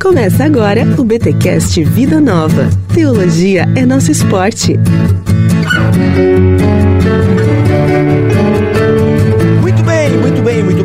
Começa 0.00 0.44
agora 0.44 0.84
o 0.96 1.04
BTcast 1.04 1.82
Vida 1.82 2.20
Nova. 2.20 2.70
Teologia 2.94 3.66
é 3.74 3.84
nosso 3.84 4.12
esporte. 4.12 4.78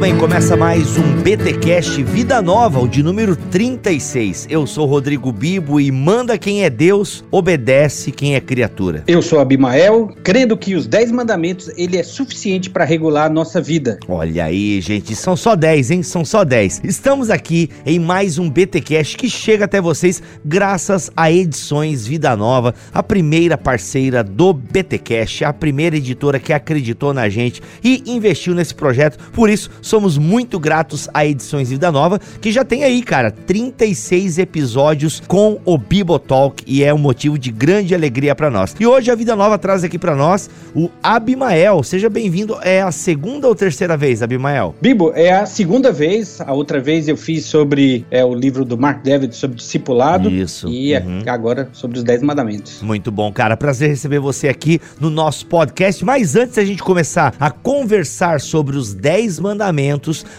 Bem. 0.04 0.18
Começa 0.18 0.58
mais 0.58 0.98
um 0.98 1.22
BTcast 1.22 2.02
Vida 2.04 2.42
Nova, 2.42 2.80
o 2.80 2.88
de 2.88 3.02
número 3.04 3.36
36. 3.36 4.48
Eu 4.50 4.66
sou 4.68 4.86
Rodrigo 4.86 5.32
Bibo 5.32 5.80
e 5.80 5.92
manda 5.92 6.38
quem 6.38 6.64
é 6.64 6.70
Deus, 6.70 7.24
obedece 7.32 8.12
quem 8.12 8.36
é 8.36 8.42
criatura. 8.42 9.04
Eu 9.08 9.22
sou 9.22 9.40
Abimael, 9.40 10.14
crendo 10.24 10.58
que 10.58 10.76
os 10.76 10.88
10 10.88 11.12
mandamentos 11.12 11.70
ele 11.78 11.98
é 11.98 12.04
suficiente 12.04 12.70
para 12.70 12.84
regular 12.84 13.28
a 13.28 13.30
nossa 13.30 13.62
vida. 13.62 13.98
Olha 14.08 14.46
aí, 14.46 14.82
gente, 14.82 15.16
são 15.16 15.38
só 15.38 15.56
10, 15.56 15.92
hein? 15.92 16.04
São 16.04 16.26
só 16.26 16.44
10. 16.44 16.82
Estamos 16.84 17.30
aqui 17.30 17.70
em 17.86 18.00
mais 18.00 18.38
um 18.38 18.50
BTcast 18.50 19.16
que 19.16 19.30
chega 19.30 19.66
até 19.66 19.80
vocês 19.80 20.22
graças 20.44 21.12
a 21.16 21.32
Edições 21.32 22.06
Vida 22.06 22.36
Nova, 22.36 22.74
a 22.94 23.04
primeira 23.04 23.58
parceira 23.58 24.24
do 24.24 24.54
BTcast, 24.54 25.46
a 25.46 25.54
primeira 25.54 25.96
editora 25.96 26.40
que 26.40 26.52
acreditou 26.52 27.14
na 27.14 27.30
gente 27.30 27.62
e 27.84 28.04
investiu 28.06 28.54
nesse 28.54 28.74
projeto. 28.74 29.18
Por 29.32 29.50
isso, 29.50 29.70
somos 29.94 30.18
muito 30.18 30.60
gratos 30.60 31.08
a 31.14 31.24
Edições 31.24 31.70
Vida 31.70 31.92
Nova, 31.92 32.20
que 32.42 32.52
já 32.52 32.66
tem 32.66 32.84
aí, 32.84 33.04
cara, 33.04 33.30
36 33.30 34.40
episódios 34.40 35.22
com 35.28 35.60
o 35.64 35.78
Bibotalk 35.78 36.64
e 36.66 36.84
é 36.84 36.92
um 36.92 36.98
motivo 36.98 37.38
de 37.38 37.52
grande 37.52 37.94
alegria 37.94 38.34
para 38.34 38.50
nós. 38.50 38.76
E 38.80 38.88
hoje 38.88 39.12
a 39.12 39.16
Vida 39.16 39.36
Nova 39.36 39.56
traz 39.56 39.84
aqui 39.84 40.00
para 40.00 40.16
nós 40.16 40.50
o 40.74 40.90
Abimael. 41.04 41.84
Seja 41.84 42.10
bem-vindo. 42.10 42.58
É 42.64 42.82
a 42.82 42.92
segunda 42.92 43.48
ou 43.48 43.54
terceira 43.54 43.96
vez, 43.96 44.24
Abimael? 44.24 44.74
Bibo, 44.82 45.12
é 45.14 45.32
a 45.32 45.46
segunda 45.46 45.92
vez. 45.92 46.42
A 46.42 46.54
outra 46.54 46.80
vez 46.80 47.08
eu 47.08 47.16
fiz 47.16 47.46
sobre 47.46 48.04
é, 48.10 48.26
o 48.26 48.34
livro 48.34 48.66
do 48.66 48.76
Mark 48.76 49.04
David 49.04 49.36
sobre 49.36 49.58
discipulado. 49.58 50.28
Isso. 50.28 50.68
E 50.70 50.98
uhum. 50.98 51.22
agora 51.28 51.70
sobre 51.72 52.00
os 52.00 52.04
10 52.04 52.24
mandamentos. 52.24 52.82
Muito 52.82 53.12
bom, 53.12 53.32
cara. 53.32 53.56
Prazer 53.56 53.90
receber 53.90 54.18
você 54.18 54.48
aqui 54.48 54.82
no 55.00 55.12
nosso 55.12 55.46
podcast. 55.46 56.04
Mas 56.04 56.36
antes 56.36 56.56
da 56.56 56.66
gente 56.66 56.82
começar 56.82 57.36
a 57.40 57.52
conversar 57.52 58.42
sobre 58.42 58.76
os 58.76 58.96
10 58.96 59.40
mandamentos, 59.40 59.83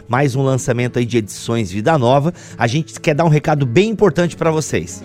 mais 0.09 0.35
um 0.35 0.43
lançamento 0.43 0.99
aí 0.99 1.05
de 1.05 1.19
edições 1.19 1.71
Vida 1.71 1.99
Nova, 1.99 2.33
a 2.57 2.67
gente 2.67 2.99
quer 3.01 3.15
dar 3.15 3.25
um 3.25 3.29
recado 3.29 3.67
bem 3.67 3.91
importante 3.91 4.37
para 4.37 4.51
vocês. 4.51 5.03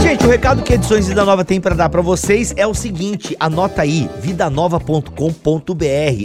Gente, 0.00 0.24
o 0.24 0.28
recado 0.30 0.62
que 0.62 0.72
Edições 0.72 1.06
Vida 1.06 1.24
Nova 1.24 1.44
tem 1.44 1.60
para 1.60 1.74
dar 1.74 1.88
para 1.88 2.00
vocês 2.00 2.54
é 2.56 2.66
o 2.66 2.72
seguinte, 2.72 3.36
anota 3.38 3.82
aí, 3.82 4.08
vidanova.com.br. 4.20 5.12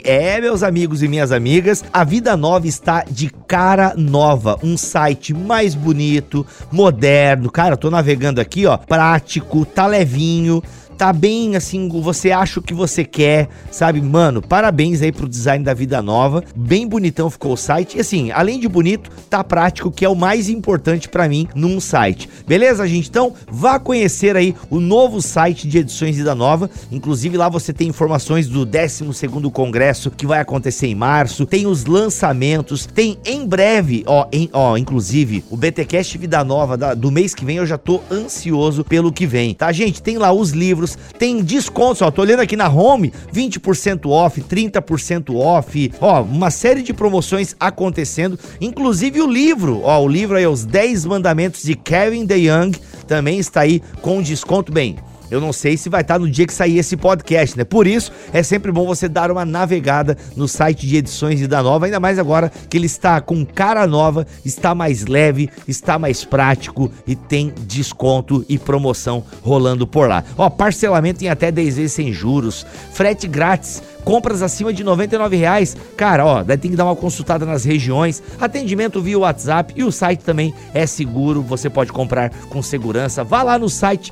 É, 0.03 0.39
meus 0.39 0.63
amigos 0.63 1.03
e 1.03 1.07
minhas 1.07 1.31
amigas, 1.31 1.83
a 1.91 2.03
Vida 2.03 2.37
Nova 2.37 2.67
está 2.67 3.03
de 3.09 3.29
cara 3.47 3.93
nova, 3.97 4.57
um 4.63 4.77
site 4.77 5.33
mais 5.33 5.75
bonito, 5.75 6.45
moderno. 6.71 7.51
Cara, 7.51 7.73
eu 7.73 7.77
tô 7.77 7.89
navegando 7.89 8.39
aqui, 8.39 8.65
ó, 8.65 8.77
prático, 8.77 9.65
tá 9.65 9.85
levinho 9.85 10.61
tá 10.93 11.11
bem 11.11 11.55
assim, 11.55 11.89
você 11.89 12.31
acha 12.31 12.59
o 12.59 12.63
que 12.63 12.73
você 12.73 13.03
quer, 13.03 13.49
sabe? 13.71 14.01
Mano, 14.01 14.41
parabéns 14.41 15.01
aí 15.01 15.11
pro 15.11 15.27
design 15.27 15.63
da 15.63 15.73
Vida 15.73 16.01
Nova. 16.01 16.43
Bem 16.55 16.87
bonitão 16.87 17.29
ficou 17.29 17.53
o 17.53 17.57
site. 17.57 17.97
E 17.97 18.01
assim, 18.01 18.31
além 18.31 18.59
de 18.59 18.67
bonito, 18.67 19.09
tá 19.29 19.43
prático, 19.43 19.91
que 19.91 20.05
é 20.05 20.09
o 20.09 20.15
mais 20.15 20.49
importante 20.49 21.09
para 21.09 21.27
mim 21.27 21.47
num 21.55 21.79
site. 21.79 22.29
Beleza, 22.47 22.87
gente? 22.87 23.09
Então, 23.09 23.33
vá 23.51 23.79
conhecer 23.79 24.35
aí 24.35 24.55
o 24.69 24.79
novo 24.79 25.21
site 25.21 25.67
de 25.67 25.79
edições 25.79 26.17
Vida 26.17 26.35
Nova. 26.35 26.69
Inclusive 26.91 27.37
lá 27.37 27.49
você 27.49 27.73
tem 27.73 27.87
informações 27.87 28.47
do 28.47 28.65
12º 28.65 29.51
congresso 29.51 30.11
que 30.11 30.25
vai 30.25 30.39
acontecer 30.39 30.87
em 30.87 30.95
março, 30.95 31.45
tem 31.45 31.67
os 31.67 31.85
lançamentos, 31.85 32.85
tem 32.85 33.17
em 33.25 33.45
breve, 33.45 34.03
ó, 34.05 34.27
em, 34.31 34.49
ó, 34.53 34.77
inclusive 34.77 35.43
o 35.49 35.57
BTcast 35.57 36.17
Vida 36.17 36.43
Nova 36.43 36.77
da, 36.77 36.93
do 36.93 37.11
mês 37.11 37.35
que 37.35 37.45
vem 37.45 37.57
eu 37.57 37.65
já 37.65 37.77
tô 37.77 38.01
ansioso 38.11 38.83
pelo 38.83 39.11
que 39.11 39.25
vem, 39.25 39.53
tá, 39.53 39.71
gente? 39.71 40.01
Tem 40.01 40.17
lá 40.17 40.31
os 40.31 40.51
livros 40.51 40.82
livros, 40.83 40.97
tem 41.17 41.41
descontos, 41.41 42.01
ó, 42.01 42.11
tô 42.11 42.21
olhando 42.21 42.41
aqui 42.41 42.55
na 42.55 42.69
home, 42.69 43.13
20% 43.33 44.09
off, 44.09 44.41
30% 44.41 45.35
off, 45.35 45.91
ó, 45.99 46.21
uma 46.21 46.51
série 46.51 46.81
de 46.81 46.93
promoções 46.93 47.55
acontecendo, 47.59 48.37
inclusive 48.59 49.21
o 49.21 49.27
livro, 49.27 49.81
ó, 49.83 50.01
o 50.01 50.07
livro 50.07 50.37
aí, 50.37 50.45
Os 50.45 50.65
10 50.65 51.05
Mandamentos 51.05 51.63
de 51.63 51.75
Kevin 51.75 52.25
DeYoung, 52.25 52.73
também 53.07 53.39
está 53.39 53.61
aí 53.61 53.81
com 54.01 54.21
desconto, 54.21 54.71
bem, 54.71 54.97
eu 55.33 55.41
não 55.41 55.51
sei 55.51 55.75
se 55.75 55.89
vai 55.89 56.01
estar 56.01 56.19
no 56.19 56.29
dia 56.29 56.45
que 56.45 56.53
sair 56.53 56.77
esse 56.77 56.95
podcast, 56.95 57.57
né? 57.57 57.63
Por 57.63 57.87
isso, 57.87 58.11
é 58.31 58.43
sempre 58.43 58.71
bom 58.71 58.85
você 58.85 59.09
dar 59.09 59.31
uma 59.31 59.43
navegada 59.43 60.15
no 60.35 60.47
site 60.47 60.85
de 60.85 60.97
edições 60.97 61.45
da 61.47 61.63
Nova, 61.63 61.85
ainda 61.85 61.99
mais 61.99 62.19
agora 62.19 62.51
que 62.69 62.77
ele 62.77 62.85
está 62.85 63.19
com 63.19 63.43
cara 63.43 63.87
nova, 63.87 64.27
está 64.45 64.75
mais 64.75 65.07
leve, 65.07 65.49
está 65.67 65.97
mais 65.97 66.23
prático 66.23 66.91
e 67.07 67.15
tem 67.15 67.51
desconto 67.65 68.45
e 68.47 68.59
promoção 68.59 69.23
rolando 69.41 69.87
por 69.87 70.07
lá. 70.07 70.23
Ó, 70.37 70.47
parcelamento 70.51 71.23
em 71.23 71.29
até 71.29 71.51
10 71.51 71.77
vezes 71.77 71.93
sem 71.93 72.13
juros, 72.13 72.63
frete 72.91 73.27
grátis 73.27 73.81
compras 74.03 74.41
acima 74.41 74.73
de 74.73 74.83
R$ 74.83 75.37
reais, 75.37 75.75
cara, 75.95 76.25
ó, 76.25 76.43
tem 76.43 76.71
que 76.71 76.75
dar 76.75 76.85
uma 76.85 76.95
consultada 76.95 77.45
nas 77.45 77.63
regiões, 77.63 78.21
atendimento 78.39 79.01
via 79.01 79.17
WhatsApp 79.17 79.73
e 79.75 79.83
o 79.83 79.91
site 79.91 80.21
também 80.21 80.53
é 80.73 80.85
seguro, 80.85 81.41
você 81.41 81.69
pode 81.69 81.91
comprar 81.91 82.29
com 82.49 82.61
segurança. 82.61 83.23
Vá 83.23 83.43
lá 83.43 83.57
no 83.57 83.69
site 83.69 84.11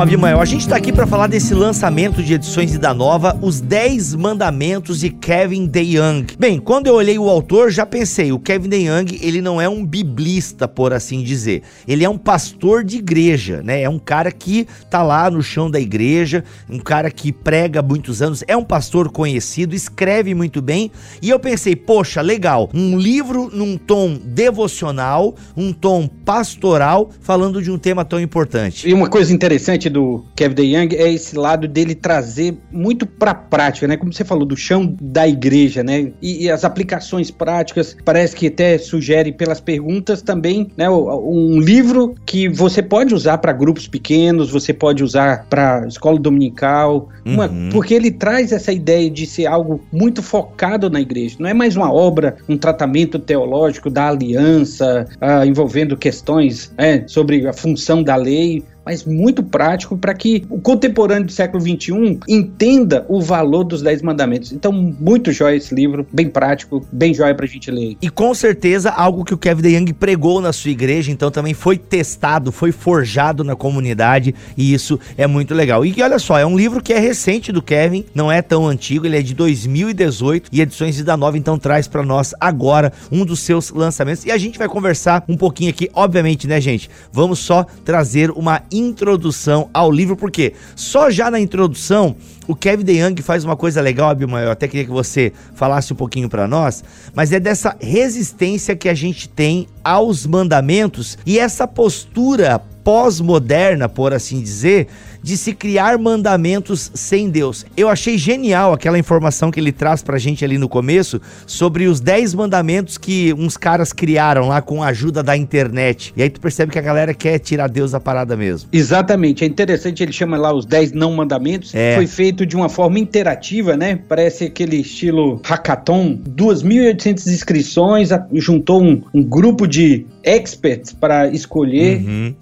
Então, 0.00 0.08
Abimael, 0.08 0.40
a 0.40 0.46
gente 0.46 0.62
está 0.62 0.76
aqui 0.76 0.90
para 0.90 1.06
falar 1.06 1.26
desse 1.26 1.52
lançamento 1.52 2.22
de 2.22 2.32
edições 2.32 2.78
da 2.78 2.94
Nova, 2.94 3.38
Os 3.42 3.60
10 3.60 4.14
Mandamentos 4.14 5.00
de 5.00 5.10
Kevin 5.10 5.66
DeYoung. 5.66 6.24
Bem, 6.38 6.58
quando 6.58 6.86
eu 6.86 6.94
olhei 6.94 7.18
o 7.18 7.28
autor, 7.28 7.70
já 7.70 7.84
pensei, 7.84 8.32
o 8.32 8.38
Kevin 8.38 8.70
DeYoung, 8.70 9.18
ele 9.20 9.42
não 9.42 9.60
é 9.60 9.68
um 9.68 9.84
biblista, 9.84 10.66
por 10.66 10.94
assim 10.94 11.22
dizer. 11.22 11.64
Ele 11.86 12.02
é 12.02 12.08
um 12.08 12.16
pastor 12.16 12.82
de 12.82 12.96
igreja, 12.96 13.60
né? 13.62 13.82
É 13.82 13.90
um 13.90 13.98
cara 13.98 14.32
que 14.32 14.66
tá 14.88 15.02
lá 15.02 15.30
no 15.30 15.42
chão 15.42 15.70
da 15.70 15.78
igreja, 15.78 16.44
um 16.66 16.78
cara 16.78 17.10
que 17.10 17.30
prega 17.30 17.80
há 17.80 17.82
muitos 17.82 18.22
anos, 18.22 18.42
é 18.48 18.56
um 18.56 18.64
pastor 18.64 19.10
conhecido, 19.10 19.74
escreve 19.74 20.34
muito 20.34 20.62
bem. 20.62 20.90
E 21.20 21.28
eu 21.28 21.38
pensei, 21.38 21.76
poxa, 21.76 22.22
legal, 22.22 22.70
um 22.72 22.96
livro 22.98 23.50
num 23.52 23.76
tom 23.76 24.18
devocional, 24.24 25.34
um 25.54 25.74
tom 25.74 26.08
pastoral, 26.08 27.10
falando 27.20 27.60
de 27.60 27.70
um 27.70 27.76
tema 27.76 28.02
tão 28.02 28.18
importante. 28.18 28.88
E 28.88 28.94
uma 28.94 29.10
coisa 29.10 29.30
interessante 29.34 29.89
do 29.90 30.24
Kevin 30.34 30.54
DeYoung 30.54 30.94
é 30.94 31.12
esse 31.12 31.36
lado 31.36 31.68
dele 31.68 31.94
trazer 31.94 32.56
muito 32.70 33.06
para 33.06 33.34
prática, 33.34 33.86
né? 33.86 33.96
Como 33.96 34.12
você 34.12 34.24
falou, 34.24 34.44
do 34.44 34.56
chão 34.56 34.94
da 35.00 35.26
igreja, 35.28 35.82
né? 35.82 36.12
E, 36.22 36.44
e, 36.44 36.50
as 36.50 36.64
aplicações 36.64 37.30
práticas, 37.30 37.96
parece 38.04 38.34
que 38.34 38.46
até 38.46 38.78
sugere 38.78 39.32
pelas 39.32 39.60
perguntas 39.60 40.22
também, 40.22 40.70
né? 40.76 40.88
Um 40.88 41.60
livro 41.60 42.14
que 42.24 42.48
você 42.48 42.82
pode 42.82 43.14
usar 43.14 43.38
para 43.38 43.52
grupos 43.52 43.86
pequenos, 43.86 44.50
você 44.50 44.72
pode 44.72 45.02
usar 45.02 45.46
para 45.48 45.86
escola 45.86 46.18
dominical, 46.18 47.08
uma, 47.24 47.48
uhum. 47.48 47.68
porque 47.70 47.94
ele 47.94 48.10
traz 48.10 48.52
essa 48.52 48.72
ideia 48.72 49.10
de 49.10 49.26
ser 49.26 49.46
algo 49.46 49.80
muito 49.92 50.22
focado 50.22 50.88
na 50.88 51.00
igreja. 51.00 51.36
Não 51.38 51.48
é 51.48 51.54
mais 51.54 51.76
uma 51.76 51.92
obra, 51.92 52.36
um 52.48 52.56
tratamento 52.56 53.18
teológico 53.18 53.90
da 53.90 54.08
aliança, 54.08 55.06
uh, 55.16 55.44
envolvendo 55.44 55.96
questões 55.96 56.72
né, 56.78 57.04
sobre 57.06 57.46
a 57.46 57.52
função 57.52 58.02
da 58.02 58.16
lei, 58.16 58.64
mas 58.90 59.04
muito 59.04 59.40
prático 59.40 59.96
para 59.96 60.12
que 60.12 60.44
o 60.50 60.60
contemporâneo 60.60 61.26
do 61.26 61.30
século 61.30 61.62
XXI 61.62 62.18
entenda 62.28 63.06
o 63.08 63.20
valor 63.20 63.62
dos 63.62 63.82
Dez 63.82 64.02
Mandamentos. 64.02 64.50
Então, 64.50 64.72
muito 64.72 65.30
jóia 65.30 65.54
esse 65.54 65.72
livro, 65.72 66.04
bem 66.12 66.28
prático, 66.28 66.84
bem 66.90 67.14
jóia 67.14 67.32
para 67.32 67.44
a 67.44 67.48
gente 67.48 67.70
ler. 67.70 67.96
E 68.02 68.10
com 68.10 68.34
certeza 68.34 68.90
algo 68.90 69.24
que 69.24 69.32
o 69.32 69.38
Kevin 69.38 69.62
DeYoung 69.62 69.92
pregou 69.92 70.40
na 70.40 70.52
sua 70.52 70.72
igreja, 70.72 71.12
então 71.12 71.30
também 71.30 71.54
foi 71.54 71.78
testado, 71.78 72.50
foi 72.50 72.72
forjado 72.72 73.44
na 73.44 73.54
comunidade 73.54 74.34
e 74.56 74.74
isso 74.74 74.98
é 75.16 75.24
muito 75.24 75.54
legal. 75.54 75.86
E 75.86 76.02
olha 76.02 76.18
só, 76.18 76.36
é 76.36 76.44
um 76.44 76.56
livro 76.56 76.82
que 76.82 76.92
é 76.92 76.98
recente 76.98 77.52
do 77.52 77.62
Kevin, 77.62 78.04
não 78.12 78.32
é 78.32 78.42
tão 78.42 78.66
antigo, 78.66 79.06
ele 79.06 79.18
é 79.18 79.22
de 79.22 79.34
2018 79.34 80.50
e 80.50 80.60
Edições 80.60 80.96
Vida 80.96 81.16
Nova 81.16 81.38
então 81.38 81.56
traz 81.56 81.86
para 81.86 82.02
nós 82.02 82.34
agora 82.40 82.92
um 83.12 83.24
dos 83.24 83.38
seus 83.38 83.70
lançamentos 83.70 84.24
e 84.26 84.32
a 84.32 84.36
gente 84.36 84.58
vai 84.58 84.66
conversar 84.66 85.22
um 85.28 85.36
pouquinho 85.36 85.70
aqui, 85.70 85.88
obviamente, 85.94 86.48
né, 86.48 86.60
gente? 86.60 86.90
Vamos 87.12 87.38
só 87.38 87.64
trazer 87.84 88.32
uma 88.32 88.62
introdução 88.80 89.70
ao 89.72 89.90
livro, 89.90 90.16
porque 90.16 90.54
só 90.74 91.10
já 91.10 91.30
na 91.30 91.38
introdução 91.38 92.16
o 92.48 92.54
Kevin 92.56 92.84
DeYoung 92.84 93.22
faz 93.22 93.44
uma 93.44 93.56
coisa 93.56 93.80
legal, 93.80 94.10
Abimael, 94.10 94.46
eu 94.46 94.50
até 94.50 94.66
queria 94.66 94.84
que 94.84 94.90
você 94.90 95.32
falasse 95.54 95.92
um 95.92 95.96
pouquinho 95.96 96.28
para 96.28 96.48
nós, 96.48 96.82
mas 97.14 97.32
é 97.32 97.38
dessa 97.38 97.76
resistência 97.80 98.74
que 98.74 98.88
a 98.88 98.94
gente 98.94 99.28
tem 99.28 99.68
aos 99.84 100.26
mandamentos 100.26 101.16
e 101.24 101.38
essa 101.38 101.68
postura 101.68 102.60
pós-moderna, 102.82 103.88
por 103.88 104.12
assim 104.12 104.40
dizer, 104.40 104.88
de 105.22 105.36
se 105.36 105.52
criar 105.52 105.98
mandamentos 105.98 106.90
sem 106.94 107.30
Deus. 107.30 107.66
Eu 107.76 107.88
achei 107.88 108.16
genial 108.16 108.72
aquela 108.72 108.98
informação 108.98 109.50
que 109.50 109.60
ele 109.60 109.72
traz 109.72 110.02
pra 110.02 110.18
gente 110.18 110.44
ali 110.44 110.58
no 110.58 110.68
começo 110.68 111.20
sobre 111.46 111.86
os 111.86 112.00
10 112.00 112.34
mandamentos 112.34 112.98
que 112.98 113.32
uns 113.34 113.56
caras 113.56 113.92
criaram 113.92 114.48
lá 114.48 114.60
com 114.60 114.82
a 114.82 114.88
ajuda 114.88 115.22
da 115.22 115.36
internet. 115.36 116.12
E 116.16 116.22
aí 116.22 116.30
tu 116.30 116.40
percebe 116.40 116.72
que 116.72 116.78
a 116.78 116.82
galera 116.82 117.14
quer 117.14 117.38
tirar 117.38 117.68
Deus 117.68 117.92
da 117.92 118.00
parada 118.00 118.36
mesmo. 118.36 118.68
Exatamente, 118.72 119.44
é 119.44 119.46
interessante, 119.46 120.02
ele 120.02 120.12
chama 120.12 120.36
lá 120.36 120.52
os 120.52 120.64
10 120.66 120.92
não 120.92 121.12
mandamentos. 121.12 121.74
É. 121.74 121.94
Foi 121.94 122.06
feito 122.06 122.46
de 122.46 122.56
uma 122.56 122.68
forma 122.68 122.98
interativa, 122.98 123.76
né? 123.76 123.98
Parece 124.08 124.44
aquele 124.44 124.76
estilo 124.76 125.40
hackathon. 125.44 126.18
2.800 126.28 127.26
inscrições, 127.26 128.10
juntou 128.34 128.82
um, 128.82 129.02
um 129.12 129.22
grupo 129.22 129.66
de 129.66 130.06
experts 130.22 130.92
para 130.92 131.28
escolher 131.28 132.02
uhum. 132.02 132.34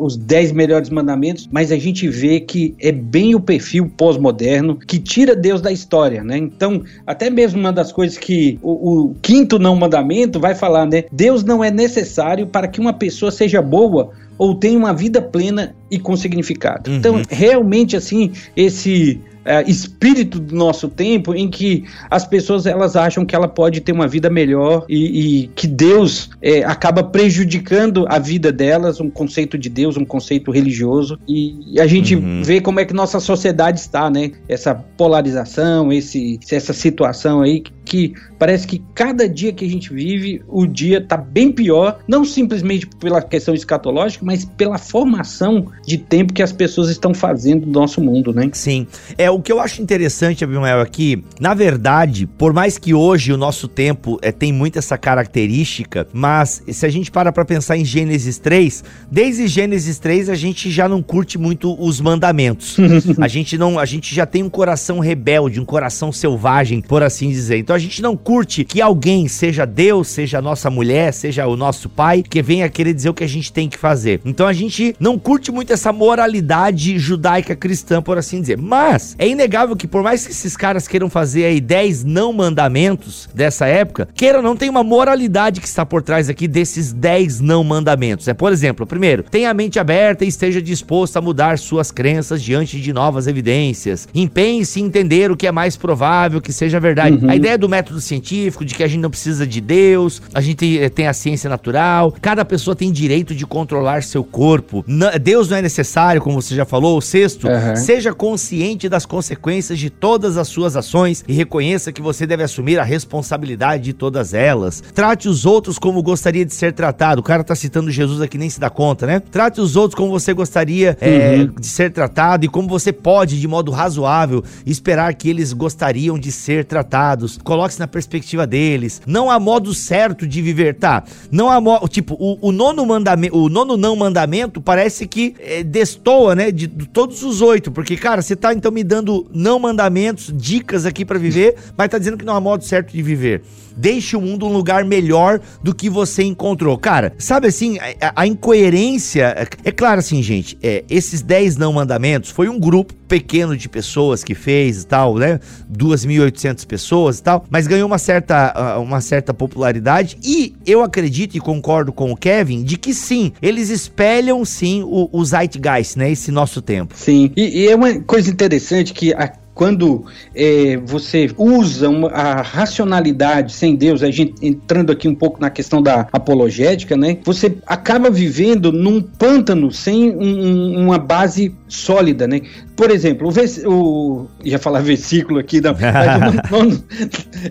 os 0.00 0.16
10 0.16 0.52
melhores 0.52 0.90
mandamentos, 0.90 1.48
mas 1.50 1.72
a 1.72 1.76
gente 1.76 2.08
vê 2.08 2.40
que 2.40 2.74
é 2.80 2.92
bem 2.92 3.34
o 3.34 3.40
perfil 3.40 3.90
pós-moderno 3.96 4.76
que 4.76 4.98
tira 4.98 5.34
Deus 5.34 5.60
da 5.60 5.72
história, 5.72 6.22
né? 6.22 6.36
Então, 6.36 6.82
até 7.06 7.30
mesmo 7.30 7.60
uma 7.60 7.72
das 7.72 7.92
coisas 7.92 8.18
que 8.18 8.58
o, 8.62 9.10
o 9.10 9.14
quinto 9.22 9.58
não 9.58 9.76
mandamento 9.76 10.38
vai 10.38 10.54
falar, 10.54 10.86
né? 10.86 11.04
Deus 11.10 11.44
não 11.44 11.62
é 11.62 11.70
necessário 11.70 12.46
para 12.46 12.68
que 12.68 12.80
uma 12.80 12.92
pessoa 12.92 13.30
seja 13.30 13.62
boa 13.62 14.10
ou 14.36 14.54
tenha 14.54 14.78
uma 14.78 14.92
vida 14.92 15.22
plena 15.22 15.74
e 15.90 15.98
com 15.98 16.16
significado. 16.16 16.90
Então, 16.90 17.14
uhum. 17.14 17.20
Então, 17.20 17.36
realmente, 17.36 17.96
assim, 17.96 18.32
esse 18.56 19.20
é, 19.44 19.62
espírito 19.68 20.38
do 20.38 20.54
nosso 20.54 20.88
tempo 20.88 21.34
em 21.34 21.48
que 21.48 21.84
as 22.10 22.26
pessoas 22.26 22.66
elas 22.66 22.96
acham 22.96 23.24
que 23.24 23.34
ela 23.34 23.48
pode 23.48 23.80
ter 23.80 23.92
uma 23.92 24.08
vida 24.08 24.30
melhor 24.30 24.84
e, 24.88 25.42
e 25.44 25.46
que 25.48 25.66
Deus 25.66 26.30
é, 26.40 26.64
acaba 26.64 27.02
prejudicando 27.02 28.06
a 28.08 28.18
vida 28.18 28.50
delas, 28.50 29.00
um 29.00 29.10
conceito 29.10 29.58
de 29.58 29.68
Deus, 29.68 29.96
um 29.96 30.04
conceito 30.04 30.50
religioso 30.50 31.18
e 31.28 31.78
a 31.80 31.86
gente 31.86 32.16
uhum. 32.16 32.42
vê 32.42 32.60
como 32.60 32.80
é 32.80 32.84
que 32.84 32.94
nossa 32.94 33.20
sociedade 33.20 33.80
está, 33.80 34.10
né? 34.10 34.32
Essa 34.48 34.74
polarização, 34.74 35.92
esse, 35.92 36.38
essa 36.50 36.72
situação 36.72 37.42
aí 37.42 37.62
que 37.84 38.14
parece 38.38 38.66
que 38.66 38.82
cada 38.94 39.28
dia 39.28 39.52
que 39.52 39.64
a 39.64 39.68
gente 39.68 39.92
vive, 39.92 40.42
o 40.48 40.66
dia 40.66 41.00
tá 41.00 41.16
bem 41.16 41.52
pior, 41.52 42.00
não 42.08 42.24
simplesmente 42.24 42.86
pela 42.98 43.20
questão 43.20 43.54
escatológica, 43.54 44.24
mas 44.24 44.44
pela 44.44 44.78
formação 44.78 45.66
de 45.86 45.98
tempo 45.98 46.32
que 46.32 46.42
as 46.42 46.52
pessoas 46.52 46.88
estão 46.88 47.12
fazendo 47.12 47.66
do 47.66 47.72
nosso 47.72 48.00
mundo, 48.00 48.32
né? 48.32 48.48
Sim. 48.52 48.86
É, 49.18 49.30
o 49.34 49.42
que 49.42 49.52
eu 49.52 49.60
acho 49.60 49.82
interessante, 49.82 50.44
Abimael, 50.44 50.80
aqui, 50.80 51.24
na 51.40 51.54
verdade, 51.54 52.26
por 52.26 52.52
mais 52.52 52.78
que 52.78 52.94
hoje 52.94 53.32
o 53.32 53.36
nosso 53.36 53.68
tempo 53.68 54.18
é, 54.22 54.30
tem 54.30 54.52
muito 54.52 54.78
essa 54.78 54.96
característica, 54.96 56.06
mas 56.12 56.62
se 56.68 56.86
a 56.86 56.88
gente 56.88 57.10
para 57.10 57.32
pra 57.32 57.44
pensar 57.44 57.76
em 57.76 57.84
Gênesis 57.84 58.38
3, 58.38 58.84
desde 59.10 59.46
Gênesis 59.46 59.98
3 59.98 60.28
a 60.28 60.34
gente 60.34 60.70
já 60.70 60.88
não 60.88 61.02
curte 61.02 61.38
muito 61.38 61.76
os 61.82 62.00
mandamentos. 62.00 62.76
a 63.20 63.28
gente 63.28 63.58
não, 63.58 63.78
a 63.78 63.84
gente 63.84 64.14
já 64.14 64.26
tem 64.26 64.42
um 64.42 64.50
coração 64.50 64.98
rebelde, 65.00 65.60
um 65.60 65.64
coração 65.64 66.12
selvagem, 66.12 66.80
por 66.80 67.02
assim 67.02 67.28
dizer. 67.28 67.58
Então 67.58 67.74
a 67.74 67.78
gente 67.78 68.00
não 68.00 68.16
curte 68.16 68.64
que 68.64 68.80
alguém, 68.80 69.28
seja 69.28 69.64
Deus, 69.64 70.08
seja 70.08 70.38
a 70.38 70.42
nossa 70.42 70.70
mulher, 70.70 71.12
seja 71.12 71.46
o 71.46 71.56
nosso 71.56 71.88
pai, 71.88 72.22
que 72.22 72.42
venha 72.42 72.68
querer 72.68 72.94
dizer 72.94 73.08
o 73.08 73.14
que 73.14 73.24
a 73.24 73.28
gente 73.28 73.52
tem 73.52 73.68
que 73.68 73.78
fazer. 73.78 74.20
Então 74.24 74.46
a 74.46 74.52
gente 74.52 74.94
não 75.00 75.18
curte 75.18 75.50
muito 75.50 75.72
essa 75.72 75.92
moralidade 75.92 76.98
judaica 76.98 77.56
cristã, 77.56 78.02
por 78.02 78.18
assim 78.18 78.40
dizer. 78.40 78.58
Mas 78.58 79.14
é 79.24 79.28
inegável 79.28 79.74
que 79.74 79.86
por 79.86 80.02
mais 80.02 80.26
que 80.26 80.32
esses 80.32 80.56
caras 80.56 80.86
queiram 80.86 81.08
fazer 81.08 81.46
aí 81.46 81.60
10 81.60 82.04
não 82.04 82.32
mandamentos 82.32 83.28
dessa 83.34 83.66
época, 83.66 84.06
queiram 84.14 84.42
não 84.42 84.56
tem 84.56 84.68
uma 84.68 84.84
moralidade 84.84 85.60
que 85.60 85.66
está 85.66 85.84
por 85.86 86.02
trás 86.02 86.28
aqui 86.28 86.46
desses 86.46 86.92
10 86.92 87.40
não 87.40 87.64
mandamentos. 87.64 88.28
É, 88.28 88.34
por 88.34 88.52
exemplo, 88.52 88.86
primeiro, 88.86 89.22
tenha 89.22 89.50
a 89.50 89.54
mente 89.54 89.78
aberta 89.78 90.24
e 90.24 90.28
esteja 90.28 90.60
disposto 90.60 91.16
a 91.16 91.20
mudar 91.22 91.58
suas 91.58 91.90
crenças 91.90 92.42
diante 92.42 92.78
de 92.78 92.92
novas 92.92 93.26
evidências. 93.26 94.06
Empenhe-se 94.14 94.80
em 94.80 94.84
entender 94.84 95.30
o 95.30 95.36
que 95.36 95.46
é 95.46 95.52
mais 95.52 95.76
provável 95.76 96.40
que 96.40 96.52
seja 96.52 96.78
verdade. 96.78 97.16
Uhum. 97.16 97.30
A 97.30 97.36
ideia 97.36 97.56
do 97.56 97.68
método 97.68 98.00
científico, 98.00 98.64
de 98.64 98.74
que 98.74 98.82
a 98.82 98.86
gente 98.86 99.00
não 99.00 99.10
precisa 99.10 99.46
de 99.46 99.60
Deus, 99.60 100.20
a 100.34 100.40
gente 100.40 100.78
eh, 100.78 100.88
tem 100.90 101.06
a 101.06 101.12
ciência 101.14 101.48
natural, 101.48 102.14
cada 102.20 102.44
pessoa 102.44 102.76
tem 102.76 102.92
direito 102.92 103.34
de 103.34 103.46
controlar 103.46 104.02
seu 104.02 104.22
corpo. 104.22 104.84
Deus 105.22 105.48
não 105.48 105.56
é 105.56 105.62
necessário, 105.62 106.20
como 106.20 106.40
você 106.40 106.54
já 106.54 106.64
falou. 106.64 106.98
O 106.98 107.00
sexto, 107.00 107.48
uhum. 107.48 107.76
seja 107.76 108.12
consciente 108.12 108.88
das 108.88 109.06
consequências 109.14 109.78
de 109.78 109.90
todas 109.90 110.36
as 110.36 110.48
suas 110.48 110.74
ações 110.74 111.24
e 111.28 111.32
reconheça 111.32 111.92
que 111.92 112.02
você 112.02 112.26
deve 112.26 112.42
assumir 112.42 112.80
a 112.80 112.82
responsabilidade 112.82 113.84
de 113.84 113.92
todas 113.92 114.34
elas. 114.34 114.82
Trate 114.92 115.28
os 115.28 115.46
outros 115.46 115.78
como 115.78 116.02
gostaria 116.02 116.44
de 116.44 116.52
ser 116.52 116.72
tratado. 116.72 117.20
O 117.20 117.22
cara 117.22 117.44
tá 117.44 117.54
citando 117.54 117.92
Jesus 117.92 118.20
aqui, 118.20 118.36
nem 118.36 118.50
se 118.50 118.58
dá 118.58 118.68
conta, 118.68 119.06
né? 119.06 119.20
Trate 119.20 119.60
os 119.60 119.76
outros 119.76 119.94
como 119.94 120.10
você 120.10 120.32
gostaria 120.32 120.98
é, 121.00 121.36
uhum. 121.36 121.60
de 121.60 121.66
ser 121.68 121.92
tratado 121.92 122.44
e 122.44 122.48
como 122.48 122.66
você 122.66 122.92
pode, 122.92 123.40
de 123.40 123.46
modo 123.46 123.70
razoável, 123.70 124.42
esperar 124.66 125.14
que 125.14 125.30
eles 125.30 125.52
gostariam 125.52 126.18
de 126.18 126.32
ser 126.32 126.64
tratados. 126.64 127.38
Coloque-se 127.38 127.78
na 127.78 127.86
perspectiva 127.86 128.48
deles. 128.48 129.00
Não 129.06 129.30
há 129.30 129.38
modo 129.38 129.72
certo 129.72 130.26
de 130.26 130.42
viver, 130.42 130.74
tá? 130.74 131.04
Não 131.30 131.48
há 131.48 131.60
modo. 131.60 131.86
Tipo, 131.86 132.16
o, 132.18 132.48
o, 132.48 132.50
nono 132.50 132.84
mandamento, 132.84 133.38
o 133.38 133.48
nono 133.48 133.76
não 133.76 133.94
mandamento 133.94 134.60
parece 134.60 135.06
que 135.06 135.36
é, 135.38 135.62
destoa, 135.62 136.34
né? 136.34 136.50
De, 136.50 136.66
de 136.66 136.88
todos 136.88 137.22
os 137.22 137.40
oito. 137.40 137.70
Porque, 137.70 137.96
cara, 137.96 138.20
você 138.20 138.34
tá 138.34 138.52
então 138.52 138.72
me 138.72 138.82
dando 138.82 139.03
dando 139.04 139.26
não 139.32 139.58
mandamentos, 139.58 140.32
dicas 140.34 140.86
aqui 140.86 141.04
para 141.04 141.18
viver, 141.18 141.56
mas 141.76 141.88
tá 141.88 141.98
dizendo 141.98 142.16
que 142.16 142.24
não 142.24 142.34
há 142.34 142.40
modo 142.40 142.64
certo 142.64 142.92
de 142.92 143.02
viver. 143.02 143.42
Deixe 143.76 144.16
o 144.16 144.20
mundo 144.20 144.46
um 144.46 144.52
lugar 144.52 144.84
melhor 144.84 145.40
do 145.62 145.74
que 145.74 145.90
você 145.90 146.22
encontrou. 146.22 146.76
Cara, 146.78 147.12
sabe 147.18 147.48
assim, 147.48 147.78
a, 148.00 148.22
a 148.22 148.26
incoerência. 148.26 149.34
É, 149.36 149.68
é, 149.68 149.72
claro 149.72 149.98
assim, 149.98 150.22
gente, 150.22 150.58
é, 150.62 150.84
esses 150.88 151.22
10 151.22 151.56
não 151.56 151.72
mandamentos 151.72 152.30
foi 152.30 152.48
um 152.48 152.58
grupo 152.58 152.94
pequeno 153.08 153.56
de 153.56 153.68
pessoas 153.68 154.24
que 154.24 154.34
fez 154.34 154.82
e 154.82 154.86
tal, 154.86 155.16
né? 155.16 155.38
2.800 155.72 156.66
pessoas 156.66 157.18
e 157.18 157.22
tal, 157.22 157.44
mas 157.50 157.66
ganhou 157.66 157.86
uma 157.86 157.98
certa, 157.98 158.78
uma 158.78 159.00
certa 159.00 159.32
popularidade. 159.32 160.18
E 160.24 160.54
eu 160.66 160.82
acredito 160.82 161.36
e 161.36 161.40
concordo 161.40 161.92
com 161.92 162.10
o 162.10 162.16
Kevin 162.16 162.62
de 162.62 162.76
que 162.76 162.94
sim, 162.94 163.32
eles 163.40 163.70
espelham 163.70 164.44
sim 164.44 164.82
o, 164.82 165.08
o 165.12 165.24
Zeitgeist, 165.24 165.96
né? 165.96 166.10
Esse 166.10 166.30
nosso 166.30 166.60
tempo. 166.62 166.94
Sim, 166.96 167.30
e, 167.36 167.62
e 167.62 167.68
é 167.68 167.74
uma 167.74 168.00
coisa 168.00 168.30
interessante 168.30 168.92
que 168.92 169.12
a 169.14 169.32
quando 169.54 170.04
é, 170.34 170.76
você 170.78 171.30
usa 171.38 171.88
uma, 171.88 172.08
a 172.08 172.42
racionalidade 172.42 173.52
sem 173.52 173.76
Deus, 173.76 174.02
a 174.02 174.10
gente 174.10 174.34
entrando 174.42 174.90
aqui 174.90 175.06
um 175.06 175.14
pouco 175.14 175.40
na 175.40 175.48
questão 175.48 175.80
da 175.80 176.08
apologética, 176.12 176.96
né? 176.96 177.18
Você 177.24 177.56
acaba 177.66 178.10
vivendo 178.10 178.72
num 178.72 179.00
pântano 179.00 179.70
sem 179.70 180.10
um, 180.10 180.84
uma 180.84 180.98
base 180.98 181.54
sólida, 181.68 182.26
né? 182.26 182.40
Por 182.74 182.90
exemplo, 182.90 183.28
o, 183.28 183.70
o 183.70 184.26
ia 184.42 184.58
falar 184.58 184.80
versículo 184.80 185.38
aqui 185.38 185.60
da 185.60 185.72
nono, 186.50 186.84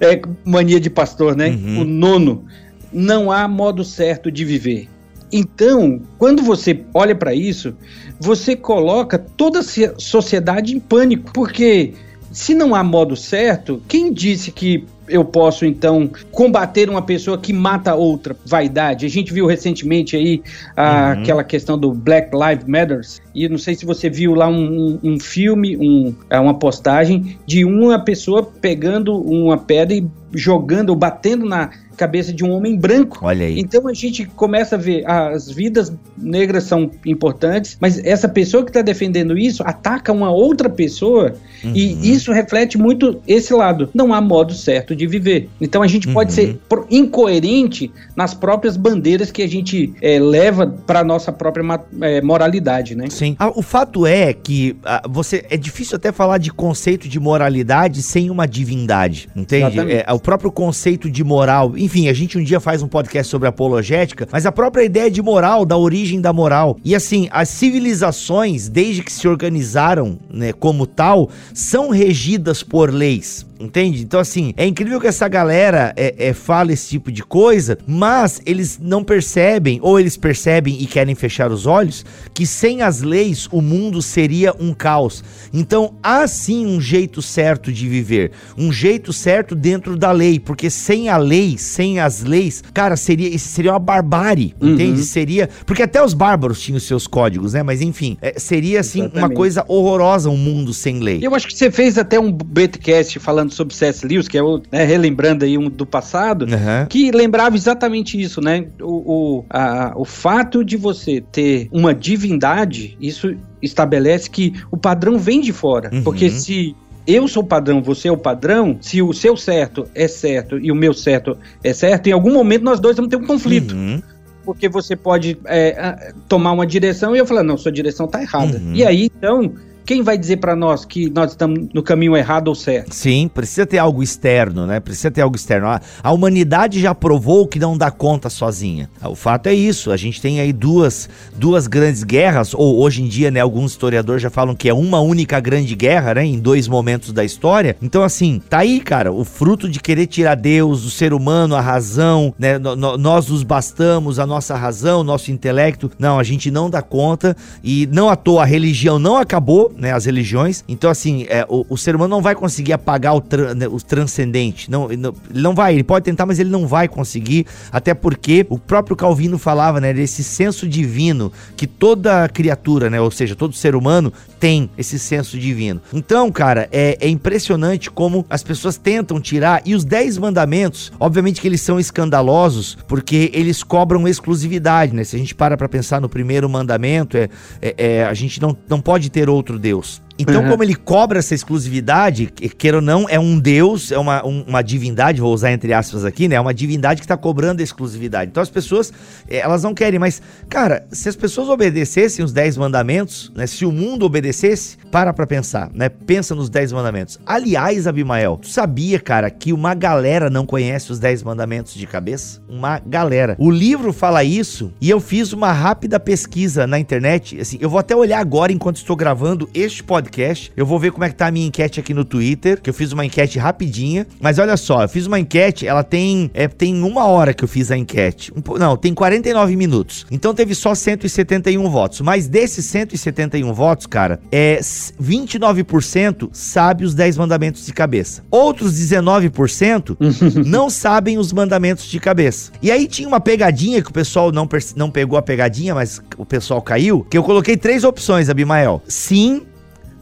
é 0.02 0.22
mania 0.44 0.80
de 0.80 0.90
pastor, 0.90 1.36
né? 1.36 1.50
Uhum. 1.50 1.82
O 1.82 1.84
nono 1.86 2.44
não 2.92 3.32
há 3.32 3.48
modo 3.48 3.84
certo 3.84 4.30
de 4.30 4.44
viver. 4.44 4.90
Então, 5.36 6.00
quando 6.20 6.44
você 6.44 6.86
olha 6.94 7.16
para 7.16 7.34
isso, 7.34 7.76
você 8.20 8.56
coloca 8.56 9.18
toda 9.18 9.62
a 9.62 9.64
sociedade 9.98 10.76
em 10.76 10.80
pânico, 10.80 11.32
porque 11.34 11.96
se 12.32 12.54
não 12.54 12.76
há 12.76 12.84
modo 12.84 13.16
certo, 13.16 13.82
quem 13.88 14.14
disse 14.14 14.52
que 14.52 14.86
eu 15.14 15.24
posso 15.24 15.64
então 15.64 16.10
combater 16.32 16.90
uma 16.90 17.04
pessoa 17.04 17.38
que 17.38 17.54
mata 17.54 17.94
outra? 17.94 18.36
Vaidade. 18.44 19.06
A 19.06 19.10
gente 19.10 19.32
viu 19.32 19.46
recentemente 19.46 20.16
aí 20.16 20.42
uhum. 20.76 21.22
aquela 21.22 21.44
questão 21.44 21.78
do 21.78 21.92
Black 21.94 22.32
Lives 22.36 22.66
Matters 22.66 23.22
e 23.36 23.48
não 23.48 23.60
sei 23.60 23.76
se 23.76 23.86
você 23.86 24.10
viu 24.10 24.34
lá 24.34 24.48
um, 24.48 24.64
um, 24.64 25.00
um 25.04 25.20
filme, 25.20 25.78
um, 25.78 26.16
é, 26.30 26.40
uma 26.40 26.56
postagem 26.56 27.38
de 27.46 27.64
uma 27.64 28.00
pessoa 28.00 28.44
pegando 28.44 29.16
uma 29.16 29.58
pedra 29.58 29.96
e 29.96 30.08
jogando, 30.34 30.96
batendo 30.96 31.46
na 31.46 31.70
cabeça 31.96 32.34
de 32.34 32.44
um 32.44 32.52
homem 32.52 32.76
branco. 32.76 33.20
Olha 33.22 33.46
aí. 33.46 33.60
Então 33.60 33.88
a 33.88 33.94
gente 33.94 34.26
começa 34.26 34.76
a 34.76 34.78
ver 34.78 35.08
as 35.08 35.50
vidas 35.50 35.94
negras 36.18 36.64
são 36.64 36.90
importantes, 37.06 37.78
mas 37.80 38.04
essa 38.04 38.28
pessoa 38.28 38.64
que 38.64 38.72
está 38.72 38.82
defendendo 38.82 39.38
isso 39.38 39.64
ataca 39.66 40.12
uma 40.12 40.32
outra 40.32 40.70
pessoa 40.70 41.36
uhum. 41.64 41.72
e 41.76 42.12
isso 42.12 42.32
reflete 42.32 42.78
muito 42.78 43.22
esse 43.28 43.54
lado. 43.54 43.90
Não 43.94 44.14
há 44.14 44.20
modo 44.20 44.54
certo 44.54 44.96
de 44.96 45.03
viver. 45.08 45.50
Então 45.60 45.82
a 45.82 45.88
gente 45.88 46.08
uhum. 46.08 46.14
pode 46.14 46.34
ser 46.34 46.60
incoerente 46.90 47.92
nas 48.16 48.34
próprias 48.34 48.78
bandeiras 48.78 49.32
que 49.32 49.42
a 49.42 49.48
gente 49.48 49.94
é, 50.02 50.20
leva 50.20 50.68
para 50.68 51.04
nossa 51.04 51.32
própria 51.32 51.64
é, 52.02 52.22
moralidade, 52.22 52.96
né? 52.96 53.08
Sim. 53.10 53.36
Ah, 53.40 53.52
o 53.54 53.62
fato 53.62 54.06
é 54.06 54.34
que 54.34 54.76
ah, 54.84 55.04
você 55.10 55.46
é 55.50 55.58
difícil 55.58 55.96
até 55.96 56.12
falar 56.12 56.38
de 56.38 56.52
conceito 56.52 57.08
de 57.08 57.20
moralidade 57.20 58.02
sem 58.02 58.30
uma 58.30 58.48
divindade, 58.48 59.30
entende? 59.36 59.80
É, 59.80 60.06
o 60.12 60.20
próprio 60.20 60.52
conceito 60.52 61.10
de 61.10 61.24
moral 61.24 61.74
enfim, 61.78 62.08
a 62.08 62.14
gente 62.14 62.38
um 62.38 62.44
dia 62.44 62.60
faz 62.60 62.82
um 62.82 62.88
podcast 62.88 63.30
sobre 63.30 63.48
apologética, 63.48 64.28
mas 64.32 64.46
a 64.46 64.52
própria 64.52 64.84
ideia 64.84 65.10
de 65.10 65.22
moral, 65.22 65.66
da 65.66 65.78
origem 65.78 66.22
da 66.22 66.34
moral. 66.34 66.78
E 66.84 66.96
assim, 66.96 67.28
as 67.32 67.50
civilizações, 67.50 68.70
desde 68.70 69.04
que 69.04 69.12
se 69.12 69.28
organizaram 69.28 70.18
né, 70.30 70.54
como 70.54 70.86
tal, 70.86 71.30
são 71.54 71.90
regidas 71.90 72.64
por 72.64 72.92
leis. 72.92 73.46
Entende? 73.60 74.02
Então, 74.02 74.20
assim, 74.20 74.54
é 74.58 74.66
incrível 74.66 75.00
que 75.00 75.08
essa 75.08 75.28
galera 75.28 75.94
é, 75.96 76.16
é, 76.18 76.34
fala 76.34 76.72
esse 76.72 76.90
tipo 76.90 77.12
de 77.12 77.24
coisa, 77.24 77.78
mas 77.88 78.42
eles 78.46 78.80
não 78.82 79.04
percebem, 79.04 79.80
ou 79.82 80.00
eles 80.00 80.18
percebem 80.18 80.82
e 80.82 80.86
querem 80.86 81.16
fechar 81.16 81.52
os 81.52 81.66
olhos, 81.66 82.06
que 82.34 82.46
sem 82.46 82.82
as 82.82 83.02
leis 83.02 83.48
o 83.52 83.62
mundo 83.62 84.02
seria 84.02 84.54
um 84.60 84.74
caos. 84.74 85.24
Então, 85.54 85.94
há 86.02 86.28
sim 86.28 86.66
um 86.66 86.82
jeito 86.82 87.22
certo 87.22 87.72
de 87.72 87.88
viver, 87.88 88.32
um 88.58 88.72
jeito 88.72 89.14
certo 89.14 89.56
dentro 89.56 89.96
da 89.96 90.12
lei, 90.12 90.40
porque 90.40 90.70
sem 90.70 91.10
a 91.10 91.18
lei, 91.18 91.58
sem 91.58 92.00
as 92.00 92.24
leis, 92.24 92.64
cara, 92.74 92.96
seria 92.96 93.38
seria 93.38 93.72
uma 93.72 93.80
barbárie, 93.80 94.56
uhum. 94.60 94.74
entende? 94.74 95.04
Seria, 95.04 95.50
porque 95.66 95.84
até 95.84 96.04
os 96.04 96.14
bárbaros 96.14 96.62
tinham 96.62 96.80
seus 96.80 97.08
códigos, 97.08 97.54
né? 97.54 97.64
Mas 97.64 97.82
enfim, 97.82 98.18
é, 98.22 98.40
seria 98.40 98.80
assim 98.80 99.02
Exatamente. 99.02 99.26
uma 99.26 99.36
coisa 99.36 99.66
horrorosa 99.68 100.30
um 100.30 100.38
mundo 100.38 100.74
sem 100.74 101.00
lei. 101.00 101.20
Eu 101.22 101.34
acho 101.36 101.48
que 101.48 101.56
você 101.56 101.72
fez 101.72 101.98
até 101.98 102.20
um 102.20 102.32
betcast 102.32 103.20
falando 103.20 103.53
sobre 103.54 103.74
C.S. 103.74 104.06
Lewis, 104.06 104.28
que 104.28 104.38
é 104.38 104.44
o, 104.44 104.62
né, 104.72 104.84
relembrando 104.84 105.46
aí 105.46 105.58
um 105.58 105.70
do 105.70 105.86
passado, 105.86 106.44
uhum. 106.44 106.86
que 106.90 107.12
lembrava 107.12 107.56
exatamente 107.56 108.20
isso, 108.20 108.42
né? 108.42 108.68
O, 108.82 109.40
o, 109.40 109.46
a, 109.50 109.94
o 109.96 110.06
fato 110.06 110.64
de 110.64 110.76
você 110.76 111.22
ter 111.32 111.70
uma 111.72 111.94
divindade, 111.94 112.98
isso 113.00 113.36
estabelece 113.62 114.30
que 114.30 114.54
o 114.70 114.78
padrão 114.78 115.18
vem 115.18 115.40
de 115.40 115.54
fora. 115.54 115.90
Uhum. 115.94 116.04
Porque 116.04 116.30
se 116.30 116.76
eu 117.06 117.28
sou 117.28 117.44
o 117.44 117.46
padrão, 117.46 117.82
você 117.82 118.08
é 118.08 118.12
o 118.12 118.18
padrão, 118.18 118.78
se 118.82 119.02
o 119.02 119.14
seu 119.14 119.36
certo 119.36 119.88
é 119.94 120.08
certo 120.08 120.58
e 120.58 120.72
o 120.72 120.76
meu 120.76 120.94
certo 120.94 121.38
é 121.64 121.74
certo, 121.74 122.08
em 122.08 122.12
algum 122.12 122.34
momento 122.34 122.64
nós 122.64 122.80
dois 122.80 122.96
vamos 122.96 123.10
ter 123.10 123.18
um 123.18 123.26
conflito. 123.26 123.76
Uhum. 123.76 124.02
Porque 124.46 124.68
você 124.68 124.96
pode 124.96 125.38
é, 125.46 126.14
tomar 126.28 126.52
uma 126.52 126.68
direção 126.68 127.16
e 127.16 127.20
eu 127.20 127.26
falar, 127.26 127.44
não, 127.44 127.58
sua 127.58 127.72
direção 127.72 128.08
tá 128.08 128.22
errada. 128.22 128.58
Uhum. 128.58 128.74
E 128.74 128.86
aí, 128.86 129.10
então, 129.18 129.54
quem 129.86 130.02
vai 130.02 130.18
dizer 130.18 130.38
para 130.38 130.56
nós 130.56 130.86
que 130.86 131.10
nós 131.10 131.32
estamos 131.32 131.68
no 131.74 131.84
caminho 131.84 132.16
errado 132.16 132.48
ou 132.48 132.56
certo? 132.56 132.94
Sim, 132.94 133.28
precisa 133.28 133.66
ter 133.66 133.78
algo 133.78 134.02
externo, 134.02 134.66
né? 134.66 134.80
Precisa 134.80 135.12
ter 135.12 135.22
algo 135.22 135.36
externo. 135.36 135.68
A, 135.68 135.82
a, 136.02 136.12
humanidade 136.12 136.80
já 136.80 136.94
provou 136.96 137.48
que 137.48 137.60
não 137.60 137.78
dá 137.78 137.92
conta 137.92 138.30
sozinha. 138.30 138.90
O 139.04 139.16
fato 139.16 139.48
é 139.48 139.54
isso. 139.54 139.92
A 139.92 139.98
gente 139.98 140.22
tem 140.22 140.40
aí 140.40 140.54
duas, 140.54 141.10
duas 141.36 141.68
grandes 141.68 142.04
guerras, 142.04 142.54
ou 142.54 142.80
hoje 142.80 143.04
em 143.04 143.08
dia, 143.08 143.30
né, 143.32 143.40
alguns 143.40 143.72
historiadores 143.72 144.22
já 144.22 144.30
falam 144.30 144.56
que 144.56 144.70
é 144.70 144.74
uma 144.74 145.00
única 145.00 145.40
grande 145.40 145.76
guerra, 145.76 146.16
né, 146.16 146.26
em 146.26 146.40
dois 146.40 146.68
momentos 146.68 147.12
da 147.12 147.24
história. 147.24 147.76
Então, 147.82 148.04
assim, 148.04 148.42
tá 148.50 148.60
aí, 148.60 148.80
cara, 148.80 149.12
o 149.12 149.24
fruto 149.24 149.70
de 149.70 149.80
querer 149.80 150.08
tirar 150.08 150.36
Deus, 150.36 150.86
o 150.86 150.90
ser 150.90 151.14
humano, 151.14 151.56
a 151.56 151.62
razão, 151.62 152.34
né? 152.38 152.58
nós 152.60 153.28
nos 153.30 153.44
bastamos, 153.44 154.20
a 154.20 154.26
nossa 154.26 154.56
razão, 154.56 155.04
nosso 155.04 155.32
intelecto. 155.32 155.92
Não, 155.98 156.20
a 156.20 156.24
gente 156.24 156.52
não 156.52 156.70
dá 156.70 156.82
conta 156.82 157.36
e 157.64 157.88
não 157.92 158.10
à 158.10 158.16
toa 158.16 158.44
a 158.44 158.46
religião 158.46 159.00
não 159.00 159.18
acabou, 159.18 159.73
né, 159.78 159.92
as 159.92 160.06
religiões. 160.06 160.64
Então, 160.68 160.90
assim, 160.90 161.26
é, 161.30 161.46
o, 161.50 161.66
o, 161.70 161.78
ser 161.78 161.96
humano 161.96 162.16
não 162.16 162.22
vai 162.22 162.36
conseguir 162.36 162.74
apagar 162.74 163.16
o, 163.16 163.22
tra, 163.22 163.54
né, 163.54 163.68
o 163.68 163.80
transcendente. 163.80 164.70
Não, 164.70 164.88
não, 164.90 165.14
ele 165.30 165.42
não 165.42 165.54
vai, 165.54 165.74
ele 165.74 165.84
pode 165.84 166.06
tentar, 166.06 166.26
mas 166.26 166.40
ele 166.40 166.50
não 166.50 166.68
vai 166.68 166.88
conseguir. 166.88 167.46
Até 167.72 167.94
porque 167.94 168.46
o 168.50 168.58
próprio 168.58 168.96
Calvino 168.96 169.38
falava, 169.38 169.80
né, 169.80 169.94
desse 169.94 170.24
senso 170.24 170.68
divino 170.68 171.32
que 171.56 171.68
toda 171.68 172.28
criatura, 172.30 172.90
né, 172.90 173.00
ou 173.00 173.12
seja, 173.12 173.36
todo 173.36 173.54
ser 173.54 173.76
humano 173.76 174.12
tem 174.40 174.70
esse 174.78 175.00
senso 175.00 175.38
divino. 175.38 175.82
Então, 175.94 176.32
cara, 176.32 176.68
é, 176.72 176.98
é 177.00 177.08
impressionante 177.08 177.90
como 177.90 178.26
as 178.30 178.44
pessoas 178.44 178.78
tentam 178.78 179.20
tirar. 179.20 179.62
E 179.66 179.74
os 179.74 179.86
dez 179.86 180.18
mandamentos, 180.18 180.92
obviamente 181.00 181.40
que 181.40 181.48
eles 181.48 181.62
são 181.62 181.80
escandalosos, 181.80 182.78
porque 182.88 183.32
eles 183.34 183.64
cobram 183.64 184.08
exclusividade, 184.08 184.94
né? 184.94 185.04
Se 185.04 185.16
a 185.16 185.20
gente 185.20 185.34
para 185.34 185.56
pra 185.56 185.70
pensar 185.70 186.02
no 186.02 186.10
primeiro 186.10 186.50
mandamento, 186.50 187.18
é, 187.18 187.30
é, 187.62 187.74
é 187.78 188.06
a 188.06 188.14
gente 188.14 188.42
não, 188.42 188.56
não 188.68 188.82
pode 188.82 189.10
ter 189.10 189.30
outro 189.30 189.58
Deus. 189.64 190.02
Então, 190.24 190.44
uhum. 190.44 190.50
como 190.50 190.64
ele 190.64 190.76
cobra 190.76 191.20
essa 191.20 191.36
exclusividade, 191.36 192.28
queira 192.58 192.78
ou 192.78 192.82
não, 192.82 193.08
é 193.10 193.20
um 193.20 193.38
deus, 193.38 193.92
é 193.92 193.98
uma, 193.98 194.26
um, 194.26 194.44
uma 194.48 194.62
divindade, 194.62 195.20
vou 195.20 195.34
usar 195.34 195.52
entre 195.52 195.74
aspas 195.74 196.06
aqui, 196.06 196.28
né? 196.28 196.36
É 196.36 196.40
uma 196.40 196.54
divindade 196.54 197.02
que 197.02 197.06
está 197.06 197.18
cobrando 197.18 197.60
a 197.60 197.64
exclusividade. 197.64 198.32
Então, 198.32 198.42
as 198.42 198.50
pessoas, 198.50 198.94
eh, 199.30 199.38
elas 199.38 199.64
não 199.64 199.74
querem, 199.74 200.00
mas, 200.00 200.22
cara, 200.50 200.86
se 200.92 201.10
as 201.10 201.16
pessoas 201.16 201.50
obedecessem 201.50 202.24
os 202.24 202.32
10 202.32 202.58
mandamentos, 202.58 203.32
né? 203.36 203.46
Se 203.46 203.66
o 203.66 203.72
mundo 203.72 204.06
obedecesse, 204.06 204.78
para 204.90 205.12
pra 205.12 205.28
pensar, 205.28 205.70
né? 205.74 205.90
Pensa 205.90 206.34
nos 206.34 206.50
10 206.50 206.72
mandamentos. 206.72 207.20
Aliás, 207.26 207.86
Abimael, 207.86 208.38
tu 208.42 208.48
sabia, 208.48 209.00
cara, 209.00 209.30
que 209.30 209.52
uma 209.52 209.74
galera 209.74 210.30
não 210.30 210.46
conhece 210.46 210.92
os 210.92 211.00
10 211.00 211.24
mandamentos 211.24 211.74
de 211.74 211.86
cabeça? 211.86 212.42
Uma 212.48 212.80
galera. 212.80 213.36
O 213.38 213.52
livro 213.52 213.92
fala 213.92 214.24
isso 214.24 214.72
e 214.80 214.90
eu 214.90 215.00
fiz 215.02 215.34
uma 215.34 215.52
rápida 215.52 216.00
pesquisa 216.00 216.66
na 216.66 216.80
internet, 216.80 217.40
assim, 217.40 217.58
eu 217.60 217.70
vou 217.70 217.80
até 217.80 217.96
olhar 217.96 218.20
agora 218.20 218.54
enquanto 218.54 218.78
estou 218.78 218.96
gravando 218.96 219.50
este 219.54 219.84
podcast 219.84 220.13
podcast. 220.14 220.52
Eu 220.56 220.66
vou 220.66 220.78
ver 220.78 220.92
como 220.92 221.04
é 221.04 221.10
que 221.10 221.16
tá 221.16 221.28
a 221.28 221.32
minha 221.32 221.48
enquete 221.48 221.80
aqui 221.80 221.94
no 221.94 222.06
Twitter, 222.06 222.62
que 222.62 222.70
eu 222.70 222.74
fiz 222.74 222.92
uma 222.92 223.04
enquete 223.04 223.40
rapidinha. 223.40 224.06
Mas 224.22 224.38
olha 224.38 224.56
só, 224.56 224.84
eu 224.84 224.90
fiz 224.90 225.08
uma 225.08 225.20
enquete, 225.20 225.68
ela 225.68 225.84
tem 225.84 226.30
é, 226.34 226.48
tem 226.48 226.84
uma 226.84 227.06
hora 227.06 227.34
que 227.34 227.44
eu 227.44 227.48
fiz 227.48 227.72
a 227.72 227.78
enquete. 227.78 228.32
Um, 228.32 228.58
não, 228.58 228.78
tem 228.78 228.94
49 228.94 229.56
minutos. 229.56 230.06
Então 230.12 230.34
teve 230.34 230.54
só 230.54 230.76
171 230.76 231.68
votos. 231.70 232.02
Mas 232.02 232.28
desses 232.28 232.66
171 232.66 233.52
votos, 233.54 233.88
cara, 233.88 234.20
é 234.32 234.60
29% 234.60 236.30
sabe 236.32 236.86
os 236.86 236.94
10 236.94 237.18
mandamentos 237.18 237.66
de 237.66 237.74
cabeça. 237.74 238.24
Outros 238.30 238.74
19% 238.74 239.98
não 240.46 240.70
sabem 240.70 241.18
os 241.18 241.34
mandamentos 241.34 241.86
de 241.86 242.00
cabeça. 242.00 242.52
E 242.62 242.72
aí 242.72 242.88
tinha 242.88 243.08
uma 243.08 243.20
pegadinha 243.20 243.82
que 243.82 243.90
o 243.90 243.94
pessoal 243.94 244.32
não, 244.32 244.48
não 244.76 244.92
pegou 244.92 245.18
a 245.18 245.22
pegadinha, 245.22 245.74
mas 245.74 246.02
o 246.18 246.26
pessoal 246.26 246.62
caiu, 246.62 247.06
que 247.10 247.18
eu 247.18 247.24
coloquei 247.24 247.58
três 247.58 247.84
opções, 247.84 248.30
Abimael. 248.30 248.82
Sim, 248.88 249.42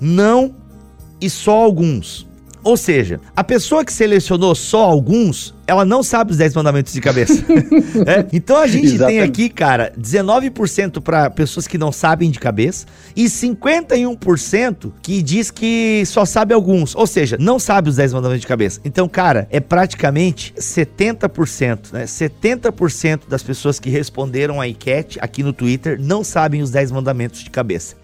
não 0.02 0.56
e 1.22 1.30
só 1.30 1.52
alguns. 1.52 2.28
Ou 2.64 2.78
seja, 2.78 3.20
a 3.36 3.44
pessoa 3.44 3.84
que 3.84 3.92
selecionou 3.92 4.54
só 4.54 4.84
alguns, 4.84 5.54
ela 5.66 5.84
não 5.84 6.04
sabe 6.04 6.32
os 6.32 6.38
10 6.38 6.54
mandamentos 6.54 6.94
de 6.94 7.02
cabeça. 7.02 7.44
é? 8.06 8.28
Então 8.32 8.56
a 8.58 8.68
gente 8.68 8.86
Exatamente. 8.86 9.18
tem 9.18 9.28
aqui, 9.28 9.50
cara, 9.50 9.92
19% 10.00 11.02
para 11.02 11.30
pessoas 11.32 11.68
que 11.68 11.76
não 11.76 11.92
sabem 11.92 12.30
de 12.30 12.40
cabeça 12.40 12.86
e 13.16 13.26
51% 13.26 14.92
que 15.02 15.24
diz 15.24 15.50
que 15.50 16.04
só 16.06 16.24
sabe 16.24 16.54
alguns. 16.54 16.94
Ou 16.96 17.08
seja, 17.08 17.36
não 17.40 17.58
sabe 17.58 17.90
os 17.90 17.96
10 17.96 18.14
mandamentos 18.14 18.42
de 18.42 18.48
cabeça. 18.48 18.80
Então, 18.86 19.10
cara, 19.10 19.48
é 19.50 19.60
praticamente 19.60 20.54
70%, 20.56 21.94
né? 21.94 22.04
70% 22.04 23.22
das 23.28 23.42
pessoas 23.42 23.80
que 23.80 23.90
responderam 23.90 24.62
a 24.62 24.68
enquete 24.68 25.18
aqui 25.20 25.42
no 25.42 25.52
Twitter 25.52 26.00
não 26.00 26.24
sabem 26.24 26.62
os 26.62 26.70
10 26.70 26.92
mandamentos 26.92 27.44
de 27.44 27.50
cabeça. 27.50 28.01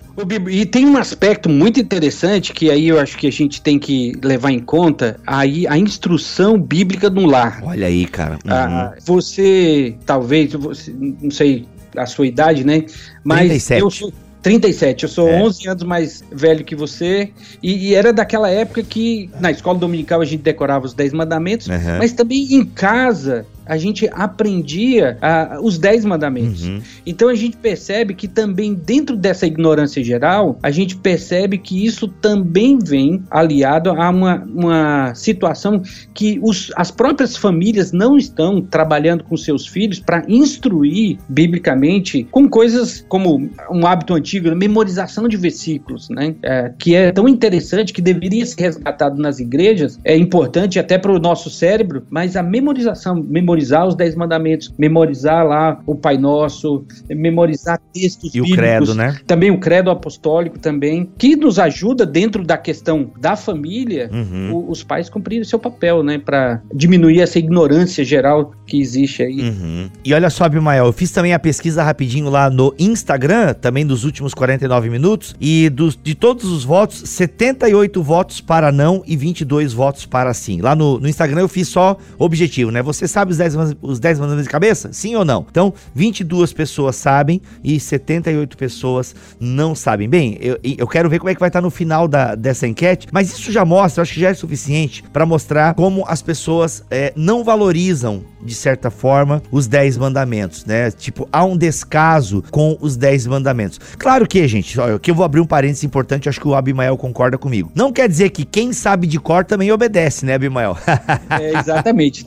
E 0.49 0.65
tem 0.65 0.85
um 0.85 0.97
aspecto 0.97 1.47
muito 1.47 1.79
interessante 1.79 2.51
que 2.51 2.71
aí 2.71 2.87
eu 2.87 2.99
acho 2.99 3.17
que 3.17 3.27
a 3.27 3.31
gente 3.31 3.61
tem 3.61 3.77
que 3.77 4.13
levar 4.23 4.51
em 4.51 4.59
conta 4.59 5.19
aí 5.25 5.67
a 5.67 5.77
instrução 5.77 6.59
bíblica 6.59 7.09
no 7.09 7.25
lar. 7.27 7.61
Olha 7.63 7.85
aí, 7.85 8.05
cara. 8.05 8.39
Ah, 8.47 8.67
uhum. 8.67 8.75
Ah, 8.75 8.95
você, 9.05 9.95
talvez, 10.05 10.53
você, 10.53 10.91
não 10.91 11.29
sei 11.29 11.67
a 11.95 12.05
sua 12.05 12.25
idade, 12.25 12.63
né? 12.63 12.85
Mas 13.23 13.47
37. 13.47 13.81
eu 13.81 13.91
sou 13.91 14.13
37, 14.41 15.03
eu 15.03 15.09
sou 15.09 15.27
é. 15.27 15.41
11 15.41 15.67
anos 15.67 15.83
mais 15.83 16.23
velho 16.31 16.63
que 16.63 16.75
você, 16.75 17.31
e, 17.61 17.89
e, 17.89 17.95
era 17.95 18.13
daquela 18.13 18.49
época 18.49 18.81
que 18.81 19.29
na 19.39 19.51
escola 19.51 19.77
dominical 19.77 20.21
a 20.21 20.25
gente 20.25 20.41
decorava 20.41 20.85
os 20.85 20.93
10 20.93 21.13
mandamentos, 21.13 21.67
uhum. 21.67 21.97
mas 21.97 22.13
também 22.13 22.53
em 22.53 22.65
casa 22.65 23.45
a 23.67 23.77
gente 23.77 24.09
aprendia 24.11 25.17
ah, 25.21 25.59
os 25.61 25.77
dez 25.77 26.05
mandamentos. 26.05 26.63
Uhum. 26.63 26.81
Então 27.05 27.29
a 27.29 27.35
gente 27.35 27.57
percebe 27.57 28.13
que 28.13 28.27
também 28.27 28.73
dentro 28.73 29.15
dessa 29.15 29.45
ignorância 29.45 30.03
geral, 30.03 30.57
a 30.61 30.71
gente 30.71 30.95
percebe 30.95 31.57
que 31.57 31.85
isso 31.85 32.07
também 32.07 32.79
vem 32.79 33.23
aliado 33.29 33.89
a 33.89 34.09
uma, 34.09 34.43
uma 34.45 35.15
situação 35.15 35.81
que 36.13 36.39
os, 36.41 36.71
as 36.75 36.91
próprias 36.91 37.35
famílias 37.35 37.91
não 37.91 38.17
estão 38.17 38.61
trabalhando 38.61 39.23
com 39.23 39.35
seus 39.35 39.67
filhos 39.67 39.99
para 39.99 40.23
instruir 40.27 41.17
biblicamente 41.27 42.27
com 42.31 42.47
coisas 42.47 43.05
como 43.07 43.49
um 43.71 43.85
hábito 43.85 44.13
antigo, 44.13 44.53
memorização 44.55 45.27
de 45.27 45.37
versículos, 45.37 46.09
né? 46.09 46.35
É, 46.41 46.73
que 46.77 46.95
é 46.95 47.11
tão 47.11 47.27
interessante 47.27 47.93
que 47.93 48.01
deveria 48.01 48.45
ser 48.45 48.61
resgatado 48.61 49.21
nas 49.21 49.39
igrejas, 49.39 49.99
é 50.03 50.15
importante 50.15 50.79
até 50.79 50.97
para 50.97 51.11
o 51.11 51.19
nosso 51.19 51.49
cérebro, 51.49 52.05
mas 52.09 52.35
a 52.35 52.43
memorização, 52.43 53.15
memorização 53.15 53.56
memorizar 53.57 53.87
os 53.87 53.95
Dez 53.95 54.15
Mandamentos, 54.15 54.73
memorizar 54.77 55.45
lá 55.45 55.79
o 55.85 55.95
Pai 55.95 56.17
Nosso, 56.17 56.85
memorizar 57.09 57.79
textos 57.91 58.33
e 58.35 58.41
bíblicos. 58.41 58.51
o 58.51 58.55
credo, 58.55 58.95
né? 58.95 59.17
Também 59.25 59.49
o 59.49 59.59
credo 59.59 59.89
apostólico 59.89 60.59
também, 60.59 61.09
que 61.17 61.35
nos 61.35 61.57
ajuda 61.57 62.05
dentro 62.05 62.43
da 62.43 62.57
questão 62.57 63.11
da 63.19 63.35
família, 63.35 64.09
uhum. 64.13 64.53
o, 64.53 64.71
os 64.71 64.83
pais 64.83 65.09
cumprirem 65.09 65.43
seu 65.43 65.57
papel, 65.57 66.03
né? 66.03 66.19
Para 66.19 66.61
diminuir 66.73 67.21
essa 67.21 67.39
ignorância 67.39 68.03
geral 68.03 68.51
que 68.65 68.79
existe 68.79 69.23
aí. 69.23 69.41
Uhum. 69.41 69.89
E 70.05 70.13
olha 70.13 70.29
só, 70.29 70.45
Abimael, 70.45 70.85
eu 70.85 70.93
fiz 70.93 71.11
também 71.11 71.33
a 71.33 71.39
pesquisa 71.39 71.81
rapidinho 71.83 72.29
lá 72.29 72.49
no 72.49 72.73
Instagram, 72.77 73.53
também 73.53 73.85
dos 73.85 74.03
últimos 74.03 74.33
49 74.33 74.89
minutos, 74.89 75.35
e 75.41 75.69
dos, 75.69 75.97
de 76.01 76.13
todos 76.13 76.45
os 76.45 76.63
votos, 76.63 76.97
78 77.09 78.01
votos 78.03 78.41
para 78.41 78.71
não 78.71 79.03
e 79.05 79.15
22 79.15 79.73
votos 79.73 80.05
para 80.05 80.33
sim. 80.33 80.61
Lá 80.61 80.75
no, 80.75 80.99
no 80.99 81.07
Instagram 81.07 81.41
eu 81.41 81.47
fiz 81.47 81.67
só 81.67 81.97
objetivo, 82.17 82.71
né? 82.71 82.81
Você 82.81 83.07
sabe 83.07 83.31
os 83.31 83.37
10 83.37 83.46
os 83.81 83.99
10 83.99 84.19
mandamentos 84.19 84.45
de 84.45 84.51
cabeça? 84.51 84.91
Sim 84.91 85.15
ou 85.15 85.25
não? 85.25 85.45
Então, 85.49 85.73
22 85.93 86.53
pessoas 86.53 86.95
sabem 86.95 87.41
e 87.63 87.79
78 87.79 88.57
pessoas 88.57 89.15
não 89.39 89.75
sabem. 89.75 90.09
Bem, 90.09 90.37
eu, 90.41 90.57
eu 90.63 90.87
quero 90.87 91.09
ver 91.09 91.19
como 91.19 91.29
é 91.29 91.33
que 91.33 91.39
vai 91.39 91.49
estar 91.49 91.61
no 91.61 91.69
final 91.69 92.07
da, 92.07 92.35
dessa 92.35 92.67
enquete, 92.67 93.07
mas 93.11 93.31
isso 93.31 93.51
já 93.51 93.63
mostra, 93.65 93.99
eu 93.99 94.03
acho 94.03 94.13
que 94.13 94.19
já 94.19 94.29
é 94.29 94.33
suficiente 94.33 95.03
para 95.11 95.25
mostrar 95.25 95.73
como 95.73 96.03
as 96.07 96.21
pessoas 96.21 96.83
é, 96.89 97.13
não 97.15 97.43
valorizam, 97.43 98.23
de 98.43 98.53
certa 98.53 98.89
forma, 98.89 99.41
os 99.51 99.67
10 99.67 99.97
mandamentos, 99.97 100.65
né? 100.65 100.91
Tipo, 100.91 101.27
há 101.31 101.43
um 101.43 101.57
descaso 101.57 102.43
com 102.51 102.77
os 102.79 102.95
10 102.95 103.27
mandamentos. 103.27 103.79
Claro 103.97 104.27
que, 104.27 104.47
gente, 104.47 104.79
ó, 104.79 104.95
aqui 104.95 105.11
eu 105.11 105.15
vou 105.15 105.25
abrir 105.25 105.41
um 105.41 105.45
parênteses 105.45 105.83
importante, 105.83 106.29
acho 106.29 106.39
que 106.39 106.47
o 106.47 106.55
Abimael 106.55 106.97
concorda 106.97 107.37
comigo. 107.37 107.71
Não 107.75 107.91
quer 107.91 108.07
dizer 108.07 108.29
que 108.29 108.45
quem 108.45 108.73
sabe 108.73 109.07
de 109.07 109.19
cor 109.19 109.43
também 109.43 109.71
obedece, 109.71 110.25
né, 110.25 110.35
Abimael? 110.35 110.77
é, 111.29 111.57
exatamente. 111.59 112.25